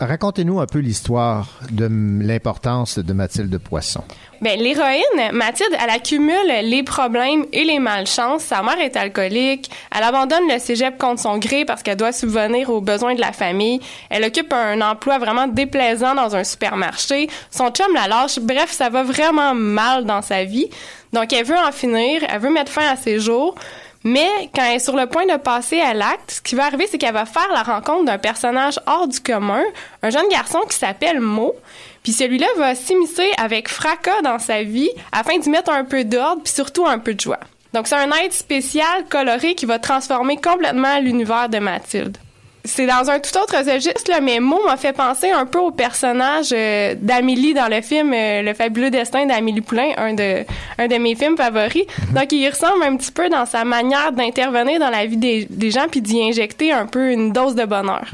Racontez-nous 0.00 0.60
un 0.60 0.66
peu 0.66 0.78
l'histoire 0.78 1.60
de 1.70 1.86
l'importance 1.86 2.98
de 2.98 3.12
Mathilde 3.12 3.58
Poisson. 3.58 4.02
Ben, 4.40 4.58
l'héroïne, 4.58 5.32
Mathilde, 5.32 5.76
elle 5.78 5.90
accumule 5.90 6.34
les 6.62 6.82
problèmes 6.82 7.44
et 7.52 7.64
les 7.64 7.78
malchances. 7.78 8.44
Sa 8.44 8.62
mère 8.62 8.80
est 8.80 8.96
alcoolique. 8.96 9.70
Elle 9.94 10.02
abandonne 10.02 10.48
le 10.48 10.58
cégep 10.58 10.96
contre 10.96 11.20
son 11.20 11.36
gré 11.36 11.66
parce 11.66 11.82
qu'elle 11.82 11.98
doit 11.98 12.12
subvenir 12.12 12.70
aux 12.70 12.80
besoins 12.80 13.14
de 13.14 13.20
la 13.20 13.32
famille. 13.32 13.80
Elle 14.08 14.24
occupe 14.24 14.54
un 14.54 14.80
emploi 14.80 15.18
vraiment 15.18 15.46
déplaisant 15.46 16.14
dans 16.14 16.34
un 16.34 16.44
supermarché. 16.44 17.28
Son 17.50 17.68
chum 17.68 17.92
la 17.92 18.08
lâche. 18.08 18.38
Bref, 18.38 18.72
ça 18.72 18.88
va 18.88 19.02
vraiment 19.02 19.54
mal 19.54 20.06
dans 20.06 20.22
sa 20.22 20.44
vie. 20.44 20.70
Donc, 21.12 21.30
elle 21.34 21.44
veut 21.44 21.58
en 21.58 21.72
finir. 21.72 22.22
Elle 22.26 22.40
veut 22.40 22.50
mettre 22.50 22.72
fin 22.72 22.88
à 22.88 22.96
ses 22.96 23.18
jours. 23.18 23.54
Mais 24.02 24.48
quand 24.54 24.62
elle 24.62 24.76
est 24.76 24.78
sur 24.78 24.96
le 24.96 25.06
point 25.06 25.26
de 25.26 25.36
passer 25.36 25.80
à 25.80 25.92
l'acte, 25.92 26.30
ce 26.30 26.40
qui 26.40 26.54
va 26.54 26.64
arriver, 26.64 26.86
c'est 26.90 26.96
qu'elle 26.96 27.12
va 27.12 27.26
faire 27.26 27.48
la 27.52 27.62
rencontre 27.62 28.06
d'un 28.06 28.18
personnage 28.18 28.80
hors 28.86 29.06
du 29.06 29.20
commun, 29.20 29.62
un 30.02 30.10
jeune 30.10 30.28
garçon 30.30 30.60
qui 30.68 30.76
s'appelle 30.76 31.20
Mo. 31.20 31.54
Puis 32.02 32.12
celui-là 32.12 32.46
va 32.56 32.74
s'immiscer 32.74 33.30
avec 33.36 33.68
fracas 33.68 34.22
dans 34.22 34.38
sa 34.38 34.62
vie 34.62 34.90
afin 35.12 35.38
d'y 35.38 35.50
mettre 35.50 35.70
un 35.70 35.84
peu 35.84 36.04
d'ordre 36.04 36.42
puis 36.42 36.52
surtout 36.52 36.86
un 36.86 36.98
peu 36.98 37.12
de 37.12 37.20
joie. 37.20 37.40
Donc 37.74 37.86
c'est 37.86 37.96
un 37.96 38.10
aide 38.12 38.32
spécial 38.32 39.04
coloré 39.10 39.54
qui 39.54 39.66
va 39.66 39.78
transformer 39.78 40.36
complètement 40.36 40.98
l'univers 40.98 41.48
de 41.48 41.58
Mathilde. 41.58 42.16
C'est 42.64 42.86
dans 42.86 43.08
un 43.10 43.18
tout 43.18 43.36
autre 43.38 43.56
registre, 43.56 44.10
là, 44.10 44.20
mais 44.20 44.38
Mo 44.38 44.58
m'a 44.66 44.76
fait 44.76 44.92
penser 44.92 45.30
un 45.30 45.46
peu 45.46 45.58
au 45.58 45.70
personnage 45.70 46.50
euh, 46.52 46.94
d'Amélie 47.00 47.54
dans 47.54 47.68
le 47.68 47.80
film 47.80 48.12
euh, 48.12 48.42
Le 48.42 48.52
fabuleux 48.52 48.90
destin 48.90 49.26
d'Amélie 49.26 49.62
Poulain, 49.62 49.90
un 49.96 50.12
de, 50.12 50.44
un 50.78 50.86
de 50.86 50.96
mes 50.96 51.14
films 51.14 51.36
favoris. 51.36 51.84
Donc, 52.14 52.30
il 52.32 52.48
ressemble 52.48 52.82
un 52.84 52.96
petit 52.96 53.12
peu 53.12 53.28
dans 53.30 53.46
sa 53.46 53.64
manière 53.64 54.12
d'intervenir 54.12 54.78
dans 54.78 54.90
la 54.90 55.06
vie 55.06 55.16
des, 55.16 55.46
des 55.48 55.70
gens 55.70 55.86
puis 55.90 56.02
d'y 56.02 56.22
injecter 56.22 56.70
un 56.72 56.86
peu 56.86 57.10
une 57.10 57.32
dose 57.32 57.54
de 57.54 57.64
bonheur. 57.64 58.06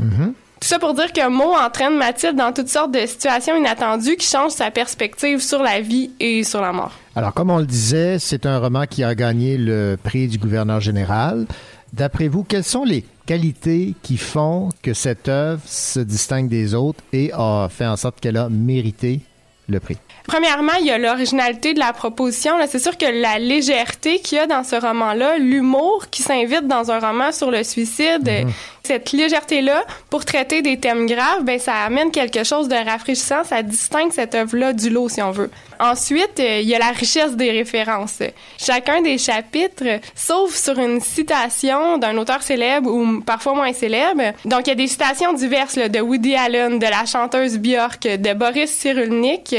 Tout 0.61 0.68
ça 0.68 0.78
pour 0.78 0.94
dire 0.94 1.12
que 1.12 1.28
Mo 1.28 1.53
entraîne 1.55 1.97
Mathilde 1.97 2.36
dans 2.36 2.53
toutes 2.53 2.68
sortes 2.68 2.90
de 2.90 3.05
situations 3.07 3.57
inattendues 3.57 4.16
qui 4.16 4.26
changent 4.26 4.53
sa 4.53 4.70
perspective 4.70 5.40
sur 5.40 5.62
la 5.62 5.80
vie 5.80 6.11
et 6.18 6.44
sur 6.44 6.62
la 6.62 6.72
mort. 6.72 6.92
Alors, 7.14 7.34
comme 7.34 7.51
on 7.51 7.59
le 7.59 7.66
disait, 7.66 8.18
c'est 8.18 8.47
un 8.47 8.59
roman 8.59 8.84
qui 8.88 9.05
a 9.05 9.14
gagné 9.14 9.59
le 9.59 9.97
prix 10.03 10.28
du 10.28 10.38
gouverneur 10.38 10.80
général. 10.80 11.47
D'après 11.93 12.28
vous, 12.28 12.43
quelles 12.43 12.64
sont 12.64 12.84
les 12.84 13.05
qualités 13.26 13.95
qui 14.03 14.16
font 14.16 14.70
que 14.82 14.95
cette 14.95 15.28
œuvre 15.28 15.62
se 15.66 16.01
distingue 16.01 16.49
des 16.49 16.74
autres 16.74 17.03
et 17.12 17.30
a 17.32 17.68
fait 17.70 17.87
en 17.87 17.97
sorte 17.97 18.20
qu'elle 18.20 18.37
a 18.37 18.49
mérité 18.49 19.20
le 19.68 19.80
prix? 19.80 19.99
Premièrement, 20.27 20.72
il 20.81 20.87
y 20.87 20.91
a 20.91 20.99
l'originalité 20.99 21.74
de 21.74 21.79
la 21.79 21.93
proposition. 21.93 22.55
C'est 22.68 22.79
sûr 22.79 22.97
que 22.99 23.07
la 23.07 23.39
légèreté 23.39 24.18
qu'il 24.18 24.39
y 24.39 24.41
a 24.41 24.47
dans 24.47 24.64
ce 24.64 24.77
roman-là, 24.77 25.39
l'humour 25.39 26.07
qui 26.11 26.22
s'invite 26.22 26.66
dans 26.66 26.91
un 26.91 26.99
roman 26.99 27.33
sur 27.33 27.51
le 27.51 27.62
suicide, 27.62 28.29
euh, 28.29 28.43
cette 28.83 29.12
légèreté-là, 29.12 29.85
pour 30.11 30.24
traiter 30.24 30.62
des 30.62 30.79
thèmes 30.79 31.07
graves, 31.07 31.43
ben 31.43 31.59
ça 31.59 31.74
amène 31.85 32.11
quelque 32.11 32.45
chose 32.45 32.68
de 32.68 32.74
rafraîchissant. 32.74 33.45
Ça 33.45 33.62
distingue 33.62 34.12
cette 34.12 34.35
œuvre-là 34.35 34.72
du 34.72 34.91
lot, 34.91 35.09
si 35.09 35.22
on 35.22 35.31
veut. 35.31 35.51
Ensuite, 35.79 36.41
euh, 36.41 36.61
il 36.61 36.68
y 36.68 36.74
a 36.74 36.79
la 36.79 36.91
richesse 36.91 37.37
des 37.37 37.51
références. 37.51 38.22
Chacun 38.59 39.03
des 39.03 39.18
chapitres, 39.18 40.01
sauf 40.14 40.55
sur 40.55 40.79
une 40.79 41.01
citation 41.01 41.99
d'un 41.99 42.16
auteur 42.16 42.43
célèbre 42.43 42.91
ou 42.91 43.20
parfois 43.20 43.55
moins 43.55 43.72
célèbre. 43.72 44.33
Donc, 44.45 44.66
il 44.66 44.68
y 44.68 44.72
a 44.72 44.77
des 44.77 44.87
citations 44.87 45.33
diverses 45.33 45.77
là, 45.77 45.89
de 45.89 46.01
Woody 46.01 46.35
Allen, 46.35 46.79
de 46.79 46.87
la 46.87 47.05
chanteuse 47.05 47.59
Björk, 47.59 48.03
de 48.03 48.33
Boris 48.33 48.70
Cyrulnik. 48.70 49.55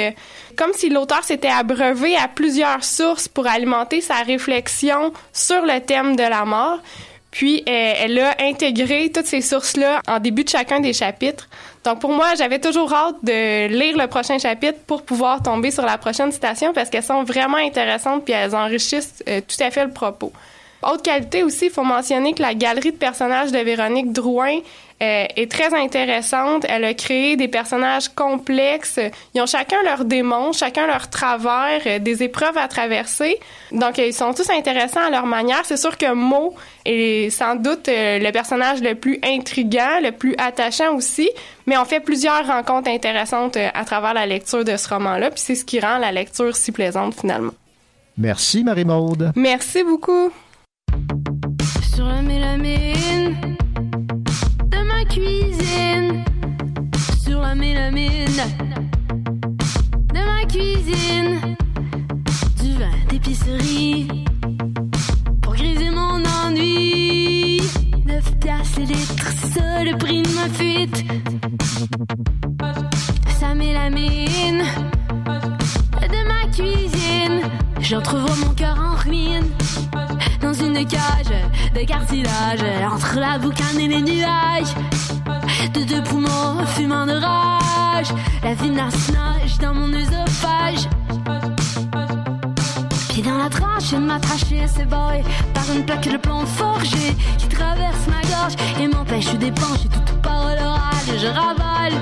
Comme 0.58 0.74
si 0.74 0.90
l'auteur 0.90 1.24
s'était 1.24 1.48
abreuvé 1.48 2.16
à 2.18 2.28
plusieurs 2.28 2.84
sources 2.84 3.28
pour 3.28 3.48
alimenter 3.48 4.02
sa 4.02 4.16
réflexion 4.16 5.14
sur 5.32 5.62
le 5.62 5.80
thème 5.80 6.16
de 6.16 6.24
la 6.24 6.44
mort. 6.44 6.80
Puis, 7.30 7.64
euh, 7.68 7.94
elle 7.98 8.20
a 8.20 8.36
intégré 8.42 9.12
toutes 9.14 9.28
ces 9.28 9.42
sources-là 9.42 10.02
en 10.08 10.20
début 10.20 10.44
de 10.44 10.50
chacun 10.50 10.80
des 10.80 10.94
chapitres. 10.94 11.48
Donc, 11.84 12.00
pour 12.00 12.12
moi, 12.12 12.34
j'avais 12.36 12.60
toujours 12.60 12.92
hâte 12.92 13.18
de 13.22 13.68
lire 13.68 13.96
le 13.98 14.08
prochain 14.08 14.40
chapitre 14.40 14.80
pour 14.88 15.04
pouvoir 15.04 15.44
tomber 15.44 15.70
sur 15.70 15.86
la 15.86 15.98
prochaine 15.98 16.32
citation 16.32 16.74
parce 16.74 16.90
qu'elles 16.90 17.04
sont 17.04 17.24
vraiment 17.24 17.58
intéressantes 17.58 18.26
puis 18.26 18.34
elles 18.34 18.56
enrichissent 18.56 19.24
euh, 19.30 19.42
tout 19.42 19.64
à 19.64 19.70
fait 19.70 19.86
le 19.86 19.92
propos. 19.92 20.32
Autre 20.84 21.02
qualité 21.02 21.44
aussi, 21.44 21.66
il 21.66 21.72
faut 21.72 21.84
mentionner 21.84 22.34
que 22.34 22.42
la 22.42 22.54
galerie 22.54 22.92
de 22.92 22.98
personnages 22.98 23.52
de 23.52 23.60
Véronique 23.60 24.12
Drouin 24.12 24.60
euh, 25.02 25.26
est 25.36 25.52
très 25.52 25.74
intéressante. 25.74 26.66
Elle 26.68 26.84
a 26.84 26.94
créé 26.94 27.36
des 27.36 27.48
personnages 27.48 28.10
complexes. 28.10 29.00
Ils 29.34 29.42
ont 29.42 29.46
chacun 29.46 29.78
leurs 29.84 30.06
démons, 30.06 30.52
chacun 30.54 30.88
leur 30.88 31.10
travers, 31.10 31.82
euh, 31.86 32.00
des 32.00 32.24
épreuves 32.24 32.58
à 32.58 32.68
traverser. 32.68 33.40
Donc, 33.72 34.00
euh, 34.00 34.08
ils 34.08 34.14
sont 34.14 34.34
tous 34.34 34.50
intéressants 34.50 35.06
à 35.06 35.10
leur 35.10 35.26
manière. 35.26 35.66
C'est 35.66 35.78
sûr 35.78 35.98
que 35.98 36.14
Mo 36.14 36.56
est 36.88 37.30
sans 37.30 37.56
doute 37.56 37.90
euh, 37.90 38.20
le 38.20 38.32
personnage 38.32 38.82
le 38.82 38.96
plus 38.96 39.20
intriguant, 39.24 40.00
le 40.02 40.12
plus 40.12 40.36
attachant 40.38 40.96
aussi, 40.96 41.30
mais 41.66 41.78
on 41.78 41.86
fait 41.86 42.00
plusieurs 42.00 42.48
rencontres 42.48 42.90
intéressantes 42.90 43.58
euh, 43.58 43.70
à 43.74 43.86
travers 43.86 44.14
la 44.14 44.26
lecture 44.26 44.64
de 44.64 44.76
ce 44.78 44.90
roman-là, 44.90 45.32
puis 45.32 45.40
c'est 45.40 45.56
ce 45.56 45.66
qui 45.66 45.80
rend 45.80 45.98
la 45.98 46.12
lecture 46.12 46.56
si 46.56 46.72
plaisante 46.72 47.20
finalement. 47.20 47.54
Merci, 48.18 48.64
Marie-Maude. 48.64 49.34
Merci 49.36 49.84
beaucoup. 49.84 50.32
Sur 51.94 52.06
la 52.06 52.22
mélamine 52.22 53.57
cuisine. 55.08 56.24
Sur 57.24 57.42
la 57.42 57.56
mélamine 57.56 58.42
de 60.14 60.20
ma 60.20 60.46
cuisine. 60.46 61.56
Du 62.62 62.74
vin 62.74 62.92
d'épicerie 63.10 64.08
pour 65.42 65.54
griser 65.54 65.90
mon 65.90 66.24
ennui. 66.46 67.62
9 68.06 68.40
piastres 68.40 68.80
le 68.80 68.86
litre, 68.86 69.28
c'est 69.42 69.60
ça 69.60 69.84
le 69.84 69.98
prix 69.98 70.22
de 70.22 70.30
ma 70.30 70.50
fuite. 70.50 71.06
Ça 73.40 73.54
mélamine 73.54 74.64
de 76.58 76.64
cuisine. 76.64 77.42
J'entrevois 77.80 78.36
mon 78.46 78.54
cœur 78.54 78.78
en 78.80 78.96
ruine 78.96 79.48
dans 80.42 80.54
une 80.54 80.86
cage 80.86 81.34
de 81.74 81.86
cartilage 81.86 82.64
entre 82.92 83.20
la 83.20 83.38
boucane 83.38 83.80
et 83.80 83.88
les 83.88 84.02
nuages. 84.02 84.74
De 85.74 85.84
deux 85.84 86.02
poumons 86.04 86.66
fumant 86.76 87.06
de 87.06 87.14
rage, 87.14 88.14
la 88.44 88.54
vinasse 88.54 89.12
nage 89.12 89.58
dans 89.60 89.74
mon 89.74 89.92
œsophage. 89.94 90.90
Pied 93.10 93.24
dans 93.24 93.38
la 93.38 93.50
tranche, 93.50 93.92
une 93.92 94.06
ma 94.06 94.20
trachée 94.20 94.66
barré 94.90 95.24
par 95.54 95.64
une 95.76 95.86
plaque 95.86 96.10
de 96.10 96.18
plomb 96.18 96.46
forgé 96.46 97.16
qui 97.38 97.48
traverse 97.48 98.08
ma 98.08 98.22
gorge 98.28 98.56
et 98.80 98.88
m'empêche 98.88 99.34
d'épancher 99.36 99.90
toute 99.90 100.22
parole 100.22 100.58
orale. 100.60 101.20
Je 101.20 101.28
ravale. 101.28 101.94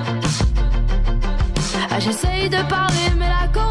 Ah, 1.92 2.00
J'essaye 2.00 2.50
de 2.50 2.62
parler, 2.68 3.12
mais 3.18 3.30
la 3.30 3.48
du 3.48 3.65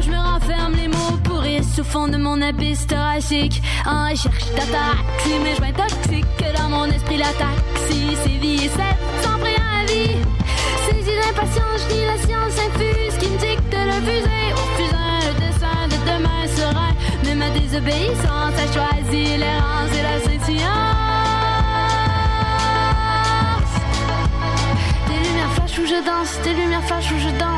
Je 0.00 0.10
me 0.10 0.16
renferme, 0.16 0.74
les 0.74 0.88
mots 0.88 1.16
pourrissent 1.24 1.78
au 1.80 1.84
fond 1.84 2.06
de 2.08 2.16
mon 2.16 2.40
abysse 2.40 2.86
thoracique. 2.86 3.60
En 3.84 4.08
recherche 4.08 4.50
d'attaque, 4.54 5.26
mes 5.42 5.56
joints 5.56 5.72
toxiques 5.72 6.36
que 6.38 6.56
dans 6.56 6.68
mon 6.68 6.84
esprit 6.86 7.16
la 7.18 7.32
taxi. 7.32 8.16
Vie 8.40 8.64
et 8.66 8.70
c'est 8.76 8.96
sans 9.22 9.38
préavis. 9.38 10.18
Ces 10.88 11.00
idées 11.00 11.28
impatientes, 11.28 11.80
je 11.82 11.94
dis 11.94 12.04
la 12.04 12.18
science 12.24 12.56
infuse 12.66 13.16
qui 13.18 13.28
me 13.30 13.38
dicte 13.38 13.72
le 13.72 13.98
fusée 14.06 14.48
au 14.54 14.64
fusain, 14.76 15.18
le 15.26 15.32
dessin 15.40 15.88
de 15.88 15.98
demain 16.10 16.46
serein. 16.56 16.92
Mais 17.24 17.34
ma 17.34 17.50
désobéissance 17.50 18.54
a 18.54 18.66
choisi 18.72 19.36
l'errance 19.36 19.92
et 19.98 20.02
la 20.02 20.20
scintillance. 20.20 20.66
Des 25.08 25.18
lumières 25.28 25.52
flash 25.54 25.78
où 25.78 25.86
je 25.86 26.00
danse, 26.04 26.40
des 26.44 26.54
lumières 26.54 26.84
flash 26.84 27.10
où 27.10 27.18
je 27.18 27.30
danse. 27.38 27.55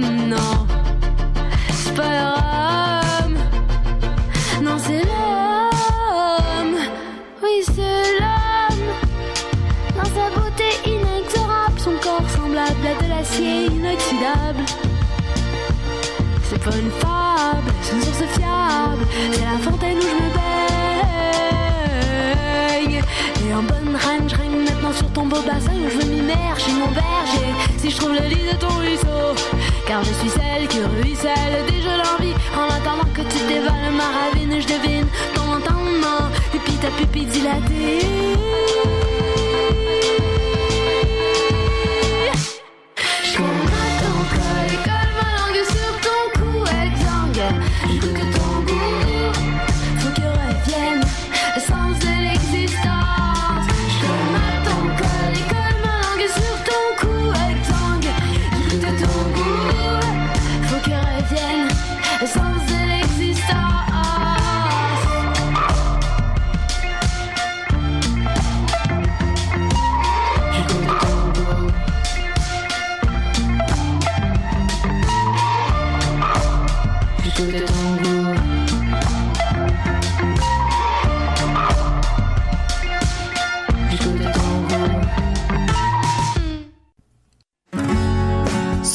Non. 0.00 0.66
C'est 1.70 1.94
pas 1.94 2.02
rhum. 2.02 3.34
Non, 4.62 4.76
c'est 4.78 5.02
l'homme. 5.02 6.76
Oui, 7.42 7.62
c'est 7.62 8.20
l'homme. 8.20 8.86
Dans 9.96 10.04
sa 10.04 10.30
beauté 10.34 10.68
inexorable, 10.86 11.78
son 11.78 11.96
corps 12.02 12.28
semblable 12.30 12.86
à 12.86 12.94
de 13.02 13.08
l'acier 13.08 13.66
inoxydable. 13.66 14.64
C'est 16.48 16.62
pas 16.62 16.76
une 16.76 16.90
fable, 16.90 17.72
c'est 17.82 17.94
une 17.94 18.02
source 18.02 18.24
fiable. 18.38 19.06
C'est 19.32 19.44
la 19.44 19.58
fontaine 19.58 19.98
où 19.98 20.02
je 20.02 20.06
me 20.06 20.30
baigne. 20.34 20.44
Et 23.46 23.54
en 23.54 23.62
bonne 23.62 23.96
reine, 23.96 24.28
je 24.28 24.34
règne 24.36 24.64
maintenant 24.64 24.92
sur 24.92 25.10
ton 25.12 25.26
beau 25.26 25.40
bassin 25.42 25.72
où 25.74 25.88
je 25.90 25.98
veux 25.98 26.06
m'immerger 26.10 26.72
mon 26.72 26.88
berger. 26.88 27.52
Si 27.78 27.90
je 27.90 27.96
trouve 27.96 28.12
le 28.14 28.26
lit 28.28 28.46
de 28.50 28.56
ton 28.56 28.68
ruisseau, 28.68 29.34
car 29.86 30.02
je 30.02 30.12
suis 30.14 30.30
celle 30.30 30.66
qui 30.68 30.80
ruisselle 30.80 31.64
déjà 31.68 31.96
l'envie. 31.96 32.34
En 32.56 32.68
attendant 32.72 33.10
que 33.12 33.22
tu 33.22 33.38
dévales 33.46 33.92
ma 33.92 34.08
ravine, 34.18 34.60
je 34.60 34.66
devine 34.66 35.06
ton 35.34 35.42
entendement. 35.42 36.28
Et 36.54 36.58
puis 36.58 36.74
ta 36.74 36.88
pupille 36.88 37.26
dilatée. 37.26 39.03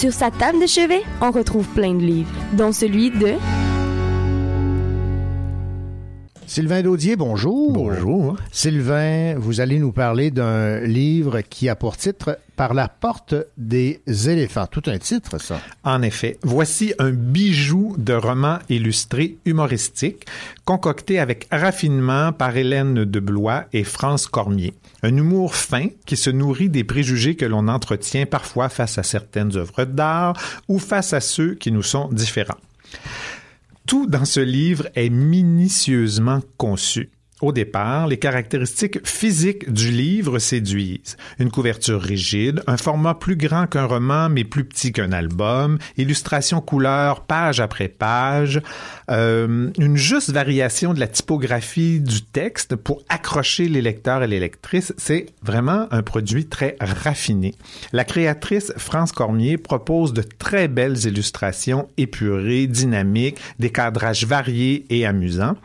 Sur 0.10 0.18
sa 0.18 0.32
table 0.32 0.60
de 0.60 0.66
chevet, 0.66 1.04
on 1.22 1.30
retrouve 1.30 1.68
plein 1.68 1.94
de 1.94 2.02
livres, 2.02 2.32
dont 2.54 2.72
celui 2.72 3.12
de 3.12 3.36
Sylvain 6.60 6.82
Daudier, 6.82 7.16
bonjour. 7.16 7.72
Bonjour. 7.72 8.36
Sylvain, 8.52 9.36
vous 9.38 9.62
allez 9.62 9.80
nous 9.80 9.94
parler 9.94 10.30
d'un 10.30 10.82
livre 10.82 11.40
qui 11.40 11.70
a 11.70 11.76
pour 11.78 11.96
titre 11.96 12.38
Par 12.58 12.74
la 12.74 12.90
porte 12.90 13.34
des 13.56 14.02
éléphants. 14.28 14.68
Tout 14.68 14.84
un 14.88 14.98
titre, 14.98 15.38
ça. 15.38 15.62
En 15.86 16.02
effet, 16.02 16.38
voici 16.44 16.94
un 17.00 17.12
bijou 17.12 17.96
de 17.98 18.12
roman 18.12 18.60
illustré 18.68 19.38
humoristique, 19.46 20.26
concocté 20.66 21.18
avec 21.18 21.48
raffinement 21.50 22.34
par 22.34 22.58
Hélène 22.58 23.06
de 23.06 23.20
Blois 23.22 23.64
et 23.72 23.86
France 23.86 24.28
Cormier. 24.28 24.74
Un 25.02 25.16
humour 25.16 25.56
fin 25.56 25.88
qui 26.06 26.18
se 26.18 26.30
nourrit 26.30 26.68
des 26.68 26.84
préjugés 26.84 27.38
que 27.38 27.46
l'on 27.46 27.70
entretient 27.70 28.26
parfois 28.26 28.68
face 28.68 28.98
à 28.98 29.04
certaines 29.04 29.56
œuvres 29.56 29.86
d'art 29.86 30.36
ou 30.68 30.78
face 30.78 31.14
à 31.14 31.22
ceux 31.22 31.56
qui 31.56 31.72
nous 31.72 31.84
sont 31.84 32.10
différents. 32.12 32.58
Tout 33.90 34.06
dans 34.06 34.24
ce 34.24 34.40
livre 34.40 34.88
est 34.94 35.10
minutieusement 35.10 36.42
conçu. 36.58 37.10
Au 37.42 37.54
départ, 37.54 38.08
les 38.08 38.18
caractéristiques 38.18 39.06
physiques 39.08 39.72
du 39.72 39.92
livre 39.92 40.40
séduisent. 40.40 41.16
Une 41.40 41.50
couverture 41.50 42.02
rigide, 42.02 42.62
un 42.68 42.76
format 42.76 43.14
plus 43.14 43.38
grand 43.38 43.66
qu'un 43.66 43.86
roman 43.86 44.28
mais 44.28 44.44
plus 44.44 44.66
petit 44.66 44.92
qu'un 44.92 45.14
album, 45.14 45.78
illustration 45.96 46.60
couleur 46.60 47.22
page 47.22 47.62
après 47.62 47.88
page, 47.88 48.62
euh, 49.10 49.70
une 49.78 49.96
juste 49.96 50.32
variation 50.32 50.94
de 50.94 51.00
la 51.00 51.08
typographie 51.08 52.02
du 52.02 52.24
texte 52.24 52.76
pour 52.76 53.04
accrocher 53.08 53.70
les 53.70 53.82
lecteurs 53.82 54.22
et 54.22 54.28
les 54.28 54.42
lectrices. 54.42 54.94
C'est 54.98 55.28
vraiment 55.42 55.88
un 55.92 56.02
produit 56.02 56.48
très 56.48 56.76
raffiné. 56.82 57.56
La 57.94 58.04
créatrice 58.04 58.74
France 58.76 59.14
Cormier 59.14 59.58
propose 59.58 60.12
de 60.12 60.24
très 60.24 60.68
belles 60.68 61.06
illustrations 61.06 61.88
épurées, 61.96 62.68
dynamiques, 62.68 63.38
des 63.60 63.72
cadrages 63.72 64.26
variés 64.26 64.86
et 64.90 65.06
amusants. 65.06 65.56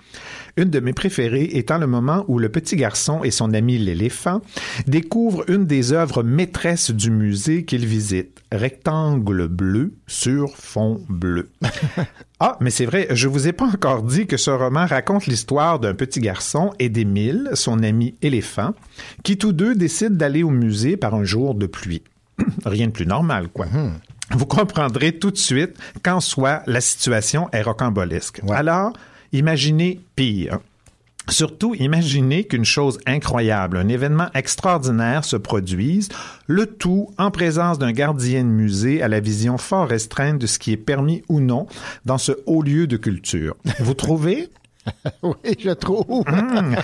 Une 0.57 0.71
de 0.71 0.79
mes 0.79 0.93
préférées 0.93 1.51
étant 1.55 1.79
le 1.79 1.89
moment 1.89 2.25
où 2.29 2.39
le 2.39 2.49
petit 2.49 2.77
garçon 2.77 3.25
et 3.25 3.33
son 3.33 3.53
ami 3.55 3.77
l'éléphant 3.77 4.41
découvrent 4.87 5.45
une 5.51 5.67
des 5.67 5.93
œuvres 5.93 6.23
maîtresses 6.23 6.93
du 6.93 7.11
musée 7.11 7.65
qu'ils 7.65 7.87
visitent, 7.87 8.41
rectangle 8.53 9.49
bleu 9.49 9.95
sur 10.07 10.57
fond 10.57 11.01
bleu. 11.09 11.51
ah, 12.41 12.57
mais 12.61 12.71
c'est 12.71 12.87
vrai, 12.87 13.09
je 13.11 13.27
vous 13.27 13.49
ai 13.49 13.53
pas 13.53 13.67
encore 13.67 14.05
dit 14.05 14.27
que 14.29 14.37
ce 14.37 14.51
roman 14.51 14.87
raconte 14.87 15.27
l'histoire 15.27 15.81
d'un 15.81 15.95
petit 15.95 16.21
garçon 16.21 16.73
et 16.79 16.89
d'Émile, 16.89 17.51
son 17.55 17.83
ami 17.83 18.15
éléphant, 18.23 18.75
qui 19.25 19.37
tous 19.37 19.53
deux 19.53 19.75
décident 19.75 20.15
d'aller 20.15 20.45
au 20.45 20.51
musée 20.51 20.97
par 20.97 21.15
un 21.17 21.25
jour 21.25 21.57
de 21.57 21.67
pluie. 21.67 22.03
Rien 22.65 22.87
de 22.87 22.93
plus 22.93 23.07
normal, 23.07 23.49
quoi. 23.49 23.67
Vous 24.31 24.47
comprendrez 24.47 25.19
tout 25.19 25.31
de 25.31 25.37
suite 25.37 25.77
qu'en 26.03 26.21
soi, 26.21 26.63
la 26.67 26.81
situation 26.81 27.49
est 27.53 27.63
rocambolesque. 27.63 28.41
Alors, 28.51 28.93
imaginez 29.35 30.01
pire. 30.17 30.61
Surtout, 31.29 31.75
imaginez 31.75 32.45
qu'une 32.45 32.67
chose 32.67 32.99
incroyable, 33.07 33.79
un 33.79 33.89
événement 33.89 34.29
extraordinaire 34.35 35.25
se 35.25 35.37
produise, 35.37 36.11
le 36.47 36.67
tout 36.67 37.09
en 37.17 37.31
présence 37.31 37.79
d'un 37.79 37.93
gardien 37.93 38.45
de 38.45 38.49
musée 38.49 39.03
à 39.03 39.09
la 39.09 39.21
vision 39.21 39.57
fort 39.57 39.89
restreinte 39.89 40.39
de 40.39 40.47
ce 40.47 40.59
qui 40.59 40.73
est 40.73 40.77
permis 40.77 41.23
ou 41.31 41.41
non 41.41 41.67
dans 42.05 42.19
ce 42.19 42.33
haut 42.45 42.63
lieu 42.63 42.87
de 42.87 42.99
culture. 42.99 43.57
Vous 43.81 43.95
trouvez? 43.95 44.51
oui, 45.23 45.57
je 45.59 45.71
trouve. 45.71 46.25
Mmh. 46.27 46.77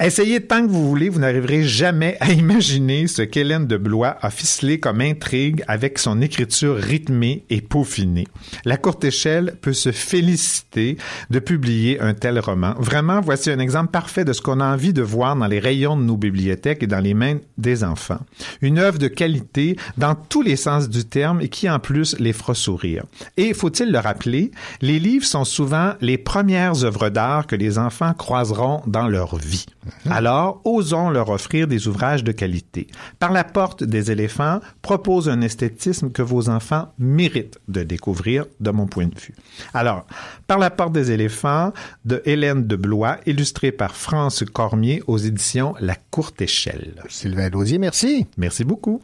Essayez 0.00 0.40
tant 0.40 0.62
que 0.62 0.70
vous 0.70 0.88
voulez, 0.88 1.08
vous 1.08 1.20
n'arriverez 1.20 1.64
jamais 1.64 2.16
à 2.20 2.32
imaginer 2.32 3.06
ce 3.06 3.22
qu'Hélène 3.22 3.66
de 3.66 3.76
Blois 3.76 4.16
a 4.20 4.30
ficelé 4.30 4.80
comme 4.80 5.00
intrigue 5.00 5.62
avec 5.68 5.98
son 5.98 6.20
écriture 6.20 6.76
rythmée 6.76 7.44
et 7.50 7.60
peaufinée. 7.60 8.26
La 8.64 8.76
courte 8.76 9.04
échelle 9.04 9.56
peut 9.60 9.72
se 9.72 9.92
féliciter 9.92 10.96
de 11.30 11.38
publier 11.38 12.00
un 12.00 12.14
tel 12.14 12.38
roman. 12.38 12.74
Vraiment, 12.78 13.20
voici 13.20 13.50
un 13.50 13.58
exemple 13.58 13.90
parfait 13.90 14.24
de 14.24 14.32
ce 14.32 14.42
qu'on 14.42 14.60
a 14.60 14.72
envie 14.72 14.92
de 14.92 15.02
voir 15.02 15.36
dans 15.36 15.46
les 15.46 15.58
rayons 15.58 15.96
de 15.96 16.02
nos 16.02 16.16
bibliothèques 16.16 16.82
et 16.82 16.86
dans 16.86 17.00
les 17.00 17.14
mains 17.14 17.38
des 17.56 17.84
enfants. 17.84 18.20
Une 18.60 18.78
œuvre 18.78 18.98
de 18.98 19.08
qualité 19.08 19.76
dans 19.96 20.14
tous 20.14 20.42
les 20.42 20.56
sens 20.56 20.88
du 20.88 21.04
terme 21.04 21.40
et 21.40 21.48
qui 21.48 21.68
en 21.68 21.78
plus 21.78 22.18
les 22.18 22.32
fera 22.32 22.54
sourire. 22.54 23.04
Et 23.36 23.54
faut-il 23.54 23.90
le 23.90 23.98
rappeler, 23.98 24.50
les 24.80 24.98
livres 24.98 25.24
sont 25.24 25.44
souvent 25.44 25.94
les 26.00 26.18
premières 26.18 26.84
œuvres 26.84 27.08
d'art 27.08 27.37
que 27.46 27.56
les 27.56 27.78
enfants 27.78 28.14
croiseront 28.14 28.82
dans 28.86 29.08
leur 29.08 29.36
vie. 29.36 29.66
Alors, 30.10 30.60
osons 30.64 31.10
leur 31.10 31.30
offrir 31.30 31.66
des 31.66 31.88
ouvrages 31.88 32.24
de 32.24 32.32
qualité. 32.32 32.88
Par 33.18 33.32
la 33.32 33.44
porte 33.44 33.84
des 33.84 34.10
éléphants 34.10 34.60
propose 34.82 35.28
un 35.28 35.40
esthétisme 35.40 36.10
que 36.10 36.22
vos 36.22 36.48
enfants 36.48 36.92
méritent 36.98 37.58
de 37.68 37.82
découvrir, 37.82 38.46
de 38.60 38.70
mon 38.70 38.86
point 38.86 39.06
de 39.06 39.18
vue. 39.18 39.34
Alors, 39.74 40.06
Par 40.46 40.58
la 40.58 40.70
porte 40.70 40.92
des 40.92 41.10
éléphants 41.10 41.72
de 42.04 42.22
Hélène 42.24 42.66
de 42.66 42.76
Blois, 42.76 43.18
illustré 43.26 43.72
par 43.72 43.94
France 43.94 44.44
Cormier 44.52 45.02
aux 45.06 45.18
éditions 45.18 45.74
La 45.80 45.94
Courte 45.94 46.40
Échelle. 46.40 47.02
Sylvain 47.08 47.50
Dausier, 47.50 47.78
merci. 47.78 48.26
Merci 48.36 48.64
beaucoup. 48.64 49.02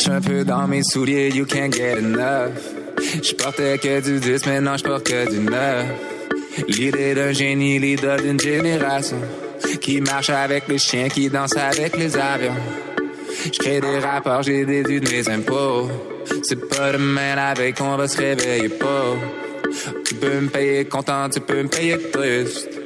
Marche 0.00 0.16
un 0.16 0.20
peu 0.22 0.44
dans 0.44 0.66
mes 0.66 0.82
souliers, 0.82 1.28
you 1.28 1.44
can't 1.44 1.70
get 1.70 1.98
enough. 1.98 2.52
Je 3.22 3.34
portais 3.34 3.76
que 3.76 4.00
du 4.00 4.18
10, 4.18 4.46
maintenant 4.46 4.74
je 4.78 4.84
porte 4.84 5.04
que 5.04 5.30
du 5.30 5.40
9. 5.40 5.86
L'idée 6.68 7.14
d'un 7.14 7.32
génie, 7.32 7.78
l'idole 7.78 8.22
d'une 8.22 8.40
génération. 8.40 9.18
Qui 9.78 10.00
marche 10.00 10.30
avec 10.30 10.68
les 10.68 10.78
chiens, 10.78 11.10
qui 11.10 11.28
danse 11.28 11.54
avec 11.54 11.98
les 11.98 12.16
avions. 12.16 12.56
Je 13.44 13.58
crée 13.58 13.82
des 13.82 13.98
rapports, 13.98 14.42
j'ai 14.42 14.64
déduit 14.64 15.02
mes 15.02 15.28
impôts. 15.28 15.90
C'est 16.44 16.66
pas 16.66 16.92
demain 16.92 17.36
la 17.36 17.52
veille 17.52 17.74
qu'on 17.74 17.96
va 17.96 18.08
se 18.08 18.16
réveiller 18.16 18.70
pas. 18.70 19.16
Tu 20.06 20.14
peux 20.14 20.40
me 20.40 20.48
payer 20.48 20.86
content, 20.86 21.28
tu 21.28 21.40
peux 21.40 21.62
me 21.62 21.68
payer 21.68 21.98
triste. 22.10 22.79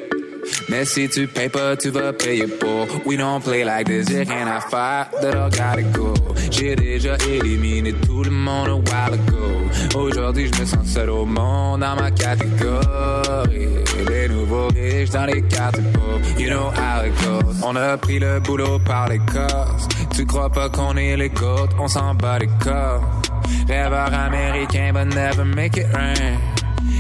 Mais 0.69 0.85
si 0.85 1.09
tu 1.09 1.27
payes 1.27 1.49
pas, 1.49 1.77
tu 1.77 1.91
vas 1.91 2.13
payer 2.13 2.47
pour. 2.47 2.87
We 3.07 3.17
don't 3.17 3.41
play 3.43 3.65
like 3.65 3.87
this, 3.87 4.09
y'a 4.11 4.25
rien 4.25 4.47
à 4.47 4.61
faire, 4.61 5.11
that 5.21 5.35
I 5.35 5.51
gotta 5.51 5.83
go. 5.93 6.15
J'ai 6.51 6.75
déjà 6.77 7.17
éliminé 7.29 7.93
tout 7.93 8.23
le 8.25 8.31
monde 8.31 8.69
a 8.69 8.75
while 8.75 9.15
ago. 9.15 9.99
Aujourd'hui, 9.99 10.51
je 10.53 10.61
me 10.61 10.67
sens 10.67 10.87
seul 10.87 11.11
au 11.11 11.25
monde 11.25 11.81
dans 11.81 11.97
ma 11.97 12.11
catégorie. 12.11 13.69
Les 14.09 14.29
nouveaux 14.29 14.69
riches 14.69 15.11
dans 15.11 15.27
les 15.27 15.43
cartes 15.43 15.81
pauvres, 15.93 16.41
you 16.41 16.49
know 16.49 16.71
how 16.71 17.05
it 17.05 17.13
goes. 17.23 17.63
On 17.63 17.77
a 17.77 17.97
pris 17.97 18.19
le 18.19 18.41
boulot 18.41 18.79
par 18.79 19.09
les 19.09 19.19
cosses. 19.19 19.89
Tu 20.15 20.25
crois 20.27 20.51
pas 20.51 20.69
qu'on 20.69 20.97
est 20.97 21.17
les 21.17 21.29
gouttes, 21.29 21.73
on 21.79 21.89
s'en 21.89 22.15
bat 22.15 22.39
les 22.39 22.49
corps. 22.63 23.03
Rêveur 23.69 24.13
américain, 24.13 24.93
but 24.93 25.15
never 25.15 25.45
make 25.45 25.77
it 25.77 25.87
rain. 25.93 26.39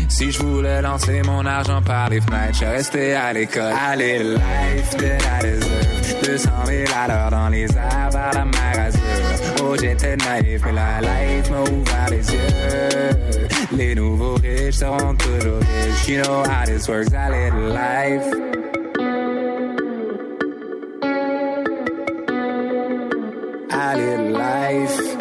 Si 0.09 0.31
je 0.31 0.39
voulais 0.39 0.81
lancer 0.82 1.22
mon 1.22 1.44
argent 1.44 1.82
par 1.82 2.09
les 2.09 2.20
fenêtres, 2.20 2.59
je 2.60 2.64
restais 2.64 3.14
à 3.14 3.32
l'école. 3.32 3.72
Allez, 3.90 4.18
life 4.22 4.90
that 4.97 5.18
I 5.18 5.43
deserve. 5.43 6.22
200 6.22 6.51
000 6.66 6.85
à 6.97 7.09
l'heure 7.09 7.31
dans 7.31 7.48
les 7.48 7.64
airs 7.76 8.10
vers 8.10 8.32
la 8.32 8.44
mer 8.44 8.86
Azur. 8.86 9.01
Oh, 9.62 9.76
j'étais 9.81 10.16
naïf, 10.16 10.62
mais 10.64 10.72
la 10.72 11.01
life 11.01 11.51
m'a 11.51 11.60
ouvert 11.62 12.10
les 12.10 12.32
yeux. 12.32 13.76
Les 13.76 13.94
nouveaux 13.94 14.35
riches 14.35 14.76
seront 14.76 15.14
toujours 15.16 15.59
riches. 15.59 16.09
You 16.09 16.22
know 16.22 16.44
how 16.44 16.64
this 16.64 16.89
works, 16.89 17.12
allez, 17.12 17.51
life. 17.51 18.24
Allez, 23.70 24.32
life. 24.32 25.13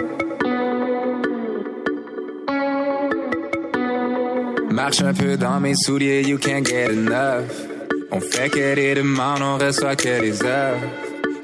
Marche 4.83 5.01
un 5.01 5.13
peu 5.13 5.37
dans 5.37 5.61
mes 5.61 5.75
souliers, 5.75 6.23
you 6.23 6.37
can't 6.37 6.65
get 6.65 6.91
enough. 6.91 7.45
On 8.11 8.19
fait 8.19 8.49
que 8.49 8.75
des 8.75 8.95
demandes, 8.95 9.41
on 9.41 9.57
reçoit 9.57 9.95
que 9.95 10.19
des 10.19 10.43
heures. 10.43 10.75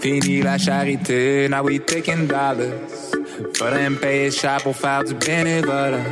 Fini 0.02 0.42
la 0.42 0.58
charité, 0.58 1.48
now 1.48 1.64
we 1.64 1.80
taking 1.80 2.28
dollars. 2.28 2.74
Faudrait 3.54 3.90
me 3.92 3.96
payer 3.96 4.30
cher 4.30 4.58
pour 4.62 4.76
faire 4.76 5.06
du 5.06 5.14
bénévolat. 5.14 6.04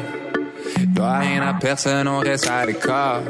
Dois 0.95 1.17
rien 1.17 1.45
à 1.45 1.53
personne, 1.55 2.07
on 2.07 2.19
reste 2.19 2.47
à 2.47 2.65
l'écart. 2.65 3.23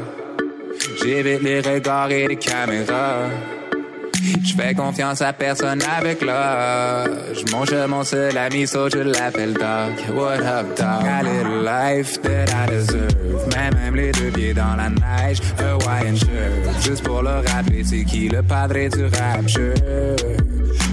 J'évite 1.02 1.42
les 1.42 1.60
regards 1.60 2.12
et 2.12 2.28
les 2.28 2.36
caméras. 2.36 3.26
Je 4.44 4.54
fais 4.54 4.74
confiance 4.74 5.22
à 5.22 5.32
personne 5.32 5.80
avec 5.82 6.22
l'âge. 6.22 7.44
Mon 7.52 7.64
jeu, 7.64 7.86
mon 7.86 8.04
seul 8.04 8.36
ami, 8.36 8.66
so 8.66 8.88
je 8.88 8.98
l'appelle 8.98 9.54
Doc. 9.54 10.16
What 10.16 10.40
up, 10.40 10.76
dog? 10.76 11.06
A 11.06 11.22
little 11.22 11.62
life 11.64 12.20
that 12.22 12.50
I 12.50 12.70
deserve. 12.70 13.48
Mais 13.54 13.70
même 13.70 13.96
les 13.96 14.12
deux 14.12 14.30
pieds 14.30 14.54
dans 14.54 14.76
la 14.76 14.90
neige, 14.90 15.40
Hawaiian 15.58 16.16
shirt. 16.16 16.82
Juste 16.82 17.02
pour 17.04 17.22
le 17.22 17.40
rappeler, 17.46 17.84
c'est 17.84 18.04
qui 18.04 18.28
le 18.28 18.42
padre 18.42 18.88
du 18.88 19.04
rapture? 19.04 19.74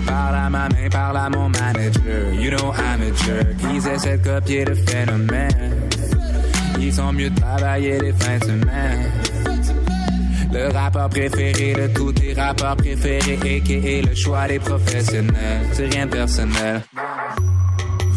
Parle 0.05 0.35
à 0.35 0.49
ma 0.49 0.69
main, 0.69 0.89
parle 0.91 1.17
à 1.17 1.29
mon 1.29 1.49
manager. 1.49 2.33
You 2.39 2.51
know 2.51 2.73
I'm 2.73 3.01
a 3.01 3.13
jerk. 3.25 3.55
Ils 3.73 3.87
essaient 3.87 4.17
de 4.17 4.27
copier 4.27 4.65
le 4.65 4.75
phénomène. 4.75 5.73
Ils 6.79 6.93
sont 6.93 7.11
mieux 7.11 7.29
de 7.29 7.39
travailler 7.39 7.99
les 7.99 8.13
fins 8.13 8.37
de 8.37 8.45
semaine. 8.45 9.11
Le 10.55 10.69
rappeur 10.71 11.09
préféré 11.09 11.73
de 11.73 11.87
tous 11.93 12.13
tes 12.13 12.33
rappeurs 12.33 12.77
préférés, 12.77 13.37
a.k.a. 13.43 14.09
le 14.09 14.15
choix 14.15 14.47
des 14.47 14.57
professionnels. 14.57 15.67
C'est 15.73 15.87
rien 15.87 16.05
de 16.05 16.11
personnel. 16.11 16.81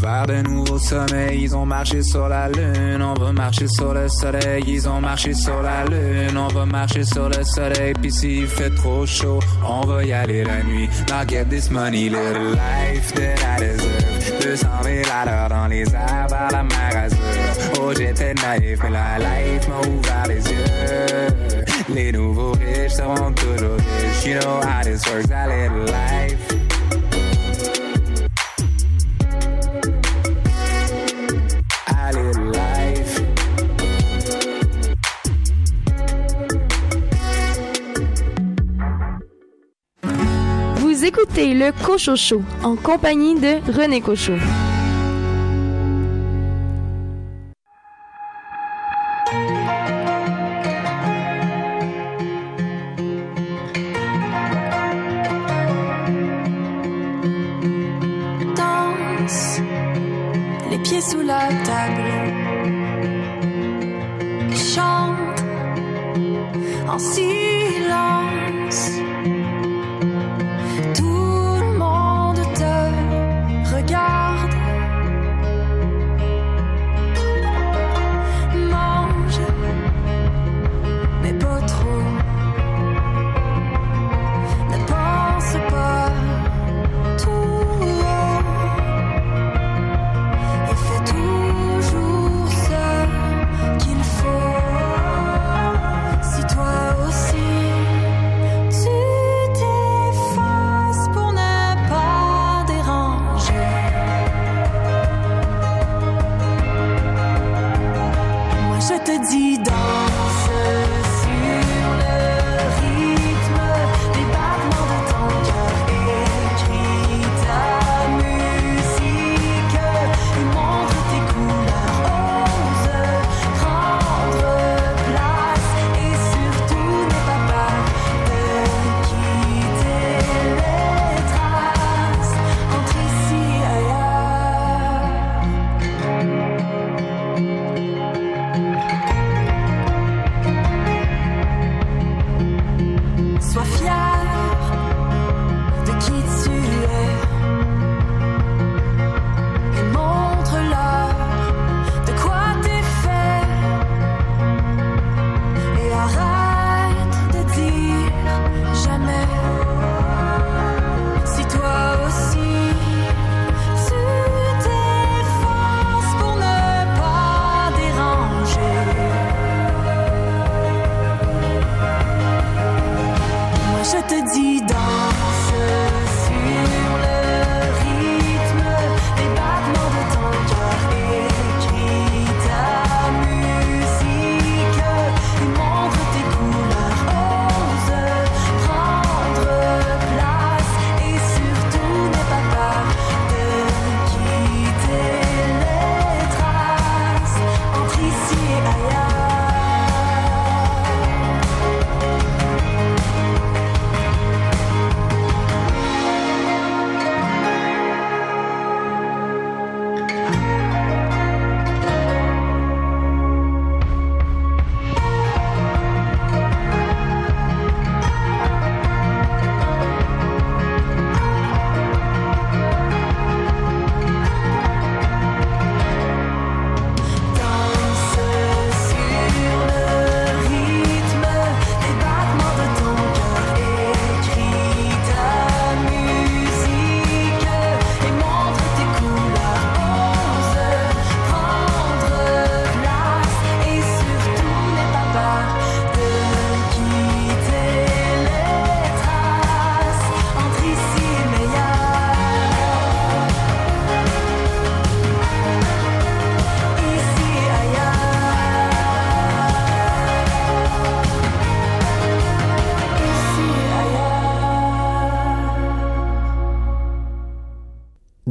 Vers 0.00 0.26
de 0.28 0.42
nouveaux 0.42 0.78
sommets, 0.78 1.36
ils 1.36 1.56
ont 1.56 1.66
marché 1.66 2.00
sur 2.00 2.28
la 2.28 2.48
lune. 2.48 3.02
On 3.02 3.14
va 3.14 3.32
marcher 3.32 3.66
sur 3.66 3.92
le 3.92 4.08
soleil, 4.08 4.62
ils 4.68 4.88
ont 4.88 5.00
marché 5.00 5.34
sur 5.34 5.60
la 5.60 5.84
lune. 5.84 6.38
On 6.38 6.46
va 6.46 6.64
marcher 6.64 7.02
sur 7.02 7.28
le 7.28 7.42
soleil, 7.42 7.92
puis 8.00 8.12
s'il 8.12 8.46
fait 8.46 8.70
trop 8.70 9.04
chaud, 9.04 9.40
on 9.66 9.84
va 9.84 10.04
y 10.04 10.12
aller 10.12 10.44
la 10.44 10.62
nuit. 10.62 10.88
Now 11.08 11.24
get 11.26 11.46
this 11.46 11.72
money, 11.72 12.08
little 12.08 12.52
life 12.52 13.12
that 13.14 13.34
I 13.42 13.60
deserve. 13.60 14.08
200 14.40 14.68
000 14.84 14.96
à 15.12 15.24
l'heure 15.24 15.48
dans 15.48 15.66
les 15.66 15.82
airs 15.92 16.28
vers 16.28 16.48
la 16.52 16.62
mer 16.62 17.02
Azur. 17.02 17.18
Oh, 17.80 17.92
j'étais 17.96 18.34
naïf, 18.34 18.78
mais 18.84 18.90
la 18.90 19.18
life 19.18 19.68
m'a 19.68 19.80
ouvert 19.88 20.26
les 20.28 20.36
yeux. 20.36 21.47
Les 21.94 22.12
nouveaux 22.12 22.52
riches 22.52 22.92
seront 22.92 23.32
toujours 23.32 23.76
riches. 23.76 24.26
You 24.26 24.34
know 24.34 24.60
how 24.60 24.82
this 24.82 25.06
works, 25.06 25.30
I 25.30 25.46
live 25.46 25.86
life. 25.86 26.58
Vous 40.76 41.04
écoutez 41.04 41.54
le 41.54 41.72
Cocho 41.84 42.16
Show 42.16 42.42
en 42.62 42.76
compagnie 42.76 43.38
de 43.38 43.60
René 43.72 44.00
Cocho. 44.00 44.32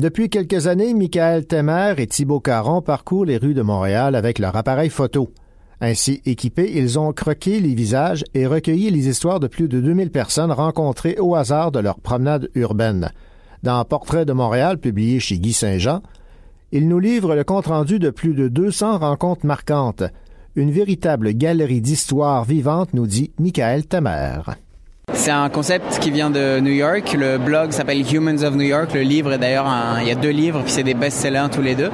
Depuis 0.08 0.30
quelques 0.30 0.68
années, 0.68 0.94
Michael 0.94 1.46
Temer 1.46 1.96
et 1.98 2.08
Thibaut 2.08 2.40
Caron 2.40 2.82
parcourent 2.82 3.26
les 3.26 3.36
rues 3.36 3.54
de 3.54 3.62
Montréal 3.62 4.16
avec 4.16 4.40
leur 4.40 4.56
appareil 4.56 4.90
photo. 4.90 5.34
Ainsi 5.82 6.22
équipés, 6.26 6.72
ils 6.78 6.98
ont 6.98 7.12
croqué 7.12 7.60
les 7.60 7.76
visages 7.76 8.24
et 8.34 8.48
recueilli 8.48 8.90
les 8.90 9.10
histoires 9.10 9.42
de 9.42 9.48
plus 9.48 9.68
de 9.68 9.82
2000 9.82 10.10
personnes 10.10 10.54
rencontrées 10.54 11.18
au 11.20 11.36
hasard 11.36 11.74
de 11.74 11.80
leur 11.80 12.00
promenade 12.00 12.50
urbaine. 12.56 13.12
Dans 13.64 13.84
Portrait 13.84 14.24
de 14.24 14.32
Montréal, 14.32 14.78
publié 14.78 15.20
chez 15.20 15.40
Guy 15.40 15.52
Saint-Jean, 15.52 16.02
ils 16.72 16.88
nous 16.88 17.00
livrent 17.00 17.36
le 17.36 17.44
compte-rendu 17.44 18.00
de 18.00 18.10
plus 18.10 18.34
de 18.34 18.48
200 18.48 19.00
rencontres 19.00 19.46
marquantes. 19.46 20.04
Une 20.56 20.72
véritable 20.72 21.34
galerie 21.34 21.82
d'histoires 21.82 22.46
vivantes, 22.46 22.94
nous 22.94 23.08
dit 23.08 23.34
Michael 23.40 23.86
Temer. 23.86 24.40
C'est 25.14 25.32
un 25.32 25.50
concept 25.50 26.00
qui 26.00 26.12
vient 26.12 26.30
de 26.30 26.60
New 26.60 26.72
York. 26.72 27.16
Le 27.18 27.38
blog 27.38 27.72
s'appelle 27.72 28.02
Humans 28.02 28.44
of 28.44 28.56
New 28.56 28.66
York. 28.66 28.94
Le 28.94 29.02
livre 29.02 29.34
est 29.34 29.38
d'ailleurs, 29.38 29.68
il 30.02 30.08
y 30.08 30.12
a 30.12 30.16
deux 30.16 30.30
livres, 30.30 30.62
puis 30.64 30.72
c'est 30.72 30.84
des 30.84 30.94
best-sellers 30.94 31.48
tous 31.52 31.62
les 31.62 31.76
deux. 31.76 31.92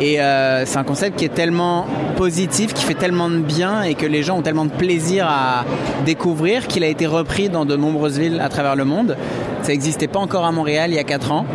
Et 0.00 0.20
euh, 0.20 0.64
c'est 0.66 0.78
un 0.78 0.84
concept 0.84 1.18
qui 1.18 1.24
est 1.26 1.34
tellement 1.34 1.86
positif, 2.16 2.74
qui 2.74 2.84
fait 2.84 2.94
tellement 2.94 3.28
de 3.28 3.38
bien 3.38 3.82
et 3.82 3.94
que 3.94 4.06
les 4.06 4.22
gens 4.22 4.38
ont 4.38 4.42
tellement 4.42 4.64
de 4.64 4.70
plaisir 4.70 5.26
à 5.26 5.64
découvrir 6.04 6.66
qu'il 6.66 6.82
a 6.82 6.86
été 6.88 7.06
repris 7.06 7.48
dans 7.48 7.64
de 7.64 7.76
nombreuses 7.76 8.18
villes 8.18 8.40
à 8.40 8.48
travers 8.48 8.74
le 8.74 8.84
monde. 8.84 9.16
Ça 9.62 9.72
n'existait 9.72 10.08
pas 10.08 10.18
encore 10.18 10.44
à 10.44 10.52
Montréal 10.52 10.90
il 10.90 10.96
y 10.96 10.98
a 10.98 11.04
quatre 11.04 11.32
ans. 11.32 11.46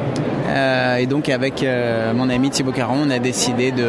Euh, 0.49 0.97
et 0.97 1.07
donc 1.07 1.29
avec 1.29 1.63
euh, 1.63 2.13
mon 2.13 2.29
ami 2.29 2.49
Thibaut 2.51 2.71
Caron, 2.71 2.97
on 3.05 3.09
a 3.09 3.19
décidé 3.19 3.71
de 3.71 3.87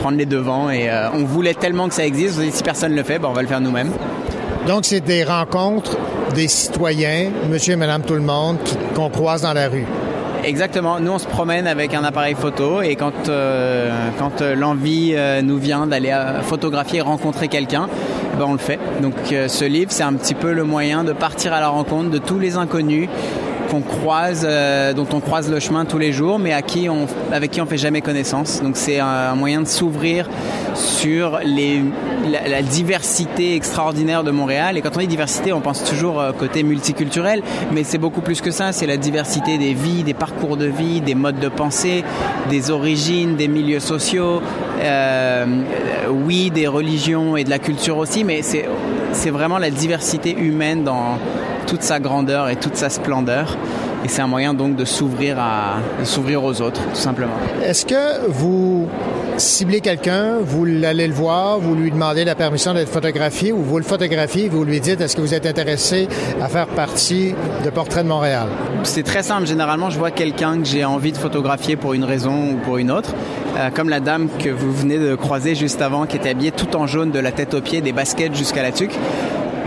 prendre 0.00 0.18
les 0.18 0.26
devants 0.26 0.68
et 0.70 0.90
on 1.14 1.24
voulait 1.24 1.54
tellement 1.54 1.88
que 1.88 1.94
ça 1.94 2.06
existe. 2.06 2.38
Si 2.50 2.62
personne 2.62 2.94
le 2.94 3.02
fait, 3.02 3.18
ben, 3.18 3.28
on 3.28 3.32
va 3.32 3.42
le 3.42 3.48
faire 3.48 3.60
nous-mêmes. 3.60 3.90
Donc, 4.66 4.84
c'est 4.84 5.00
des 5.00 5.22
rencontres 5.22 5.96
des 6.34 6.48
citoyens, 6.48 7.30
monsieur 7.48 7.74
et 7.74 7.76
madame 7.76 8.02
tout 8.02 8.14
le 8.14 8.20
monde, 8.20 8.58
qu'on 8.94 9.08
croise 9.10 9.42
dans 9.42 9.52
la 9.52 9.68
rue. 9.68 9.86
Exactement. 10.44 11.00
Nous, 11.00 11.10
on 11.10 11.18
se 11.18 11.26
promène 11.26 11.66
avec 11.66 11.94
un 11.94 12.04
appareil 12.04 12.34
photo 12.34 12.82
et 12.82 12.94
quand, 12.94 13.28
euh, 13.28 13.90
quand 14.18 14.42
euh, 14.42 14.54
l'envie 14.54 15.12
euh, 15.14 15.40
nous 15.42 15.58
vient 15.58 15.86
d'aller 15.86 16.14
photographier 16.42 17.00
rencontrer 17.00 17.48
quelqu'un, 17.48 17.88
ben, 18.38 18.44
on 18.46 18.52
le 18.52 18.58
fait. 18.58 18.78
Donc, 19.00 19.14
ce 19.30 19.64
livre, 19.64 19.90
c'est 19.92 20.02
un 20.02 20.12
petit 20.14 20.34
peu 20.34 20.52
le 20.52 20.64
moyen 20.64 21.04
de 21.04 21.12
partir 21.12 21.52
à 21.52 21.60
la 21.60 21.68
rencontre 21.68 22.10
de 22.10 22.18
tous 22.18 22.38
les 22.38 22.56
inconnus 22.56 23.08
qu'on 23.70 23.80
croise, 23.80 24.46
euh, 24.48 24.92
dont 24.92 25.06
on 25.12 25.20
croise 25.20 25.50
le 25.50 25.60
chemin 25.60 25.84
tous 25.84 25.98
les 25.98 26.12
jours, 26.12 26.38
mais 26.38 26.52
à 26.52 26.62
qui 26.62 26.88
on, 26.88 27.06
avec 27.32 27.50
qui 27.50 27.60
on 27.60 27.66
fait 27.66 27.78
jamais 27.78 28.00
connaissance. 28.00 28.62
Donc, 28.62 28.76
c'est 28.76 29.00
un, 29.00 29.34
moyen 29.34 29.60
de 29.60 29.66
s'ouvrir 29.66 30.28
sur 30.74 31.40
la, 31.44 32.62
diversité 32.62 33.54
extraordinaire 33.54 34.24
de 34.24 34.30
Montréal. 34.30 34.76
Et 34.76 34.82
quand 34.82 34.96
on 34.96 35.00
dit 35.00 35.06
diversité, 35.06 35.52
on 35.52 35.60
pense 35.60 35.84
toujours 35.84 36.20
euh, 36.20 36.32
côté 36.32 36.62
multiculturel, 36.62 37.42
mais 37.72 37.84
c'est 37.84 37.98
beaucoup 37.98 38.20
plus 38.20 38.40
que 38.40 38.50
ça. 38.50 38.72
C'est 38.72 38.86
la 38.86 38.96
diversité 38.96 39.58
des 39.58 39.74
vies, 39.74 40.02
des 40.02 40.14
parcours 40.14 40.56
de 40.56 40.66
vie, 40.66 41.00
des 41.00 41.14
modes 41.14 41.38
de 41.38 41.48
pensée, 41.48 42.04
des 42.50 42.70
origines, 42.70 43.36
des 43.36 43.48
milieux 43.48 43.80
sociaux, 43.80 44.40
euh, 44.80 45.46
oui, 46.10 46.50
des 46.50 46.66
religions 46.66 47.36
et 47.36 47.44
de 47.44 47.50
la 47.50 47.58
culture 47.58 47.98
aussi, 47.98 48.24
mais 48.24 48.42
c'est 48.42 49.30
vraiment 49.30 49.58
la 49.58 49.70
diversité 49.70 50.34
humaine 50.36 50.84
dans 50.84 51.18
toute 51.66 51.82
sa 51.82 52.00
grandeur 52.00 52.48
et 52.48 52.56
toute 52.56 52.76
sa 52.76 52.90
splendeur. 52.90 53.56
Et 54.04 54.08
c'est 54.08 54.22
un 54.22 54.26
moyen 54.26 54.54
donc 54.54 54.76
de 54.76 54.84
s'ouvrir 54.84 55.38
à 55.38 55.78
s'ouvrir 56.04 56.44
aux 56.44 56.60
autres, 56.60 56.80
tout 56.80 56.94
simplement. 56.94 57.32
Est-ce 57.64 57.84
que 57.84 58.28
vous 58.28 58.88
ciblez 59.36 59.80
quelqu'un, 59.80 60.36
vous 60.40 60.64
allez 60.84 61.08
le 61.08 61.12
voir, 61.12 61.58
vous 61.58 61.74
lui 61.74 61.90
demandez 61.90 62.24
la 62.24 62.34
permission 62.34 62.72
d'être 62.72 62.88
photographié 62.88 63.52
ou 63.52 63.62
vous 63.62 63.78
le 63.78 63.84
photographiez, 63.84 64.48
vous 64.48 64.64
lui 64.64 64.80
dites 64.80 65.00
est-ce 65.00 65.16
que 65.16 65.20
vous 65.20 65.34
êtes 65.34 65.46
intéressé 65.46 66.08
à 66.40 66.48
faire 66.48 66.68
partie 66.68 67.34
de 67.64 67.70
Portrait 67.70 68.02
de 68.02 68.08
Montréal? 68.08 68.46
C'est 68.84 69.02
très 69.02 69.22
simple. 69.22 69.46
Généralement, 69.46 69.90
je 69.90 69.98
vois 69.98 70.10
quelqu'un 70.10 70.58
que 70.58 70.64
j'ai 70.64 70.84
envie 70.84 71.12
de 71.12 71.18
photographier 71.18 71.76
pour 71.76 71.92
une 71.94 72.04
raison 72.04 72.52
ou 72.52 72.56
pour 72.58 72.78
une 72.78 72.90
autre. 72.90 73.12
Euh, 73.58 73.70
comme 73.74 73.88
la 73.88 74.00
dame 74.00 74.28
que 74.38 74.50
vous 74.50 74.72
venez 74.72 74.98
de 74.98 75.14
croiser 75.14 75.54
juste 75.54 75.82
avant, 75.82 76.06
qui 76.06 76.16
était 76.16 76.30
habillée 76.30 76.52
tout 76.52 76.76
en 76.76 76.86
jaune 76.86 77.10
de 77.10 77.18
la 77.18 77.32
tête 77.32 77.54
aux 77.54 77.60
pieds, 77.60 77.80
des 77.80 77.92
baskets 77.92 78.34
jusqu'à 78.36 78.62
la 78.62 78.70
tuque. 78.70 78.96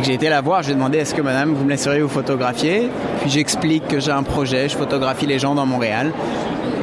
J'ai 0.01 0.13
été 0.13 0.29
la 0.29 0.41
voir, 0.41 0.61
je 0.61 0.67
lui 0.67 0.73
ai 0.73 0.75
demandé 0.75 0.97
est-ce 0.97 1.13
que 1.13 1.21
madame, 1.21 1.53
vous 1.53 1.65
me 1.65 1.69
laisseriez 1.69 2.01
vous 2.01 2.07
photographier? 2.07 2.89
Puis 3.21 3.29
j'explique 3.29 3.87
que 3.87 3.99
j'ai 3.99 4.11
un 4.11 4.23
projet, 4.23 4.69
je 4.69 4.77
photographie 4.77 5.25
les 5.25 5.39
gens 5.39 5.55
dans 5.55 5.65
Montréal. 5.65 6.13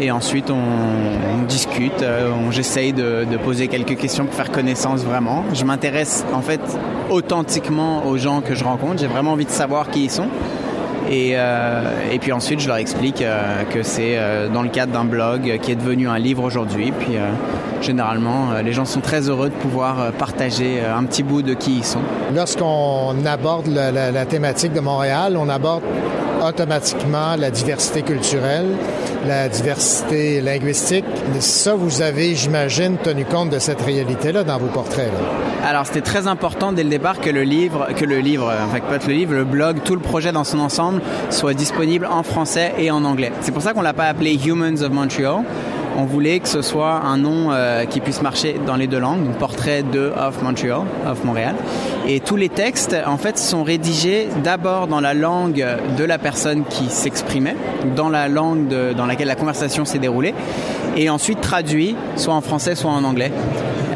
Et 0.01 0.11
ensuite, 0.11 0.51
on, 0.51 1.45
discute, 1.47 2.03
euh, 2.03 2.33
j'essaye 2.51 2.93
de, 2.93 3.25
de 3.31 3.37
poser 3.39 3.69
quelques 3.69 3.97
questions 3.97 4.27
pour 4.27 4.35
faire 4.35 4.51
connaissance 4.51 5.05
vraiment. 5.05 5.45
Je 5.55 5.65
m'intéresse 5.65 6.25
en 6.35 6.43
fait 6.43 6.61
authentiquement 7.09 8.05
aux 8.05 8.19
gens 8.19 8.43
que 8.43 8.55
je 8.55 8.65
rencontre. 8.65 8.99
J'ai 8.99 9.07
vraiment 9.07 9.33
envie 9.33 9.47
de 9.47 9.51
savoir 9.51 9.89
qui 9.91 10.05
ils 10.05 10.11
sont. 10.11 10.29
Et, 11.09 11.33
euh, 11.35 12.11
et 12.11 12.19
puis 12.19 12.33
ensuite, 12.33 12.61
je 12.61 12.69
leur 12.69 12.77
explique 12.77 13.23
euh, 13.23 13.63
que 13.65 13.83
c'est 13.83 14.19
euh, 14.19 14.49
dans 14.49 14.63
le 14.63 14.69
cadre 14.69 14.93
d'un 14.93 15.05
blog 15.05 15.59
qui 15.63 15.73
est 15.73 15.77
devenu 15.77 16.09
un 16.09 16.19
livre 16.19 16.43
aujourd'hui. 16.43 16.93
Puis 16.99 17.17
généralement, 17.81 18.53
les 18.65 18.73
gens 18.73 18.85
sont 18.85 19.01
très 19.01 19.29
heureux 19.29 19.51
de 19.51 19.55
pouvoir 19.55 20.13
partager 20.13 20.81
un 20.81 21.05
petit 21.05 21.23
bout 21.23 21.43
de 21.43 21.55
qui 21.55 21.79
ils 21.79 21.85
sont. 21.85 22.01
Lorsqu'on 22.35 23.15
aborde 23.27 23.69
la 23.69 24.27
thématique 24.27 24.73
de 24.73 24.81
Montréal, 24.81 25.37
on 25.37 25.49
aborde 25.49 25.83
automatiquement 26.43 27.37
la 27.37 27.51
diversité 27.51 28.03
culturelle, 28.03 28.67
la 29.27 29.49
diversité 29.49 30.41
linguistique. 30.41 31.05
Ça, 31.41 31.75
vous 31.75 32.03
avez, 32.03 32.35
j'imagine, 32.35 32.97
tenu 32.99 33.25
compte 33.25 33.51
de 33.51 33.59
cette 33.59 33.81
réalité-là 33.81 34.45
dans 34.45 34.59
vos 34.59 34.67
portraits. 34.67 35.11
Alors 35.65 35.87
c'était 35.87 36.01
très 36.01 36.27
important 36.27 36.73
dès 36.73 36.85
le 36.85 36.91
départ 36.91 37.21
que 37.21 37.31
le 37.31 37.43
livre, 37.43 37.89
que 37.97 38.05
le 38.05 38.19
livre, 38.19 38.53
en 38.53 38.73
fait 38.73 38.81
pas 38.81 39.05
le 39.07 39.13
livre, 39.13 39.35
le 39.35 39.45
blog, 39.45 39.79
tout 39.85 39.95
le 39.95 40.01
projet 40.01 40.33
dans 40.33 40.45
son 40.45 40.61
ensemble 40.61 41.03
soit 41.31 41.55
disponible 41.55 42.07
en 42.07 42.23
français 42.23 42.75
et 42.79 42.91
en 42.91 43.05
anglais. 43.05 43.33
C'est 43.41 43.53
pour 43.53 43.63
ça 43.63 43.73
qu'on 43.73 43.83
l'a 43.83 43.93
pas 43.93 44.07
appelé 44.07 44.35
Humans 44.35 44.83
of 44.83 44.91
Montreal. 44.91 45.43
On 45.99 46.05
voulait 46.05 46.41
que 46.41 46.49
ce 46.49 46.63
soit 46.63 47.01
un 47.05 47.17
nom 47.17 47.49
euh, 47.51 47.85
qui 47.87 48.01
puisse 48.01 48.21
marcher 48.21 48.57
dans 48.67 48.77
les 48.77 48.87
deux 48.87 48.99
langues, 48.99 49.25
donc 49.25 49.37
portrait 49.39 49.83
de 49.83 50.13
of 50.17 50.43
Montreal, 50.43 50.83
of 51.11 51.25
Montréal. 51.25 51.55
Et 52.07 52.21
tous 52.21 52.37
les 52.37 52.51
textes, 52.51 52.95
en 53.07 53.17
fait, 53.17 53.39
sont 53.39 53.63
rédigés 53.63 54.29
d'abord 54.45 54.89
dans 54.89 55.01
la 55.01 55.15
langue 55.15 55.67
de 55.97 56.05
la 56.05 56.19
personne 56.19 56.65
qui 56.69 56.91
s'exprimait, 56.91 57.57
dans 57.97 58.11
la 58.11 58.29
langue 58.29 58.75
dans 58.97 59.07
laquelle 59.07 59.29
la 59.29 59.37
conversation 59.37 59.85
s'est 59.85 59.99
déroulée, 59.99 60.35
et 60.97 61.11
ensuite 61.11 61.41
traduits 61.41 61.97
soit 62.17 62.35
en 62.35 62.41
français, 62.41 62.75
soit 62.75 62.91
en 62.91 63.05
anglais. 63.05 63.33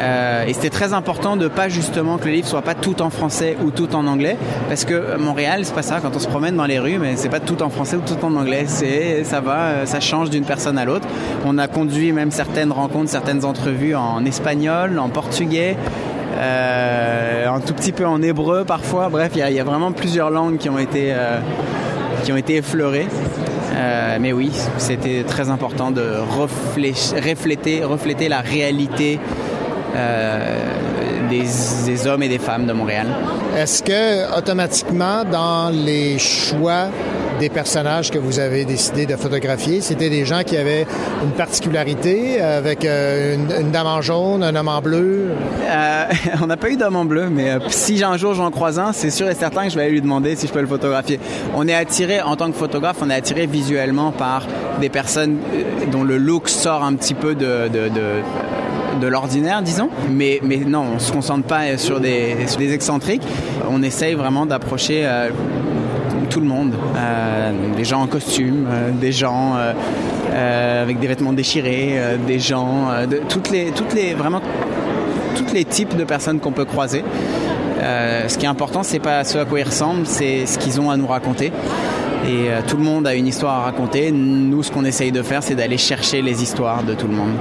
Euh, 0.00 0.46
et 0.46 0.54
c'était 0.54 0.70
très 0.70 0.94
important 0.94 1.36
de 1.36 1.46
pas 1.48 1.68
justement 1.68 2.16
que 2.16 2.24
le 2.24 2.32
livre 2.32 2.48
soit 2.48 2.62
pas 2.62 2.74
tout 2.74 3.02
en 3.02 3.10
français 3.10 3.56
ou 3.62 3.70
tout 3.70 3.94
en 3.94 4.06
anglais, 4.06 4.36
parce 4.68 4.84
que 4.84 5.18
Montréal, 5.18 5.60
c'est 5.64 5.74
pas 5.74 5.82
ça. 5.82 6.00
Quand 6.00 6.16
on 6.16 6.18
se 6.18 6.28
promène 6.28 6.56
dans 6.56 6.64
les 6.64 6.78
rues, 6.78 6.98
mais 6.98 7.16
c'est 7.16 7.28
pas 7.28 7.40
tout 7.40 7.62
en 7.62 7.68
français 7.68 7.96
ou 7.96 8.00
tout 8.00 8.24
en 8.24 8.34
anglais. 8.34 8.64
C'est 8.66 9.24
ça 9.24 9.40
va, 9.40 9.58
euh, 9.58 9.86
ça 9.86 10.00
change 10.00 10.30
d'une 10.30 10.44
personne 10.44 10.78
à 10.78 10.84
l'autre. 10.84 11.06
On 11.44 11.58
a 11.58 11.68
même 12.12 12.30
certaines 12.30 12.72
rencontres, 12.72 13.10
certaines 13.10 13.44
entrevues 13.44 13.94
en 13.94 14.24
espagnol, 14.24 14.98
en 14.98 15.08
portugais. 15.08 15.76
Euh, 16.38 17.46
un 17.48 17.60
tout 17.60 17.74
petit 17.74 17.92
peu 17.92 18.06
en 18.06 18.22
hébreu 18.22 18.64
parfois. 18.64 19.08
Bref, 19.10 19.32
il 19.34 19.38
y, 19.40 19.60
a- 19.60 19.64
vraiment 19.64 19.92
plusieurs 19.92 20.30
langues 20.30 20.56
qui 20.58 20.68
ont 20.70 20.78
été, 20.78 21.12
euh, 21.12 21.38
qui 22.24 22.32
ont 22.32 22.36
été 22.36 22.56
effleurées. 22.56 23.08
Euh, 23.74 24.18
mais 24.20 24.32
oui, 24.32 24.50
c'était 24.78 25.24
très 25.26 25.50
important 25.50 25.90
de 25.90 26.02
reflé- 26.38 26.94
refléter, 27.28 27.84
refléter 27.84 28.28
la 28.28 28.40
réalité 28.40 29.18
des, 31.28 31.44
des 31.86 32.06
hommes 32.06 32.22
et 32.22 32.28
des 32.28 32.38
femmes 32.38 32.66
de 32.66 32.72
Montréal. 32.72 33.06
Est-ce 33.56 33.82
que 33.82 34.36
automatiquement, 34.38 35.24
dans 35.24 35.70
les 35.70 36.18
choix 36.18 36.86
des 37.40 37.48
personnages 37.48 38.10
que 38.10 38.18
vous 38.18 38.38
avez 38.38 38.66
décidé 38.66 39.06
de 39.06 39.16
photographier, 39.16 39.80
c'était 39.80 40.10
des 40.10 40.26
gens 40.26 40.42
qui 40.44 40.58
avaient 40.58 40.86
une 41.22 41.30
particularité 41.30 42.38
avec 42.38 42.84
euh, 42.84 43.36
une, 43.58 43.70
dame 43.70 43.86
en 43.86 44.02
jaune, 44.02 44.42
un 44.42 44.54
homme 44.54 44.68
en 44.68 44.82
bleu? 44.82 45.30
Euh, 45.62 46.04
on 46.42 46.46
n'a 46.46 46.58
pas 46.58 46.68
eu 46.68 46.76
d'homme 46.76 46.96
en 46.96 47.06
bleu, 47.06 47.30
mais 47.30 47.50
euh, 47.50 47.58
si 47.68 48.04
un 48.04 48.18
jour 48.18 48.34
j'en 48.34 48.50
croise 48.50 48.78
un, 48.78 48.92
c'est 48.92 49.08
sûr 49.08 49.26
et 49.26 49.34
certain 49.34 49.64
que 49.64 49.70
je 49.70 49.76
vais 49.76 49.84
aller 49.84 49.92
lui 49.92 50.02
demander 50.02 50.36
si 50.36 50.48
je 50.48 50.52
peux 50.52 50.60
le 50.60 50.66
photographier. 50.66 51.18
On 51.56 51.66
est 51.66 51.74
attiré, 51.74 52.20
en 52.20 52.36
tant 52.36 52.50
que 52.50 52.56
photographe, 52.56 52.98
on 53.00 53.08
est 53.08 53.14
attiré 53.14 53.46
visuellement 53.46 54.12
par 54.12 54.46
des 54.78 54.90
personnes 54.90 55.38
dont 55.90 56.04
le 56.04 56.18
look 56.18 56.46
sort 56.50 56.84
un 56.84 56.92
petit 56.92 57.14
peu 57.14 57.34
de, 57.34 57.70
l'ordinaire, 59.08 59.62
disons. 59.62 59.88
Mais, 60.10 60.40
non, 60.66 60.84
on 60.96 60.98
se 60.98 61.10
concentre 61.10 61.46
pas 61.46 61.78
sur 61.78 62.00
des, 62.00 62.36
excentriques. 62.60 63.22
On 63.70 63.82
essaye 63.82 64.12
vraiment 64.12 64.44
d'approcher 64.44 65.08
tout 66.30 66.40
le 66.40 66.46
monde. 66.46 66.72
Euh, 66.96 67.52
des 67.76 67.84
gens 67.84 68.00
en 68.00 68.06
costume, 68.06 68.66
euh, 68.70 68.90
des 68.92 69.12
gens 69.12 69.56
euh, 69.56 70.82
avec 70.82 70.98
des 70.98 71.06
vêtements 71.06 71.34
déchirés, 71.34 71.98
des 72.26 72.38
gens, 72.38 72.88
de, 73.10 73.20
toutes 73.28 73.50
les, 73.50 73.72
toutes 73.72 73.92
les, 73.94 74.14
vraiment 74.14 74.40
tous 75.36 75.52
les 75.52 75.64
types 75.64 75.96
de 75.96 76.04
personnes 76.04 76.40
qu'on 76.40 76.52
peut 76.52 76.64
croiser. 76.64 77.04
Euh, 77.80 78.28
ce 78.28 78.36
qui 78.36 78.44
est 78.44 78.48
important, 78.48 78.82
c'est 78.82 78.98
pas 78.98 79.24
ce 79.24 79.38
à 79.38 79.44
quoi 79.44 79.60
ils 79.60 79.66
ressemblent, 79.66 80.06
c'est 80.06 80.46
ce 80.46 80.58
qu'ils 80.58 80.80
ont 80.80 80.90
à 80.90 80.96
nous 80.96 81.06
raconter. 81.06 81.46
Et 82.26 82.50
euh, 82.50 82.60
tout 82.66 82.76
le 82.76 82.82
monde 82.82 83.06
a 83.06 83.14
une 83.14 83.26
histoire 83.26 83.60
à 83.60 83.62
raconter. 83.64 84.12
Nous, 84.12 84.62
ce 84.62 84.70
qu'on 84.70 84.84
essaye 84.84 85.12
de 85.12 85.22
faire, 85.22 85.42
c'est 85.42 85.54
d'aller 85.54 85.78
chercher 85.78 86.20
les 86.20 86.42
histoires 86.42 86.82
de 86.82 86.94
tout 86.94 87.06
le 87.06 87.14
monde. 87.14 87.32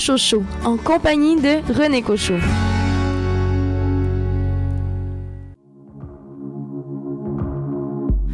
Écoutez 0.00 0.12
le 0.12 0.16
Cocho 0.16 0.16
Show 0.16 0.42
en 0.64 0.76
compagnie 0.76 1.36
de 1.36 1.60
René 1.72 2.02
Cocho. 2.02 2.34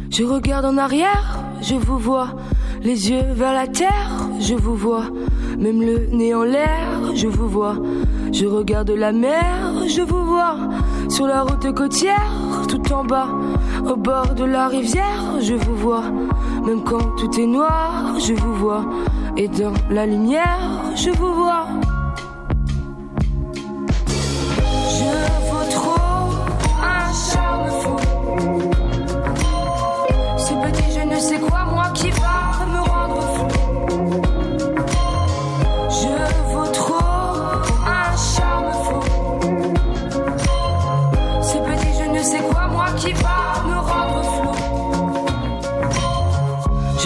Je 0.09 0.23
regarde 0.23 0.65
en 0.65 0.77
arrière, 0.77 1.43
je 1.61 1.75
vous 1.75 1.99
vois. 1.99 2.35
Les 2.81 3.09
yeux 3.09 3.23
vers 3.33 3.53
la 3.53 3.67
terre, 3.67 4.29
je 4.39 4.55
vous 4.55 4.75
vois. 4.75 5.05
Même 5.57 5.81
le 5.81 6.07
nez 6.11 6.35
en 6.35 6.43
l'air, 6.43 7.15
je 7.15 7.27
vous 7.27 7.49
vois. 7.49 7.77
Je 8.31 8.45
regarde 8.45 8.91
la 8.91 9.11
mer, 9.11 9.87
je 9.87 10.01
vous 10.01 10.23
vois. 10.23 10.55
Sur 11.09 11.25
la 11.25 11.41
route 11.41 11.73
côtière, 11.73 12.31
tout 12.67 12.93
en 12.93 13.03
bas. 13.03 13.29
Au 13.89 13.95
bord 13.95 14.35
de 14.35 14.43
la 14.43 14.67
rivière, 14.67 15.41
je 15.41 15.55
vous 15.55 15.75
vois. 15.75 16.03
Même 16.65 16.83
quand 16.83 17.15
tout 17.17 17.39
est 17.39 17.47
noir, 17.47 18.19
je 18.19 18.33
vous 18.33 18.53
vois. 18.53 18.85
Et 19.35 19.47
dans 19.47 19.73
la 19.89 20.05
lumière, 20.05 20.91
je 20.95 21.09
vous 21.09 21.33
vois. 21.33 21.67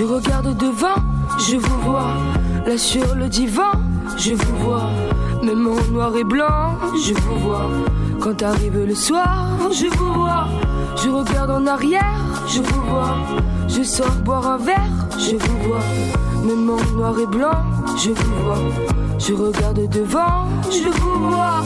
Je 0.01 0.05
regarde 0.07 0.57
devant, 0.57 0.99
je 1.37 1.57
vous 1.57 1.79
vois. 1.81 2.15
Là 2.65 2.75
sur 2.75 3.13
le 3.13 3.29
divan, 3.29 3.71
je 4.17 4.33
vous 4.33 4.55
vois. 4.55 4.89
Même 5.43 5.67
en 5.67 5.91
noir 5.91 6.15
et 6.15 6.23
blanc, 6.23 6.75
je 7.05 7.13
vous 7.13 7.37
vois. 7.37 7.69
Quand 8.19 8.41
arrive 8.41 8.83
le 8.83 8.95
soir, 8.95 9.45
je 9.71 9.85
vous 9.95 10.11
vois. 10.11 10.47
Je 10.95 11.07
regarde 11.07 11.51
en 11.51 11.67
arrière, 11.67 12.19
je 12.47 12.63
vous 12.63 12.81
vois. 12.89 13.15
Je 13.67 13.83
sors 13.83 14.15
boire 14.25 14.47
un 14.47 14.57
verre, 14.57 15.07
je 15.19 15.35
vous 15.35 15.57
vois. 15.67 15.85
Même 16.47 16.67
en 16.67 16.95
noir 16.95 17.19
et 17.19 17.27
blanc, 17.27 17.61
je 17.95 18.09
vous 18.09 18.43
vois. 18.43 18.57
Je 19.19 19.33
regarde 19.35 19.87
devant, 19.87 20.47
je 20.71 20.89
vous 20.99 21.29
vois. 21.29 21.61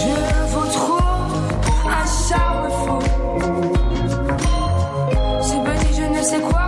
Je 0.00 0.54
vaux 0.54 0.72
trop 0.72 1.04
un 1.84 2.06
charme 2.06 2.70
fou. 2.70 3.09
Sais 6.30 6.40
quoi, 6.40 6.59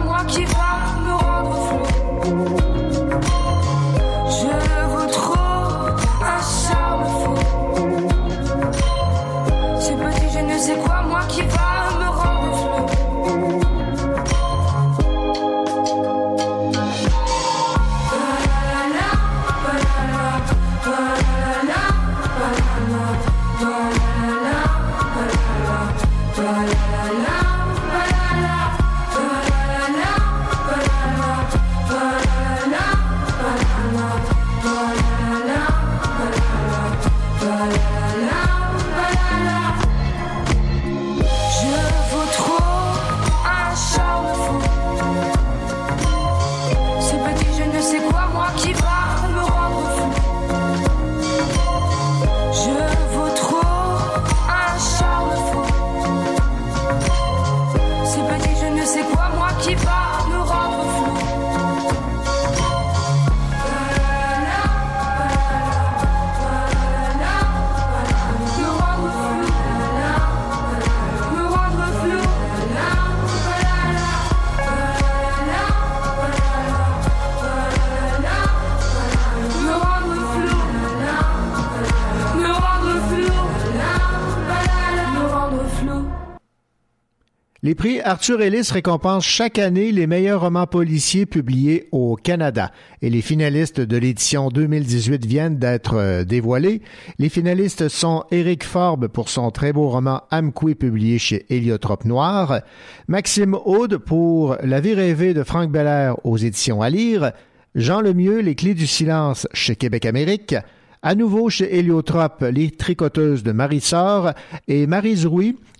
Les 87.65 87.77
prix 87.77 88.01
Arthur 88.01 88.43
Ellis 88.43 88.73
récompensent 88.73 89.25
chaque 89.25 89.57
année 89.57 89.93
les 89.93 90.09
meilleurs 90.09 90.41
romans 90.41 90.67
policiers 90.67 91.27
publiés 91.27 91.87
au 91.93 92.17
Canada 92.17 92.73
et 93.03 93.09
les 93.09 93.23
finalistes 93.23 93.81
de 93.81 93.97
l'édition 93.97 94.49
2018 94.49 95.25
viennent 95.25 95.59
d'être 95.59 95.95
euh, 95.95 96.25
dévoilés. 96.25 96.83
Les 97.21 97.29
finalistes 97.29 97.89
sont 97.89 98.25
Éric 98.33 98.65
Forbe 98.65 99.07
pour 99.07 99.29
son 99.29 99.53
très 99.53 99.73
beau 99.73 99.91
roman 99.91 100.23
Amqui 100.33 100.75
publié 100.75 101.21
chez 101.21 101.47
Héliotrope 101.51 102.05
Noir, 102.05 102.63
Maxime 103.07 103.57
Aude 103.65 103.99
pour 103.99 104.57
La 104.65 104.81
vie 104.81 104.95
rêvée 104.95 105.33
de 105.33 105.45
Franck 105.45 105.71
Belair 105.71 106.17
aux 106.25 106.39
éditions 106.39 106.83
à 106.83 106.91
lire, 106.91 107.31
Jean 107.77 108.01
Lemieux 108.01 108.41
Les 108.41 108.57
clés 108.57 108.75
du 108.75 108.89
silence 108.89 109.47
chez 109.53 109.77
Québec 109.77 110.05
Amérique, 110.05 110.57
à 111.03 111.17
nouveau 111.17 111.51
chez 111.51 111.79
Héliotrope, 111.79 112.45
Les 112.53 112.71
Tricoteuses 112.71 113.43
de 113.43 113.51
Marie-Sort 113.51 114.33
et 114.69 114.87
Marie 114.87 115.17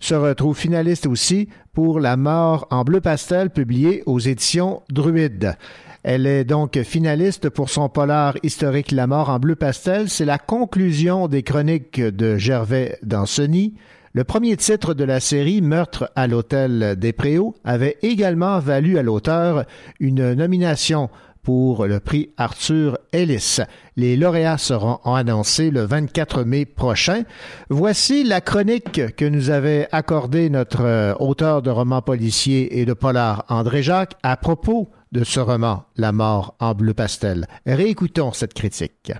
se 0.01 0.15
retrouve 0.15 0.59
finaliste 0.59 1.07
aussi 1.07 1.49
pour 1.73 2.01
La 2.01 2.17
mort 2.17 2.67
en 2.71 2.83
bleu 2.83 3.01
pastel 3.01 3.51
publié 3.51 4.03
aux 4.07 4.19
éditions 4.19 4.83
Druide. 4.91 5.57
Elle 6.03 6.27
est 6.27 6.45
donc 6.45 6.83
finaliste 6.83 7.49
pour 7.51 7.71
son 7.71 7.89
polar 7.89 8.35
historique 8.43 8.91
La 8.91 9.07
mort 9.07 9.31
en 9.31 9.39
bleu 9.39 9.55
pastel. 9.55 10.09
C'est 10.09 10.25
la 10.25 10.39
conclusion 10.39 11.29
des 11.29 11.45
chroniques 11.45 12.01
de 12.01 12.37
Gervais 12.37 12.99
Danceny. 13.05 13.75
Le 14.15 14.25
premier 14.25 14.57
titre 14.57 14.93
de 14.93 15.05
la 15.05 15.21
série, 15.21 15.63
Meurtre 15.63 16.11
à 16.17 16.27
l'hôtel 16.27 16.97
des 16.99 17.13
Préaux, 17.13 17.55
avait 17.65 17.97
également 18.03 18.59
valu 18.59 18.99
à 18.99 19.03
l'auteur 19.03 19.65
une 20.01 20.35
nomination 20.35 21.09
pour 21.43 21.87
le 21.87 21.99
prix 21.99 22.31
Arthur 22.37 22.99
Ellis. 23.13 23.59
Les 23.97 24.17
lauréats 24.17 24.59
seront 24.59 24.99
annoncés 25.05 25.71
le 25.71 25.83
24 25.83 26.45
mai 26.45 26.65
prochain. 26.65 27.25
Voici 27.69 28.23
la 28.23 28.41
chronique 28.41 29.15
que 29.17 29.25
nous 29.25 29.51
avait 29.51 29.89
accordée 29.93 30.51
notre 30.51 30.85
euh, 30.85 31.15
auteur 31.19 31.63
de 31.63 31.71
romans 31.71 32.03
policiers 32.03 32.79
et 32.81 32.85
de 32.85 32.93
polar 32.93 33.45
André 33.49 33.83
Jacques 33.83 34.15
à 34.23 34.37
propos 34.37 34.91
de 35.11 35.25
ce 35.25 35.41
roman, 35.41 35.85
La 35.97 36.13
mort 36.13 36.55
en 36.61 36.75
bleu 36.75 36.95
pastel. 36.95 37.47
Réécoutons 37.67 38.33
cette 38.33 38.55
critique. 38.55 39.13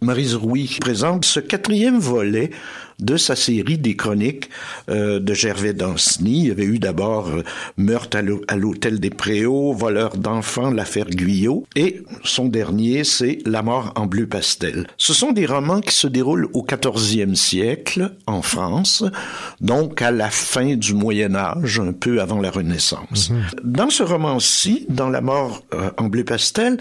Marise 0.00 0.36
Rouy 0.36 0.76
présente 0.80 1.24
ce 1.24 1.40
quatrième 1.40 1.98
volet 1.98 2.50
de 3.00 3.16
sa 3.16 3.34
série 3.34 3.78
des 3.78 3.96
chroniques 3.96 4.48
euh, 4.88 5.18
de 5.18 5.34
Gervais 5.34 5.72
Danceny. 5.72 6.42
Il 6.42 6.48
y 6.48 6.50
avait 6.52 6.64
eu 6.64 6.78
d'abord 6.78 7.28
euh, 7.28 7.42
Meurtre 7.76 8.18
à 8.46 8.56
l'hôtel 8.56 9.00
des 9.00 9.10
Préaux, 9.10 9.72
Voleur 9.72 10.16
d'enfants, 10.16 10.70
l'affaire 10.70 11.10
Guyot, 11.10 11.66
et 11.74 12.02
son 12.22 12.46
dernier, 12.46 13.02
c'est 13.02 13.38
La 13.44 13.62
mort 13.62 13.92
en 13.96 14.06
bleu 14.06 14.28
pastel. 14.28 14.86
Ce 14.98 15.12
sont 15.12 15.32
des 15.32 15.46
romans 15.46 15.80
qui 15.80 15.94
se 15.94 16.06
déroulent 16.06 16.48
au 16.52 16.64
14e 16.64 17.34
siècle 17.34 18.12
en 18.28 18.42
France, 18.42 19.04
donc 19.60 20.00
à 20.00 20.12
la 20.12 20.30
fin 20.30 20.76
du 20.76 20.94
Moyen 20.94 21.34
Âge, 21.34 21.80
un 21.80 21.92
peu 21.92 22.20
avant 22.20 22.40
la 22.40 22.52
Renaissance. 22.52 23.32
Dans 23.64 23.90
ce 23.90 24.04
roman-ci, 24.04 24.86
dans 24.88 25.08
La 25.08 25.20
mort 25.20 25.64
euh, 25.74 25.90
en 25.98 26.04
bleu 26.04 26.24
pastel, 26.24 26.78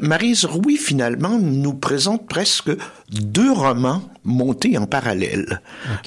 Marise 0.00 0.44
Rouy, 0.44 0.76
finalement, 0.76 1.38
nous 1.38 1.74
présente 1.74 2.28
presque 2.28 2.70
deux 3.10 3.52
romans 3.52 4.02
montés 4.24 4.76
en 4.76 4.86
parallèle, 4.86 5.60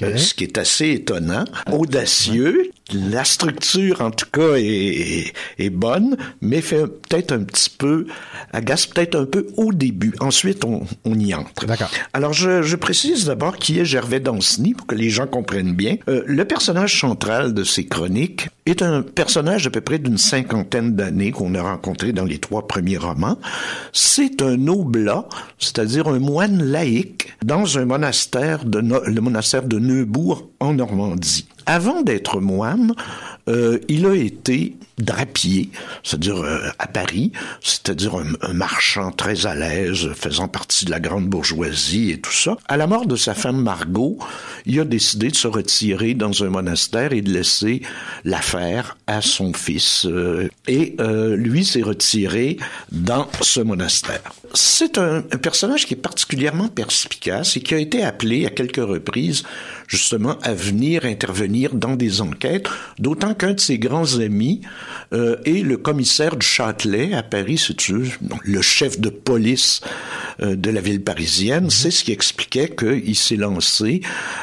euh, 0.03 0.17
ce 0.17 0.33
qui 0.33 0.43
est 0.43 0.57
assez 0.57 0.91
étonnant, 0.91 1.45
audacieux. 1.71 2.71
La 2.93 3.23
structure, 3.23 4.01
en 4.01 4.11
tout 4.11 4.25
cas, 4.31 4.55
est, 4.57 5.31
est 5.57 5.69
bonne, 5.69 6.17
mais 6.41 6.59
fait 6.59 6.85
peut-être 6.87 7.31
un 7.31 7.43
petit 7.43 7.69
peu, 7.69 8.05
agace 8.51 8.85
peut-être 8.85 9.15
un 9.15 9.25
peu 9.25 9.47
au 9.55 9.71
début. 9.71 10.13
Ensuite, 10.19 10.65
on, 10.65 10.85
on 11.05 11.17
y 11.17 11.33
entre. 11.33 11.65
D'accord. 11.65 11.89
Alors, 12.11 12.33
je, 12.33 12.61
je 12.61 12.75
précise 12.75 13.25
d'abord 13.25 13.55
qui 13.55 13.79
est 13.79 13.85
Gervais 13.85 14.19
Danceny, 14.19 14.73
pour 14.73 14.87
que 14.87 14.95
les 14.95 15.09
gens 15.09 15.25
comprennent 15.25 15.73
bien. 15.73 15.95
Euh, 16.09 16.23
le 16.27 16.43
personnage 16.43 16.99
central 16.99 17.53
de 17.53 17.63
ces 17.63 17.85
chroniques 17.85 18.49
est 18.65 18.81
un 18.81 19.01
personnage 19.01 19.63
d'à 19.63 19.69
peu 19.69 19.81
près 19.81 19.97
d'une 19.97 20.17
cinquantaine 20.17 20.93
d'années 20.93 21.31
qu'on 21.31 21.55
a 21.55 21.61
rencontré 21.61 22.11
dans 22.11 22.25
les 22.25 22.39
trois 22.39 22.67
premiers 22.67 22.97
romans. 22.97 23.39
C'est 23.93 24.41
un 24.41 24.67
oblat, 24.67 25.29
c'est-à-dire 25.59 26.09
un 26.09 26.19
moine 26.19 26.61
laïque, 26.61 26.90
dans 27.43 27.77
un 27.77 27.85
monastère, 27.85 28.63
le 28.65 29.19
monastère 29.19 29.63
de 29.63 29.79
Neubourg 29.79 30.49
en 30.59 30.73
Normandie. 30.73 31.47
Avant 31.65 32.01
d'être 32.01 32.39
moine, 32.39 32.93
euh, 33.47 33.79
il 33.87 34.05
a 34.05 34.15
été 34.15 34.75
drapier, 34.97 35.69
c'est-à-dire 36.03 36.37
euh, 36.37 36.69
à 36.77 36.85
Paris, 36.85 37.31
c'est-à-dire 37.61 38.15
un, 38.15 38.53
marchand 38.53 39.11
très 39.11 39.47
à 39.47 39.55
l'aise, 39.55 40.09
faisant 40.13 40.47
partie 40.47 40.85
de 40.85 40.91
la 40.91 40.99
grande 40.99 41.27
bourgeoisie 41.27 42.11
et 42.11 42.19
tout 42.19 42.31
ça. 42.31 42.57
À 42.67 42.77
la 42.77 42.85
mort 42.85 43.07
de 43.07 43.15
sa 43.15 43.33
femme 43.33 43.61
Margot, 43.61 44.19
il 44.65 44.79
a 44.79 44.85
décidé 44.85 45.29
de 45.29 45.35
se 45.35 45.47
retirer 45.47 46.13
dans 46.13 46.43
un 46.43 46.49
monastère 46.49 47.13
et 47.13 47.21
de 47.21 47.31
laisser 47.31 47.81
l'affaire 48.25 48.97
à 49.07 49.21
son 49.21 49.53
fils. 49.53 50.05
euh, 50.05 50.47
et 50.67 50.95
lui 51.35 51.65
s'est 51.65 51.81
retiré 51.81 52.57
dans 52.91 53.27
ce 53.41 53.59
monastère. 53.59 54.21
C'est 54.53 54.97
un 54.97 55.21
personnage 55.21 55.85
qui 55.85 55.95
est 55.95 55.97
particulièrement 55.97 56.67
perspicace 56.67 57.57
et 57.57 57.61
qui 57.61 57.73
a 57.73 57.79
été 57.79 58.03
appelé 58.03 58.45
à 58.45 58.49
quelques 58.49 58.77
reprises 58.85 59.43
justement 59.87 60.37
à 60.41 60.53
venir 60.53 61.05
intervenir 61.05 61.50
dans 61.73 61.95
des 61.95 62.21
enquêtes, 62.21 62.67
d'autant 62.99 63.33
qu'un 63.33 63.53
de 63.53 63.59
ses 63.59 63.79
grands 63.79 64.19
amis 64.19 64.61
euh, 65.13 65.35
est 65.45 65.63
le 65.63 65.77
commissaire 65.77 66.35
du 66.37 66.45
Châtelet 66.45 67.13
à 67.13 67.23
Paris, 67.23 67.57
c'est-tu, 67.57 68.17
le 68.43 68.61
chef 68.61 68.99
de 68.99 69.09
police 69.09 69.81
euh, 70.41 70.55
de 70.55 70.69
la 70.69 70.79
ville 70.79 71.03
parisienne. 71.03 71.69
C'est 71.69 71.91
ce 71.91 72.03
qui 72.03 72.11
expliquait 72.11 72.69
qu'il 72.69 73.15
s'est 73.15 73.35
lancé 73.35 74.01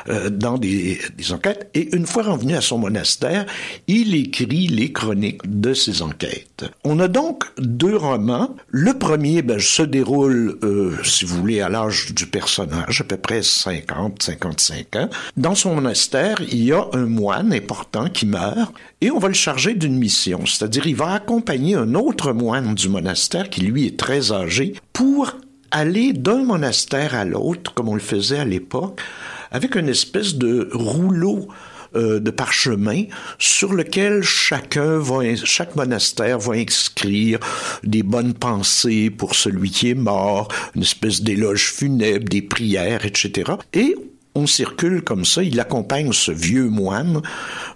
euh, 0.08 0.28
dans 0.28 0.58
des, 0.58 1.00
des 1.16 1.32
enquêtes. 1.32 1.70
Et 1.74 1.94
une 1.96 2.06
fois 2.06 2.24
revenu 2.24 2.54
à 2.54 2.60
son 2.60 2.78
monastère, 2.78 3.46
il 3.86 4.14
écrit 4.14 4.68
les 4.68 4.92
chroniques 4.92 5.40
de 5.46 5.72
ses 5.72 6.02
enquêtes. 6.02 6.66
On 6.84 7.00
a 7.00 7.08
donc 7.08 7.44
deux 7.58 7.96
romans. 7.96 8.54
Le 8.68 8.92
premier 8.94 9.42
ben, 9.42 9.58
se 9.58 9.82
déroule, 9.82 10.58
si 11.04 11.24
vous 11.24 11.36
voulez, 11.36 11.60
à 11.60 11.68
l'âge 11.68 12.12
du 12.12 12.26
personnage, 12.26 13.00
à 13.00 13.04
peu 13.04 13.16
près 13.16 13.42
50, 13.42 14.22
55 14.22 14.96
ans. 14.96 15.08
Dans 15.36 15.54
son 15.54 15.76
monastère, 15.76 16.36
il 16.50 16.64
y 16.64 16.72
a 16.72 16.86
un 16.98 17.06
moine 17.06 17.52
important 17.52 18.08
qui 18.08 18.26
meurt 18.26 18.74
et 19.00 19.10
on 19.10 19.18
va 19.18 19.28
le 19.28 19.34
charger 19.34 19.74
d'une 19.74 19.96
mission. 19.96 20.44
C'est-à-dire, 20.46 20.86
il 20.86 20.96
va 20.96 21.12
accompagner 21.12 21.74
un 21.74 21.94
autre 21.94 22.32
moine 22.32 22.74
du 22.74 22.88
monastère 22.88 23.50
qui, 23.50 23.62
lui, 23.62 23.86
est 23.86 23.98
très 23.98 24.32
âgé 24.32 24.74
pour 24.92 25.32
aller 25.70 26.12
d'un 26.12 26.44
monastère 26.44 27.14
à 27.14 27.24
l'autre, 27.24 27.74
comme 27.74 27.88
on 27.88 27.94
le 27.94 28.00
faisait 28.00 28.38
à 28.38 28.44
l'époque, 28.44 29.00
avec 29.50 29.76
une 29.76 29.88
espèce 29.88 30.34
de 30.34 30.68
rouleau 30.72 31.48
euh, 31.96 32.20
de 32.20 32.30
parchemin 32.30 33.04
sur 33.38 33.72
lequel 33.72 34.22
chacun 34.22 34.98
va, 34.98 35.34
chaque 35.36 35.74
monastère 35.74 36.38
va 36.38 36.54
inscrire 36.54 37.38
des 37.82 38.02
bonnes 38.02 38.34
pensées 38.34 39.08
pour 39.08 39.34
celui 39.34 39.70
qui 39.70 39.90
est 39.90 39.94
mort, 39.94 40.48
une 40.74 40.82
espèce 40.82 41.22
d'éloge 41.22 41.72
funèbre, 41.72 42.28
des 42.28 42.42
prières, 42.42 43.06
etc. 43.06 43.52
Et 43.72 43.96
on 44.38 44.46
circule 44.46 45.02
comme 45.02 45.24
ça, 45.24 45.42
il 45.42 45.58
accompagne 45.60 46.12
ce 46.12 46.32
vieux 46.32 46.68
moine 46.68 47.22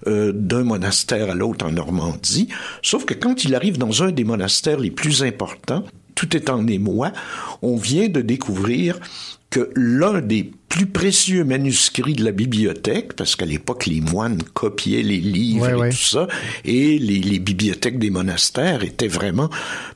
euh, 0.06 0.32
d'un 0.34 0.64
monastère 0.64 1.30
à 1.30 1.34
l'autre 1.34 1.66
en 1.66 1.72
Normandie, 1.72 2.48
sauf 2.82 3.04
que 3.04 3.14
quand 3.14 3.44
il 3.44 3.54
arrive 3.54 3.78
dans 3.78 4.02
un 4.02 4.12
des 4.12 4.24
monastères 4.24 4.78
les 4.78 4.90
plus 4.90 5.22
importants, 5.22 5.84
tout 6.14 6.36
est 6.36 6.50
en 6.50 6.66
émoi, 6.66 7.12
on 7.62 7.76
vient 7.76 8.08
de 8.08 8.20
découvrir 8.20 8.98
que 9.50 9.70
l'un 9.74 10.20
des 10.20 10.50
plus 10.72 10.86
précieux 10.86 11.44
manuscrits 11.44 12.14
de 12.14 12.24
la 12.24 12.32
bibliothèque, 12.32 13.12
parce 13.12 13.36
qu'à 13.36 13.44
l'époque, 13.44 13.84
les 13.84 14.00
moines 14.00 14.42
copiaient 14.54 15.02
les 15.02 15.20
livres 15.20 15.66
Ouais, 15.66 15.72
et 15.72 15.74
ouais. 15.74 15.90
tout 15.90 15.96
ça, 15.98 16.28
et 16.64 16.98
les, 16.98 17.18
les 17.20 17.38
bibliothèques 17.38 17.98
des 17.98 18.08
monastères 18.08 18.82
étaient 18.82 19.06
vraiment 19.06 19.50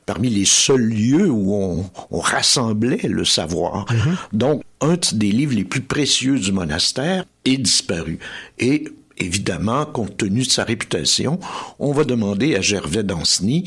parmi 0.05 0.29
les 0.29 0.45
seuls 0.45 0.87
lieux 0.87 1.31
où 1.31 1.55
on, 1.55 1.89
on 2.11 2.19
rassemblait 2.19 3.07
le 3.07 3.25
savoir. 3.25 3.87
Donc, 4.33 4.61
un 4.79 4.97
des 5.13 5.31
livres 5.31 5.55
les 5.55 5.63
plus 5.63 5.81
précieux 5.81 6.37
du 6.37 6.51
monastère 6.51 7.25
est 7.45 7.57
disparu. 7.57 8.19
Et 8.59 8.83
évidemment, 9.17 9.83
compte 9.87 10.15
tenu 10.15 10.43
de 10.43 10.49
sa 10.51 10.63
réputation, 10.63 11.39
on 11.79 11.91
va 11.91 12.03
demander 12.03 12.55
à 12.55 12.61
Gervais 12.61 13.03
Danceny 13.03 13.63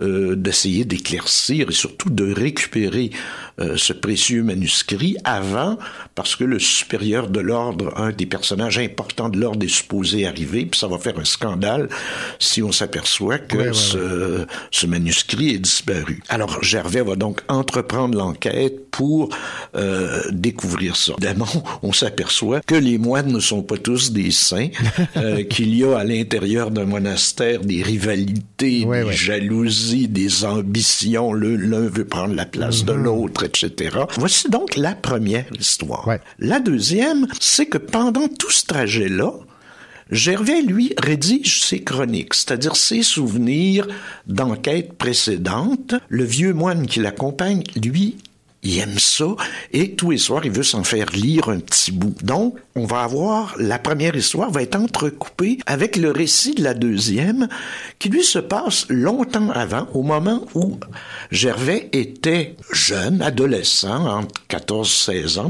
euh, 0.00 0.34
d'essayer 0.34 0.84
d'éclaircir 0.84 1.70
et 1.70 1.72
surtout 1.72 2.10
de 2.10 2.32
récupérer 2.32 3.10
euh, 3.60 3.76
ce 3.76 3.92
précieux 3.92 4.42
manuscrit 4.42 5.16
avant, 5.24 5.78
parce 6.14 6.36
que 6.36 6.44
le 6.44 6.58
supérieur 6.58 7.28
de 7.28 7.40
l'ordre, 7.40 7.92
un 7.96 8.10
des 8.12 8.26
personnages 8.26 8.78
importants 8.78 9.28
de 9.28 9.38
l'ordre 9.38 9.64
est 9.64 9.68
supposé 9.68 10.26
arriver, 10.26 10.66
puis 10.66 10.78
ça 10.78 10.86
va 10.86 10.98
faire 10.98 11.18
un 11.18 11.24
scandale 11.24 11.88
si 12.38 12.62
on 12.62 12.72
s'aperçoit 12.72 13.38
que 13.38 13.56
Ouais, 13.56 13.68
ouais, 13.68 13.72
ce, 13.74 14.46
ce 14.70 14.86
manuscrit 14.86 15.50
est 15.54 15.58
disparu. 15.58 16.20
Alors 16.28 16.62
Gervais 16.62 17.02
va 17.02 17.16
donc 17.16 17.40
entreprendre 17.48 18.16
l'enquête 18.16 18.90
pour 18.90 19.28
euh, 19.76 20.22
découvrir 20.30 20.96
ça. 20.96 21.12
Évidemment, 21.18 21.46
on 21.82 21.92
s'aperçoit 21.92 22.60
que 22.60 22.74
les 22.74 22.98
moines 22.98 23.32
ne 23.32 23.40
sont 23.40 23.62
pas 23.62 23.76
tous 23.78 24.12
des 24.12 24.30
saints, 24.30 24.68
euh, 25.16 25.42
qu'il 25.50 25.74
y 25.74 25.84
a 25.84 25.96
à 25.98 26.04
l'intérieur 26.04 26.70
d'un 26.70 26.84
monastère 26.84 27.60
des 27.60 27.82
rivalités, 27.82 28.84
des 28.84 29.12
jalousies, 29.12 30.08
des 30.08 30.44
ambitions. 30.44 31.32
L'un 31.32 31.88
veut 31.88 32.04
prendre 32.04 32.34
la 32.34 32.46
place 32.46 32.84
de 32.84 32.92
Mhm. 32.92 33.02
l'autre, 33.04 33.47
etc. 33.48 33.96
Voici 34.16 34.48
donc 34.48 34.76
la 34.76 34.94
première 34.94 35.46
histoire. 35.58 36.08
La 36.38 36.60
deuxième, 36.60 37.26
c'est 37.40 37.66
que 37.66 37.78
pendant 37.78 38.28
tout 38.28 38.50
ce 38.50 38.66
trajet-là, 38.66 39.32
Gervais, 40.10 40.62
lui, 40.62 40.94
rédige 40.96 41.62
ses 41.64 41.82
chroniques, 41.82 42.32
c'est-à-dire 42.32 42.76
ses 42.76 43.02
souvenirs 43.02 43.86
d'enquêtes 44.26 44.94
précédentes. 44.94 45.94
Le 46.08 46.24
vieux 46.24 46.54
moine 46.54 46.86
qui 46.86 47.00
l'accompagne, 47.00 47.62
lui, 47.76 48.16
il 48.62 48.78
aime 48.78 48.98
ça 48.98 49.36
et 49.72 49.94
tous 49.94 50.10
les 50.10 50.18
soirs, 50.18 50.44
il 50.44 50.50
veut 50.50 50.62
s'en 50.62 50.82
faire 50.82 51.10
lire 51.12 51.48
un 51.48 51.60
petit 51.60 51.92
bout. 51.92 52.14
Donc, 52.22 52.56
on 52.74 52.86
va 52.86 53.02
avoir 53.02 53.54
la 53.58 53.78
première 53.78 54.16
histoire 54.16 54.50
va 54.50 54.62
être 54.62 54.76
entrecoupée 54.76 55.58
avec 55.66 55.96
le 55.96 56.10
récit 56.10 56.54
de 56.54 56.62
la 56.62 56.74
deuxième 56.74 57.48
qui 57.98 58.08
lui 58.08 58.24
se 58.24 58.38
passe 58.38 58.86
longtemps 58.88 59.50
avant, 59.50 59.86
au 59.94 60.02
moment 60.02 60.44
où 60.54 60.78
Gervais 61.30 61.88
était 61.92 62.56
jeune, 62.72 63.22
adolescent, 63.22 64.06
entre 64.06 64.46
14 64.48 64.90
16 64.90 65.38
ans, 65.38 65.48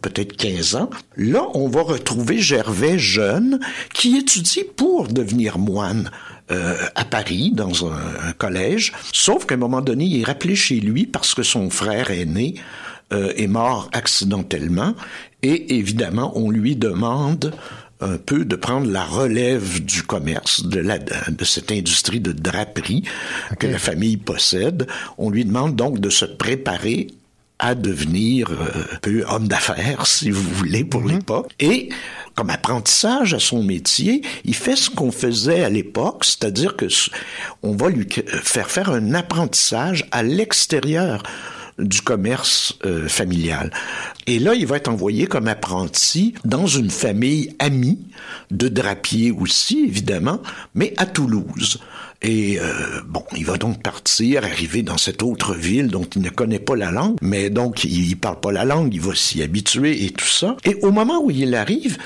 peut-être 0.00 0.36
15 0.36 0.76
ans. 0.76 0.90
Là, 1.16 1.46
on 1.54 1.68
va 1.68 1.82
retrouver 1.82 2.38
Gervais 2.38 2.98
jeune 2.98 3.60
qui 3.92 4.16
étudie 4.16 4.64
pour 4.64 5.08
devenir 5.08 5.58
moine 5.58 6.10
euh, 6.50 6.76
à 6.94 7.04
Paris, 7.04 7.50
dans 7.52 7.86
un, 7.86 7.98
un 8.28 8.32
collège. 8.32 8.92
Sauf 9.12 9.46
qu'à 9.46 9.54
un 9.54 9.58
moment 9.58 9.80
donné, 9.80 10.04
il 10.04 10.20
est 10.20 10.24
rappelé 10.24 10.54
chez 10.54 10.80
lui 10.80 11.06
parce 11.06 11.34
que 11.34 11.42
son 11.42 11.70
frère 11.70 12.10
aîné 12.10 12.54
euh, 13.12 13.32
est 13.36 13.46
mort 13.46 13.88
accidentellement. 13.92 14.94
Et 15.42 15.76
évidemment, 15.76 16.32
on 16.34 16.50
lui 16.50 16.76
demande 16.76 17.52
un 18.00 18.16
peu 18.18 18.44
de 18.44 18.56
prendre 18.56 18.90
la 18.90 19.04
relève 19.04 19.84
du 19.84 20.02
commerce, 20.02 20.66
de, 20.66 20.80
la, 20.80 20.98
de 20.98 21.44
cette 21.44 21.72
industrie 21.72 22.20
de 22.20 22.32
draperie 22.32 23.04
que 23.58 23.66
la 23.66 23.78
famille 23.78 24.16
possède. 24.16 24.86
On 25.18 25.30
lui 25.30 25.44
demande 25.44 25.76
donc 25.76 26.00
de 26.00 26.10
se 26.10 26.24
préparer 26.24 27.08
à 27.58 27.74
devenir 27.74 28.50
euh, 28.50 28.82
un 28.92 28.98
peu 29.00 29.24
homme 29.28 29.48
d'affaires, 29.48 30.06
si 30.06 30.30
vous 30.30 30.42
voulez, 30.42 30.84
pour 30.84 31.04
l'époque. 31.04 31.52
Et 31.58 31.88
comme 32.36 32.50
apprentissage 32.50 33.34
à 33.34 33.40
son 33.40 33.62
métier, 33.64 34.22
il 34.44 34.54
fait 34.54 34.76
ce 34.76 34.90
qu'on 34.90 35.10
faisait 35.10 35.64
à 35.64 35.70
l'époque, 35.70 36.24
c'est-à-dire 36.24 36.76
que 36.76 36.86
on 37.62 37.74
va 37.74 37.88
lui 37.88 38.06
c- 38.08 38.24
faire 38.28 38.70
faire 38.70 38.90
un 38.90 39.14
apprentissage 39.14 40.06
à 40.12 40.22
l'extérieur 40.22 41.22
du 41.78 42.00
commerce 42.00 42.74
euh, 42.86 43.06
familial. 43.06 43.70
Et 44.26 44.38
là, 44.38 44.54
il 44.54 44.66
va 44.66 44.76
être 44.78 44.88
envoyé 44.88 45.26
comme 45.26 45.46
apprenti 45.46 46.32
dans 46.44 46.66
une 46.66 46.88
famille 46.88 47.54
amie 47.58 47.98
de 48.50 48.68
drapiers 48.68 49.30
aussi, 49.30 49.84
évidemment, 49.86 50.40
mais 50.74 50.94
à 50.96 51.04
Toulouse. 51.04 51.78
Et 52.22 52.58
euh, 52.58 53.02
bon, 53.06 53.22
il 53.36 53.44
va 53.44 53.58
donc 53.58 53.82
partir, 53.82 54.42
arriver 54.42 54.82
dans 54.82 54.96
cette 54.96 55.22
autre 55.22 55.54
ville 55.54 55.88
dont 55.88 56.06
il 56.16 56.22
ne 56.22 56.30
connaît 56.30 56.58
pas 56.58 56.76
la 56.76 56.90
langue, 56.90 57.16
mais 57.20 57.50
donc 57.50 57.84
il, 57.84 58.08
il 58.08 58.16
parle 58.16 58.40
pas 58.40 58.52
la 58.52 58.64
langue, 58.64 58.94
il 58.94 59.02
va 59.02 59.14
s'y 59.14 59.42
habituer 59.42 60.06
et 60.06 60.10
tout 60.12 60.24
ça. 60.24 60.56
Et 60.64 60.76
au 60.76 60.92
moment 60.92 61.20
où 61.22 61.30
il 61.30 61.54
arrive, 61.54 61.98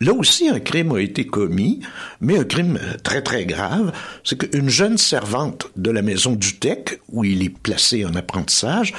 Là 0.00 0.12
aussi, 0.12 0.48
un 0.48 0.58
crime 0.58 0.90
a 0.92 1.00
été 1.00 1.24
commis, 1.24 1.80
mais 2.20 2.36
un 2.36 2.44
crime 2.44 2.78
euh, 2.82 2.96
très 3.02 3.22
très 3.22 3.46
grave. 3.46 3.92
C'est 4.24 4.36
qu'une 4.36 4.68
jeune 4.68 4.98
servante 4.98 5.68
de 5.76 5.90
la 5.90 6.02
maison 6.02 6.32
du 6.32 6.56
Tech, 6.58 6.98
où 7.10 7.24
il 7.24 7.42
est 7.44 7.48
placé 7.56 8.04
en 8.04 8.14
apprentissage, 8.14 8.92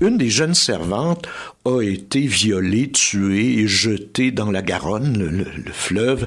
une 0.00 0.18
des 0.18 0.28
jeunes 0.30 0.54
servantes 0.54 1.26
a 1.64 1.80
été 1.80 2.20
violée, 2.20 2.90
tuée 2.90 3.60
et 3.60 3.68
jetée 3.68 4.32
dans 4.32 4.50
la 4.50 4.62
Garonne, 4.62 5.16
le, 5.16 5.28
le- 5.28 5.46
le 5.64 5.72
fleuve. 5.72 6.26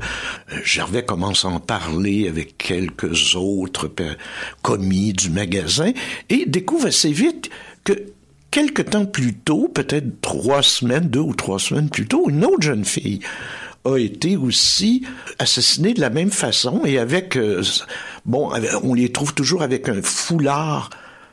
Euh, 0.53 0.57
Gervais 0.63 1.03
commence 1.03 1.43
à 1.43 1.49
en 1.49 1.59
parler 1.59 2.29
avec 2.29 2.57
quelques 2.57 3.35
autres 3.35 3.89
pe- 3.89 4.15
commis 4.61 5.11
du 5.11 5.29
magasin 5.29 5.91
et 6.29 6.45
découvre 6.47 6.87
assez 6.87 7.11
vite 7.11 7.49
que 7.83 7.93
quelque 8.49 8.81
temps 8.81 9.05
plus 9.05 9.33
tôt, 9.33 9.67
peut-être 9.67 10.21
trois 10.21 10.63
semaines, 10.63 11.09
deux 11.09 11.19
ou 11.19 11.33
trois 11.35 11.59
semaines 11.59 11.89
plus 11.89 12.07
tôt, 12.07 12.29
une 12.29 12.45
autre 12.45 12.61
jeune 12.61 12.85
fille 12.85 13.19
a 13.85 13.97
été 13.97 14.35
aussi 14.35 15.05
assassinée 15.39 15.93
de 15.93 16.01
la 16.01 16.09
même 16.09 16.31
façon 16.31 16.81
et 16.85 16.97
avec, 16.97 17.37
euh, 17.37 17.63
bon, 18.25 18.51
on 18.83 18.93
les 18.93 19.11
trouve 19.11 19.33
toujours 19.33 19.61
avec 19.61 19.89
un 19.89 20.01
foulard 20.01 20.89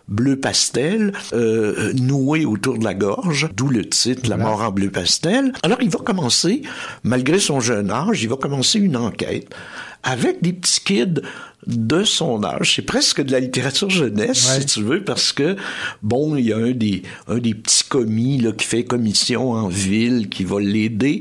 bleu 0.09 0.37
pastel 0.37 1.13
euh, 1.33 1.93
noué 1.95 2.45
autour 2.45 2.79
de 2.79 2.85
la 2.85 2.95
gorge, 2.95 3.49
d'où 3.55 3.69
le 3.69 3.89
titre 3.89 4.29
La 4.29 4.37
mort 4.37 4.61
en 4.61 4.71
bleu 4.71 4.91
pastel. 4.91 5.53
Alors 5.63 5.79
il 5.81 5.91
va 5.91 6.01
commencer, 6.01 6.63
malgré 7.03 7.39
son 7.39 7.61
jeune 7.61 7.91
âge, 7.91 8.23
il 8.23 8.29
va 8.29 8.37
commencer 8.37 8.79
une 8.79 8.97
enquête 8.97 9.49
avec 10.03 10.43
des 10.43 10.53
petits 10.53 10.81
kids 10.81 11.23
de 11.67 12.05
son 12.05 12.43
âge. 12.45 12.75
C'est 12.77 12.83
presque 12.83 13.21
de 13.23 13.33
la 13.33 13.41
littérature 13.41 13.89
jeunesse, 13.89 14.59
si 14.59 14.67
tu 14.67 14.83
veux, 14.83 15.05
parce 15.05 15.33
que, 15.33 15.57
bon, 16.03 16.37
il 16.37 16.47
y 16.47 16.53
a 16.53 16.57
un 16.57 16.73
des, 16.73 17.03
un 17.29 17.39
des 17.39 17.55
petits 17.55 17.85
commis 17.85 18.39
là, 18.39 18.53
qui 18.53 18.67
fait 18.67 18.85
commission 18.85 19.53
en 19.53 19.69
ville, 19.69 20.29
qui 20.29 20.45
va 20.45 20.61
l'aider. 20.61 21.21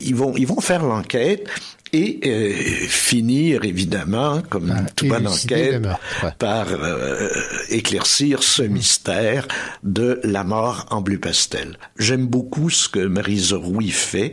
Ils 0.00 0.14
vont, 0.14 0.34
ils 0.36 0.46
vont 0.46 0.60
faire 0.60 0.84
l'enquête 0.84 1.48
et 1.92 2.20
euh, 2.24 2.52
finir, 2.88 3.64
évidemment, 3.64 4.40
comme 4.48 4.72
toute 4.96 5.08
bonne 5.08 5.26
enquête, 5.26 5.82
ouais. 6.22 6.30
par 6.38 6.68
euh, 6.72 7.28
éclaircir 7.68 8.42
ce 8.42 8.62
mystère 8.62 9.46
de 9.82 10.18
la 10.24 10.42
mort 10.42 10.86
en 10.90 11.02
bleu 11.02 11.18
pastel. 11.18 11.76
J'aime 11.98 12.26
beaucoup 12.26 12.70
ce 12.70 12.88
que 12.88 13.00
Marie 13.00 13.38
Zeroui 13.38 13.90
fait. 13.90 14.32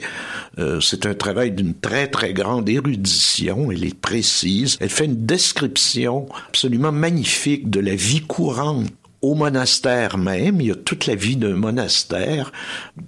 Euh, 0.57 0.79
c'est 0.79 1.05
un 1.05 1.13
travail 1.13 1.51
d'une 1.51 1.73
très 1.73 2.07
très 2.07 2.33
grande 2.33 2.69
érudition. 2.69 3.71
Elle 3.71 3.83
est 3.83 3.99
précise. 3.99 4.77
Elle 4.79 4.89
fait 4.89 5.05
une 5.05 5.25
description 5.25 6.29
absolument 6.47 6.93
magnifique 6.93 7.69
de 7.69 7.81
la 7.81 7.95
vie 7.95 8.21
courante 8.21 8.87
au 9.21 9.35
monastère 9.35 10.17
même, 10.17 10.61
il 10.61 10.67
y 10.67 10.71
a 10.71 10.75
toute 10.75 11.05
la 11.05 11.15
vie 11.15 11.35
d'un 11.35 11.55
monastère, 11.55 12.51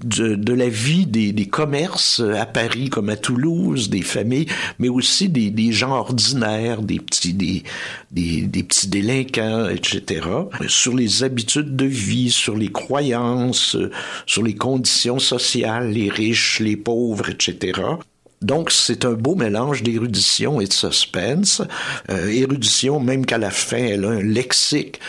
de, 0.03 0.35
de 0.35 0.53
la 0.53 0.67
vie 0.67 1.05
des, 1.05 1.31
des 1.31 1.45
commerces 1.45 2.19
à 2.19 2.45
Paris 2.45 2.89
comme 2.89 3.09
à 3.09 3.15
Toulouse, 3.15 3.89
des 3.89 4.01
familles, 4.01 4.47
mais 4.77 4.89
aussi 4.89 5.29
des, 5.29 5.51
des 5.51 5.71
gens 5.71 5.91
ordinaires, 5.91 6.81
des 6.81 6.99
petits, 6.99 7.33
des, 7.33 7.63
des, 8.11 8.63
petits 8.63 8.87
délinquants, 8.87 9.69
etc. 9.69 10.27
Sur 10.67 10.95
les 10.95 11.23
habitudes 11.23 11.75
de 11.75 11.85
vie, 11.85 12.29
sur 12.29 12.57
les 12.57 12.71
croyances, 12.71 13.77
sur 14.25 14.43
les 14.43 14.55
conditions 14.55 15.19
sociales, 15.19 15.91
les 15.91 16.09
riches, 16.09 16.59
les 16.59 16.75
pauvres, 16.75 17.29
etc. 17.29 17.81
Donc, 18.41 18.71
c'est 18.71 19.05
un 19.05 19.13
beau 19.13 19.35
mélange 19.35 19.83
d'érudition 19.83 20.59
et 20.59 20.65
de 20.65 20.73
suspense. 20.73 21.61
Euh, 22.09 22.27
érudition, 22.27 22.99
même 22.99 23.25
qu'à 23.25 23.37
la 23.37 23.51
fin, 23.51 23.77
elle 23.77 24.03
a 24.03 24.09
un 24.09 24.21
lexique 24.21 24.99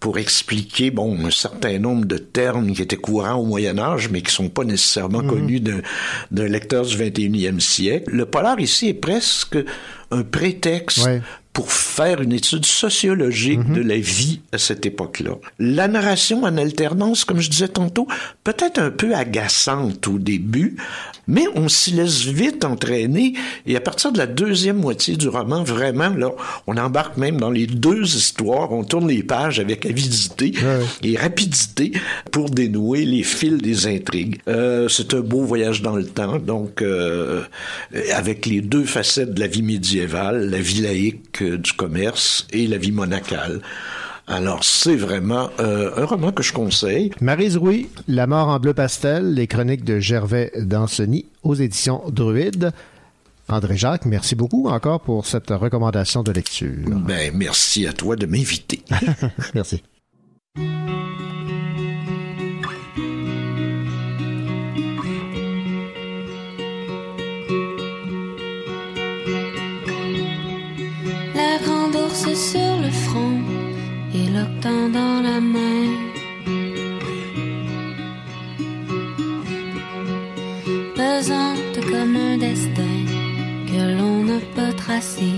pour 0.00 0.18
expliquer 0.18 0.90
bon 0.92 1.18
un 1.26 1.30
certain 1.30 1.78
nombre 1.80 2.04
de 2.04 2.18
termes 2.18 2.72
qui 2.72 2.82
étaient 2.82 2.96
courants 2.96 3.34
au 3.34 3.44
Moyen 3.44 3.78
Âge 3.78 4.08
mais 4.10 4.22
qui 4.22 4.32
sont 4.32 4.48
pas 4.48 4.62
nécessairement 4.64 5.22
Mhm. 5.22 5.28
connus 5.30 5.60
d'un 5.60 5.80
d'un 6.30 6.46
lecteur 6.46 6.84
du 6.86 6.96
21e 6.96 7.58
siècle. 7.60 8.08
Le 8.12 8.24
polar 8.26 8.60
ici 8.60 8.88
est 8.88 8.94
presque 8.94 9.58
un 10.10 10.22
prétexte 10.22 11.06
pour 11.52 11.72
faire 11.72 12.20
une 12.22 12.32
étude 12.32 12.64
sociologique 12.66 13.58
Mhm. 13.66 13.74
de 13.74 13.82
la 13.82 13.96
vie 13.98 14.40
à 14.52 14.58
cette 14.58 14.86
époque-là. 14.86 15.32
La 15.58 15.88
narration 15.88 16.44
en 16.44 16.56
alternance, 16.56 17.24
comme 17.24 17.40
je 17.40 17.50
disais 17.50 17.68
tantôt, 17.68 18.06
peut-être 18.44 18.78
un 18.78 18.90
peu 18.90 19.14
agaçante 19.14 20.06
au 20.06 20.18
début, 20.18 20.76
mais 21.26 21.44
on 21.56 21.68
s'y 21.68 21.90
laisse 21.90 22.24
vite 22.24 22.64
entraîner 22.64 23.34
et 23.66 23.76
à 23.76 23.80
partir 23.80 24.12
de 24.12 24.18
la 24.18 24.26
deuxième 24.26 24.76
moitié 24.78 25.16
du 25.16 25.28
roman, 25.28 25.62
vraiment, 25.64 26.08
là, 26.10 26.30
on 26.66 26.76
embarque 26.76 27.16
même 27.16 27.38
dans 27.38 27.50
les 27.50 27.66
deux 27.66 28.02
histoires, 28.16 28.72
on 28.72 28.84
tourne 28.84 29.08
les 29.08 29.22
pages 29.22 29.58
avec 29.60 29.84
avidité 29.84 30.52
et 31.02 31.16
rapidité 31.16 31.92
pour 32.30 32.50
dénouer 32.50 33.04
les 33.04 33.22
fils 33.24 33.58
des 33.58 33.86
intrigues. 33.88 34.38
Euh, 34.48 34.88
c'est 34.88 35.12
un 35.14 35.20
beau 35.20 35.42
voyage 35.42 35.82
dans 35.82 35.96
le 35.96 36.06
temps, 36.06 36.38
donc 36.38 36.82
euh, 36.82 37.42
avec 38.14 38.46
les 38.46 38.60
deux 38.60 38.84
facettes 38.84 39.34
de 39.34 39.40
la 39.40 39.48
vie 39.48 39.62
médiévale, 39.62 40.48
la 40.50 40.60
vie 40.60 40.82
laïque 40.82 41.37
du 41.42 41.72
commerce 41.72 42.46
et 42.50 42.66
la 42.66 42.78
vie 42.78 42.92
monacale. 42.92 43.60
Alors, 44.26 44.62
c'est 44.62 44.96
vraiment 44.96 45.48
euh, 45.58 45.90
un 45.96 46.04
roman 46.04 46.32
que 46.32 46.42
je 46.42 46.52
conseille. 46.52 47.10
Marise 47.20 47.56
Rouy, 47.56 47.88
La 48.08 48.26
mort 48.26 48.48
en 48.48 48.58
bleu 48.60 48.74
pastel, 48.74 49.32
les 49.32 49.46
chroniques 49.46 49.84
de 49.84 49.98
Gervais 50.00 50.52
Danceny 50.58 51.24
aux 51.42 51.54
éditions 51.54 52.02
Druide. 52.10 52.72
André 53.48 53.78
Jacques, 53.78 54.04
merci 54.04 54.34
beaucoup 54.34 54.68
encore 54.68 55.00
pour 55.00 55.24
cette 55.24 55.48
recommandation 55.48 56.22
de 56.22 56.32
lecture. 56.32 56.84
Ben, 56.86 57.32
merci 57.34 57.86
à 57.86 57.94
toi 57.94 58.16
de 58.16 58.26
m'inviter. 58.26 58.82
merci. 59.54 59.82
Dans 74.60 75.22
la 75.22 75.40
main. 75.40 75.88
Pesante 80.96 81.80
comme 81.90 82.16
un 82.16 82.36
destin 82.38 82.98
que 83.66 83.98
l'on 83.98 84.24
n'a 84.24 84.40
pas 84.56 84.72
tracé. 84.72 85.30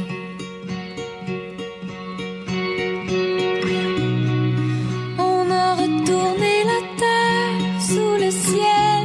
On 5.18 5.51
a 5.51 5.74
retourné 5.74 6.55
la 6.72 6.80
terre 7.02 7.82
sous 7.90 8.14
le 8.24 8.30
ciel 8.30 9.05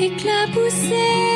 éclaboussé. 0.00 1.35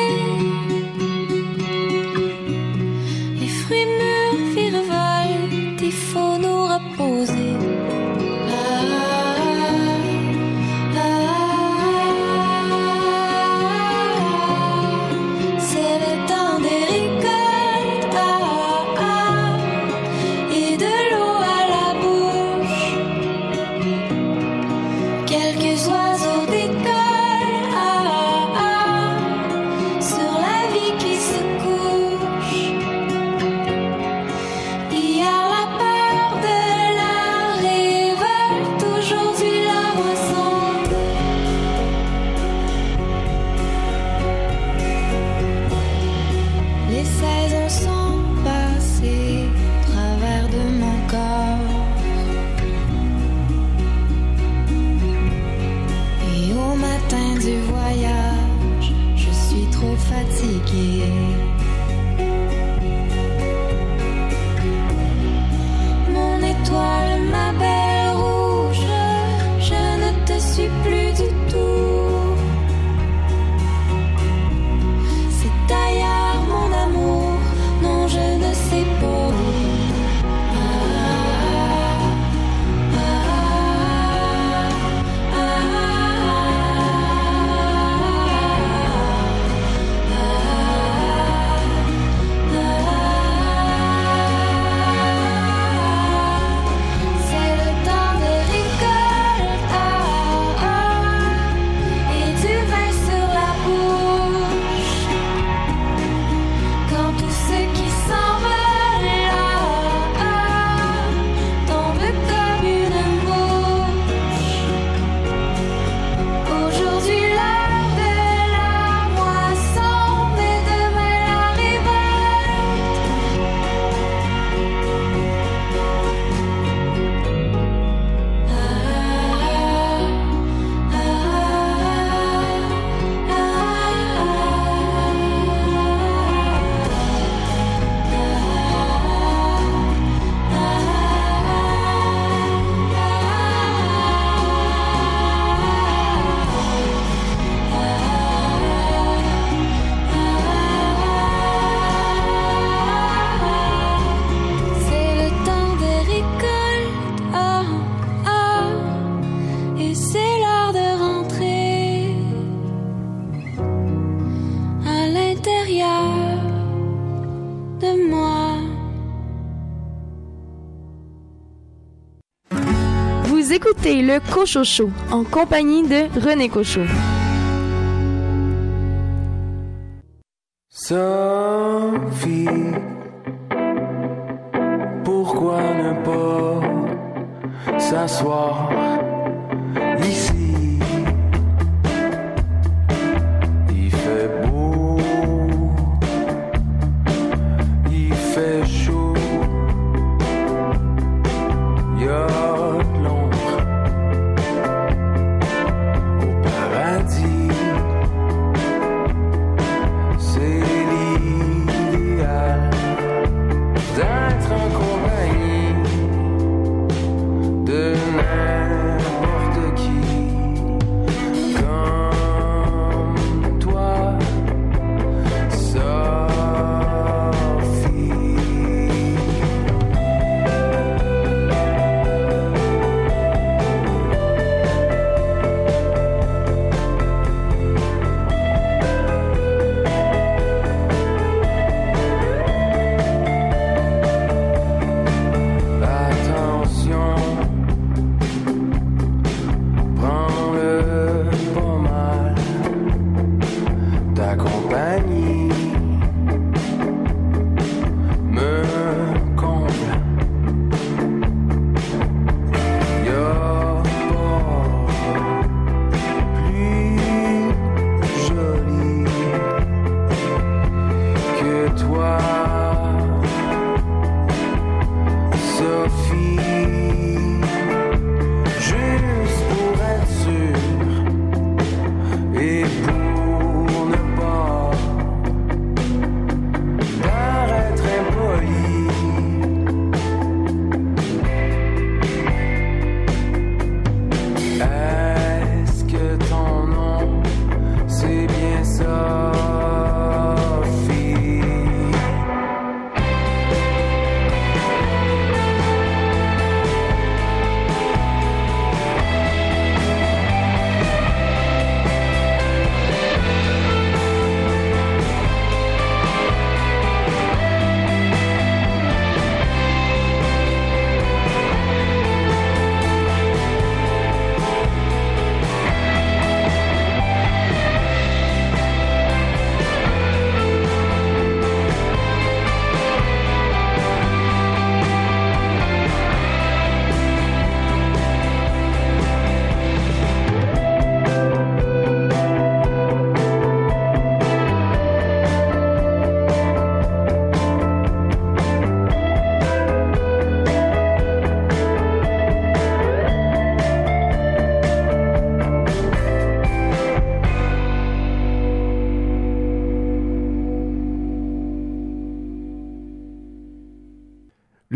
Le 174.11 174.19
Cochocho 174.19 174.89
en 175.11 175.23
compagnie 175.23 175.83
de 175.83 176.09
René 176.19 176.49
Cochot. 176.49 177.20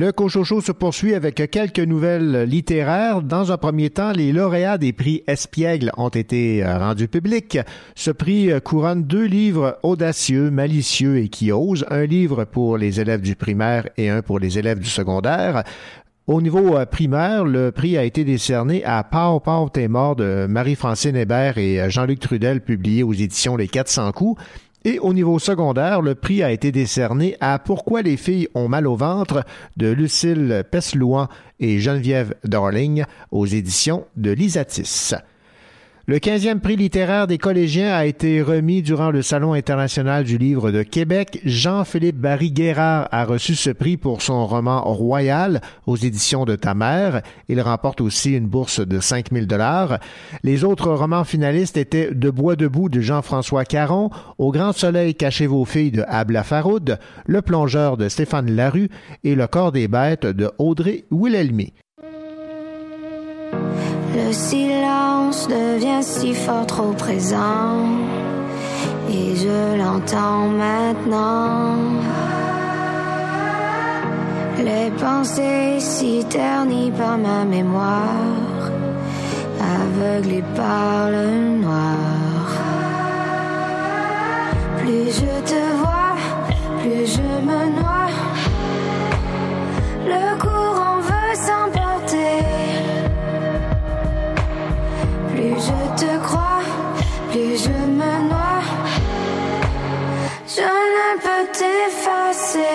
Le 0.05 0.11
Cochocho 0.11 0.61
se 0.61 0.71
poursuit 0.71 1.15
avec 1.15 1.49
quelques 1.49 1.79
nouvelles 1.79 2.43
littéraires. 2.43 3.23
Dans 3.23 3.51
un 3.51 3.57
premier 3.57 3.89
temps, 3.89 4.11
les 4.11 4.31
lauréats 4.33 4.77
des 4.77 4.93
prix 4.93 5.23
Espiègle 5.25 5.91
ont 5.97 6.09
été 6.09 6.63
euh, 6.63 6.77
rendus 6.77 7.07
publics. 7.07 7.57
Ce 7.95 8.11
prix 8.11 8.51
euh, 8.51 8.59
couronne 8.59 9.01
deux 9.01 9.25
livres 9.25 9.79
audacieux, 9.81 10.51
malicieux 10.51 11.17
et 11.17 11.29
qui 11.29 11.51
osent. 11.51 11.87
Un 11.89 12.05
livre 12.05 12.43
pour 12.43 12.77
les 12.77 12.99
élèves 12.99 13.21
du 13.21 13.35
primaire 13.35 13.89
et 13.97 14.11
un 14.11 14.21
pour 14.21 14.37
les 14.37 14.59
élèves 14.59 14.77
du 14.77 14.89
secondaire. 14.89 15.63
Au 16.27 16.39
niveau 16.39 16.77
euh, 16.77 16.85
primaire, 16.85 17.43
le 17.43 17.71
prix 17.71 17.97
a 17.97 18.03
été 18.03 18.23
décerné 18.23 18.83
à 18.85 19.03
Pau 19.03 19.39
Pau 19.39 19.69
t'es 19.69 19.87
mort 19.87 20.15
de 20.15 20.45
Marie-Francine 20.47 21.15
Hébert 21.15 21.57
et 21.57 21.89
Jean-Luc 21.89 22.19
Trudel, 22.19 22.61
publié 22.61 23.01
aux 23.01 23.13
éditions 23.13 23.57
Les 23.57 23.67
400 23.67 24.11
coups. 24.11 24.39
Et 24.87 24.99
au 24.99 25.13
niveau 25.13 25.39
secondaire, 25.39 26.03
le 26.03 26.13
prix 26.13 26.43
a 26.43 26.51
été 26.51 26.71
décerné 26.71 27.35
à 27.41 27.57
Pourquoi 27.57 28.03
les 28.03 28.17
filles 28.17 28.47
ont 28.53 28.67
mal 28.67 28.85
au 28.85 28.95
ventre 28.95 29.43
de 29.77 29.87
Lucille 29.87 30.63
Peslouan 30.69 31.27
et 31.59 31.79
Geneviève 31.79 32.35
Darling 32.43 33.03
aux 33.31 33.47
éditions 33.47 34.05
de 34.15 34.29
Lisatis. 34.29 35.15
Le 36.07 36.19
15e 36.19 36.59
prix 36.59 36.75
littéraire 36.75 37.25
des 37.25 37.39
collégiens 37.39 37.91
a 37.91 38.05
été 38.05 38.39
remis 38.39 38.83
durant 38.83 39.09
le 39.09 39.23
Salon 39.23 39.53
international 39.53 40.23
du 40.23 40.37
livre 40.37 40.69
de 40.69 40.83
Québec. 40.83 41.41
Jean-Philippe 41.45 42.17
Barry-Guérard 42.17 43.09
a 43.11 43.25
reçu 43.25 43.55
ce 43.55 43.71
prix 43.71 43.97
pour 43.97 44.21
son 44.21 44.45
roman 44.45 44.83
Royal 44.83 45.61
aux 45.87 45.95
éditions 45.95 46.45
de 46.45 46.55
Ta 46.55 46.75
mère. 46.75 47.23
Il 47.49 47.59
remporte 47.59 48.01
aussi 48.01 48.33
une 48.37 48.45
bourse 48.45 48.81
de 48.81 48.99
5000 48.99 49.47
dollars. 49.47 49.97
Les 50.43 50.63
autres 50.63 50.91
romans 50.91 51.23
finalistes 51.23 51.75
étaient 51.75 52.13
De 52.13 52.29
bois 52.29 52.55
debout 52.55 52.87
de 52.87 53.01
Jean-François 53.01 53.65
Caron, 53.65 54.11
Au 54.37 54.51
grand 54.51 54.73
soleil 54.73 55.15
cachez 55.15 55.47
vos 55.47 55.65
filles 55.65 55.89
de 55.89 56.03
Abla 56.07 56.43
Faroud, 56.43 56.99
Le 57.25 57.41
plongeur 57.41 57.97
de 57.97 58.09
Stéphane 58.09 58.51
Larue 58.51 58.89
et 59.23 59.33
Le 59.33 59.47
corps 59.47 59.71
des 59.71 59.87
bêtes 59.87 60.27
de 60.27 60.51
Audrey 60.59 61.05
Wilhelmy. 61.09 61.73
Le 64.15 64.31
silence 64.31 65.45
devient 65.49 66.01
si 66.01 66.33
fort 66.33 66.65
trop 66.65 66.93
présent 66.93 67.83
et 69.09 69.35
je 69.35 69.77
l'entends 69.77 70.47
maintenant. 70.47 71.75
Les 74.57 74.89
pensées 74.91 75.79
si 75.79 76.23
ternies 76.29 76.91
par 76.91 77.17
ma 77.17 77.43
mémoire, 77.43 78.71
aveuglées 79.59 80.45
par 80.55 81.09
le 81.09 81.59
noir. 81.59 82.47
Plus 84.77 85.07
je 85.19 85.33
te 85.51 85.61
vois, 85.81 86.15
plus 86.79 87.05
je 87.15 87.29
me 87.49 87.61
noie. 87.79 88.11
Le 90.05 90.39
courant 90.39 90.99
veut 91.01 91.35
s'emporter. 91.35 91.84
Plus 95.45 95.61
je 95.61 96.05
te 96.05 96.17
crois, 96.23 96.63
plus 97.29 97.63
je 97.63 97.69
me 97.69 98.29
noie. 98.29 98.63
Je 100.47 100.61
ne 100.61 101.19
peux 101.21 101.45
t'effacer. 101.51 102.65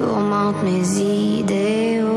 Tourmente 0.00 0.62
mes 0.64 0.98
idéaux. 0.98 2.09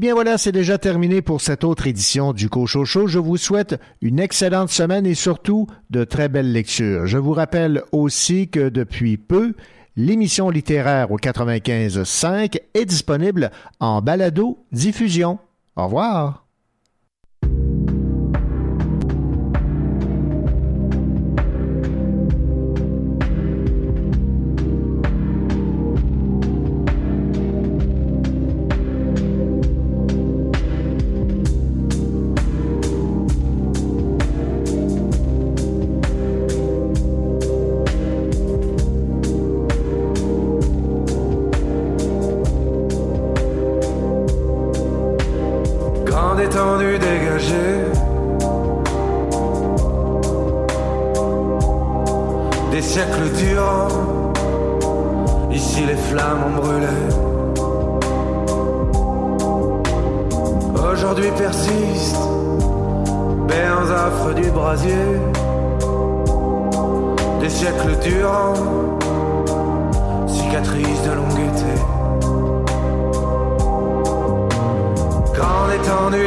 Bien 0.00 0.14
voilà, 0.14 0.38
c'est 0.38 0.50
déjà 0.50 0.78
terminé 0.78 1.20
pour 1.20 1.42
cette 1.42 1.62
autre 1.62 1.86
édition 1.86 2.32
du 2.32 2.48
Cochocho. 2.48 3.06
Je 3.06 3.18
vous 3.18 3.36
souhaite 3.36 3.78
une 4.00 4.18
excellente 4.18 4.70
semaine 4.70 5.04
et 5.04 5.14
surtout 5.14 5.66
de 5.90 6.04
très 6.04 6.30
belles 6.30 6.52
lectures. 6.52 7.06
Je 7.06 7.18
vous 7.18 7.32
rappelle 7.32 7.82
aussi 7.92 8.48
que 8.48 8.70
depuis 8.70 9.18
peu, 9.18 9.52
l'émission 9.96 10.48
littéraire 10.48 11.12
au 11.12 11.18
95.5 11.18 12.58
est 12.72 12.84
disponible 12.86 13.50
en 13.78 14.00
balado 14.00 14.64
diffusion. 14.72 15.38
Au 15.76 15.84
revoir. 15.84 16.46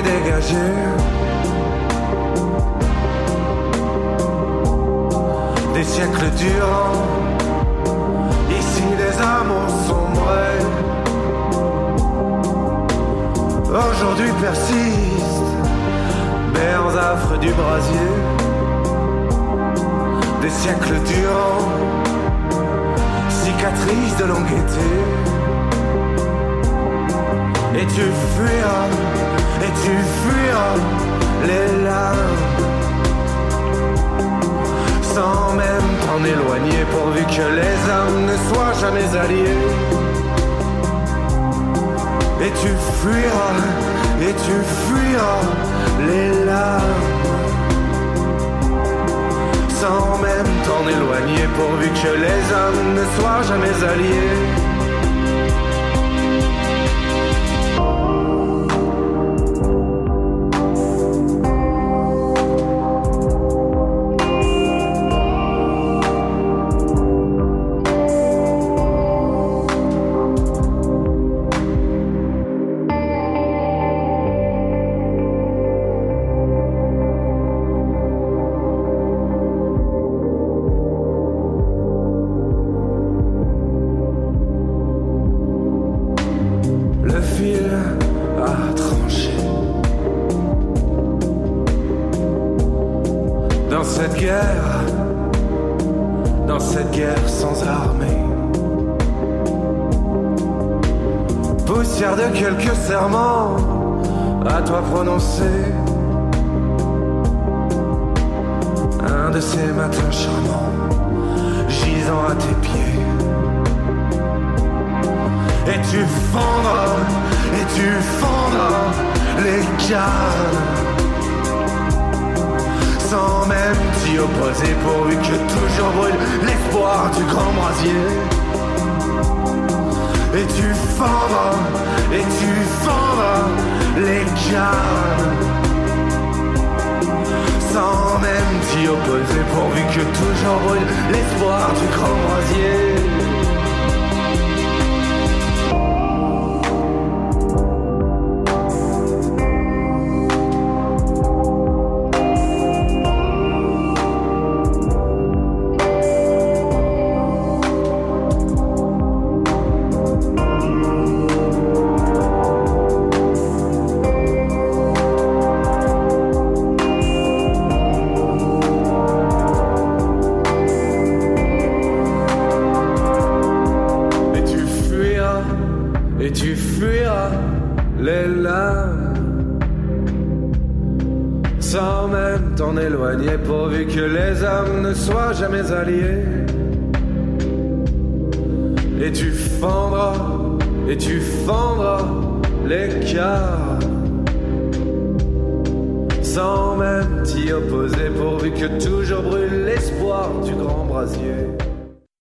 dégagé. 0.03 0.67
Des 5.73 5.83
siècles 5.83 6.29
durant, 6.37 6.93
ici 8.59 8.83
les 9.01 9.15
amours 9.21 9.75
sombrés. 9.87 10.63
Aujourd'hui 13.89 14.31
persistent, 14.41 15.57
mers 16.53 16.97
affres 17.11 17.37
du 17.39 17.51
brasier. 17.53 18.11
Des 20.41 20.49
siècles 20.49 20.99
durant, 21.13 21.61
cicatrices 23.29 24.17
de 24.17 24.25
longue 24.25 24.53
été. 24.63 24.91
Et 27.75 27.85
tu 27.87 28.05
fuiras 28.35 28.87
et 29.63 29.71
tu 29.83 29.95
fuiras 30.21 30.75
oh, 30.75 31.47
les 31.47 31.83
larmes. 31.83 32.37
Sans 35.13 35.53
même 35.53 35.89
t'en 36.05 36.21
éloigner 36.33 36.83
pourvu 36.91 37.23
que 37.35 37.47
les 37.59 37.77
âmes 37.99 38.19
ne 38.31 38.37
soient 38.47 38.75
jamais 38.81 39.09
alliées. 39.23 39.63
Et 42.45 42.51
tu 42.61 42.71
fuiras 42.99 43.53
oh, 43.57 44.23
et 44.27 44.33
tu 44.45 44.55
fuiras 44.83 45.41
oh, 45.43 46.01
les 46.07 46.45
larmes. 46.45 47.05
Sans 49.81 50.17
même 50.27 50.51
t'en 50.65 50.83
éloigner 50.95 51.45
pourvu 51.57 51.87
que 52.01 52.11
les 52.25 52.41
âmes 52.65 52.85
ne 52.99 53.05
soient 53.15 53.43
jamais 53.49 53.77
alliées. 53.91 54.62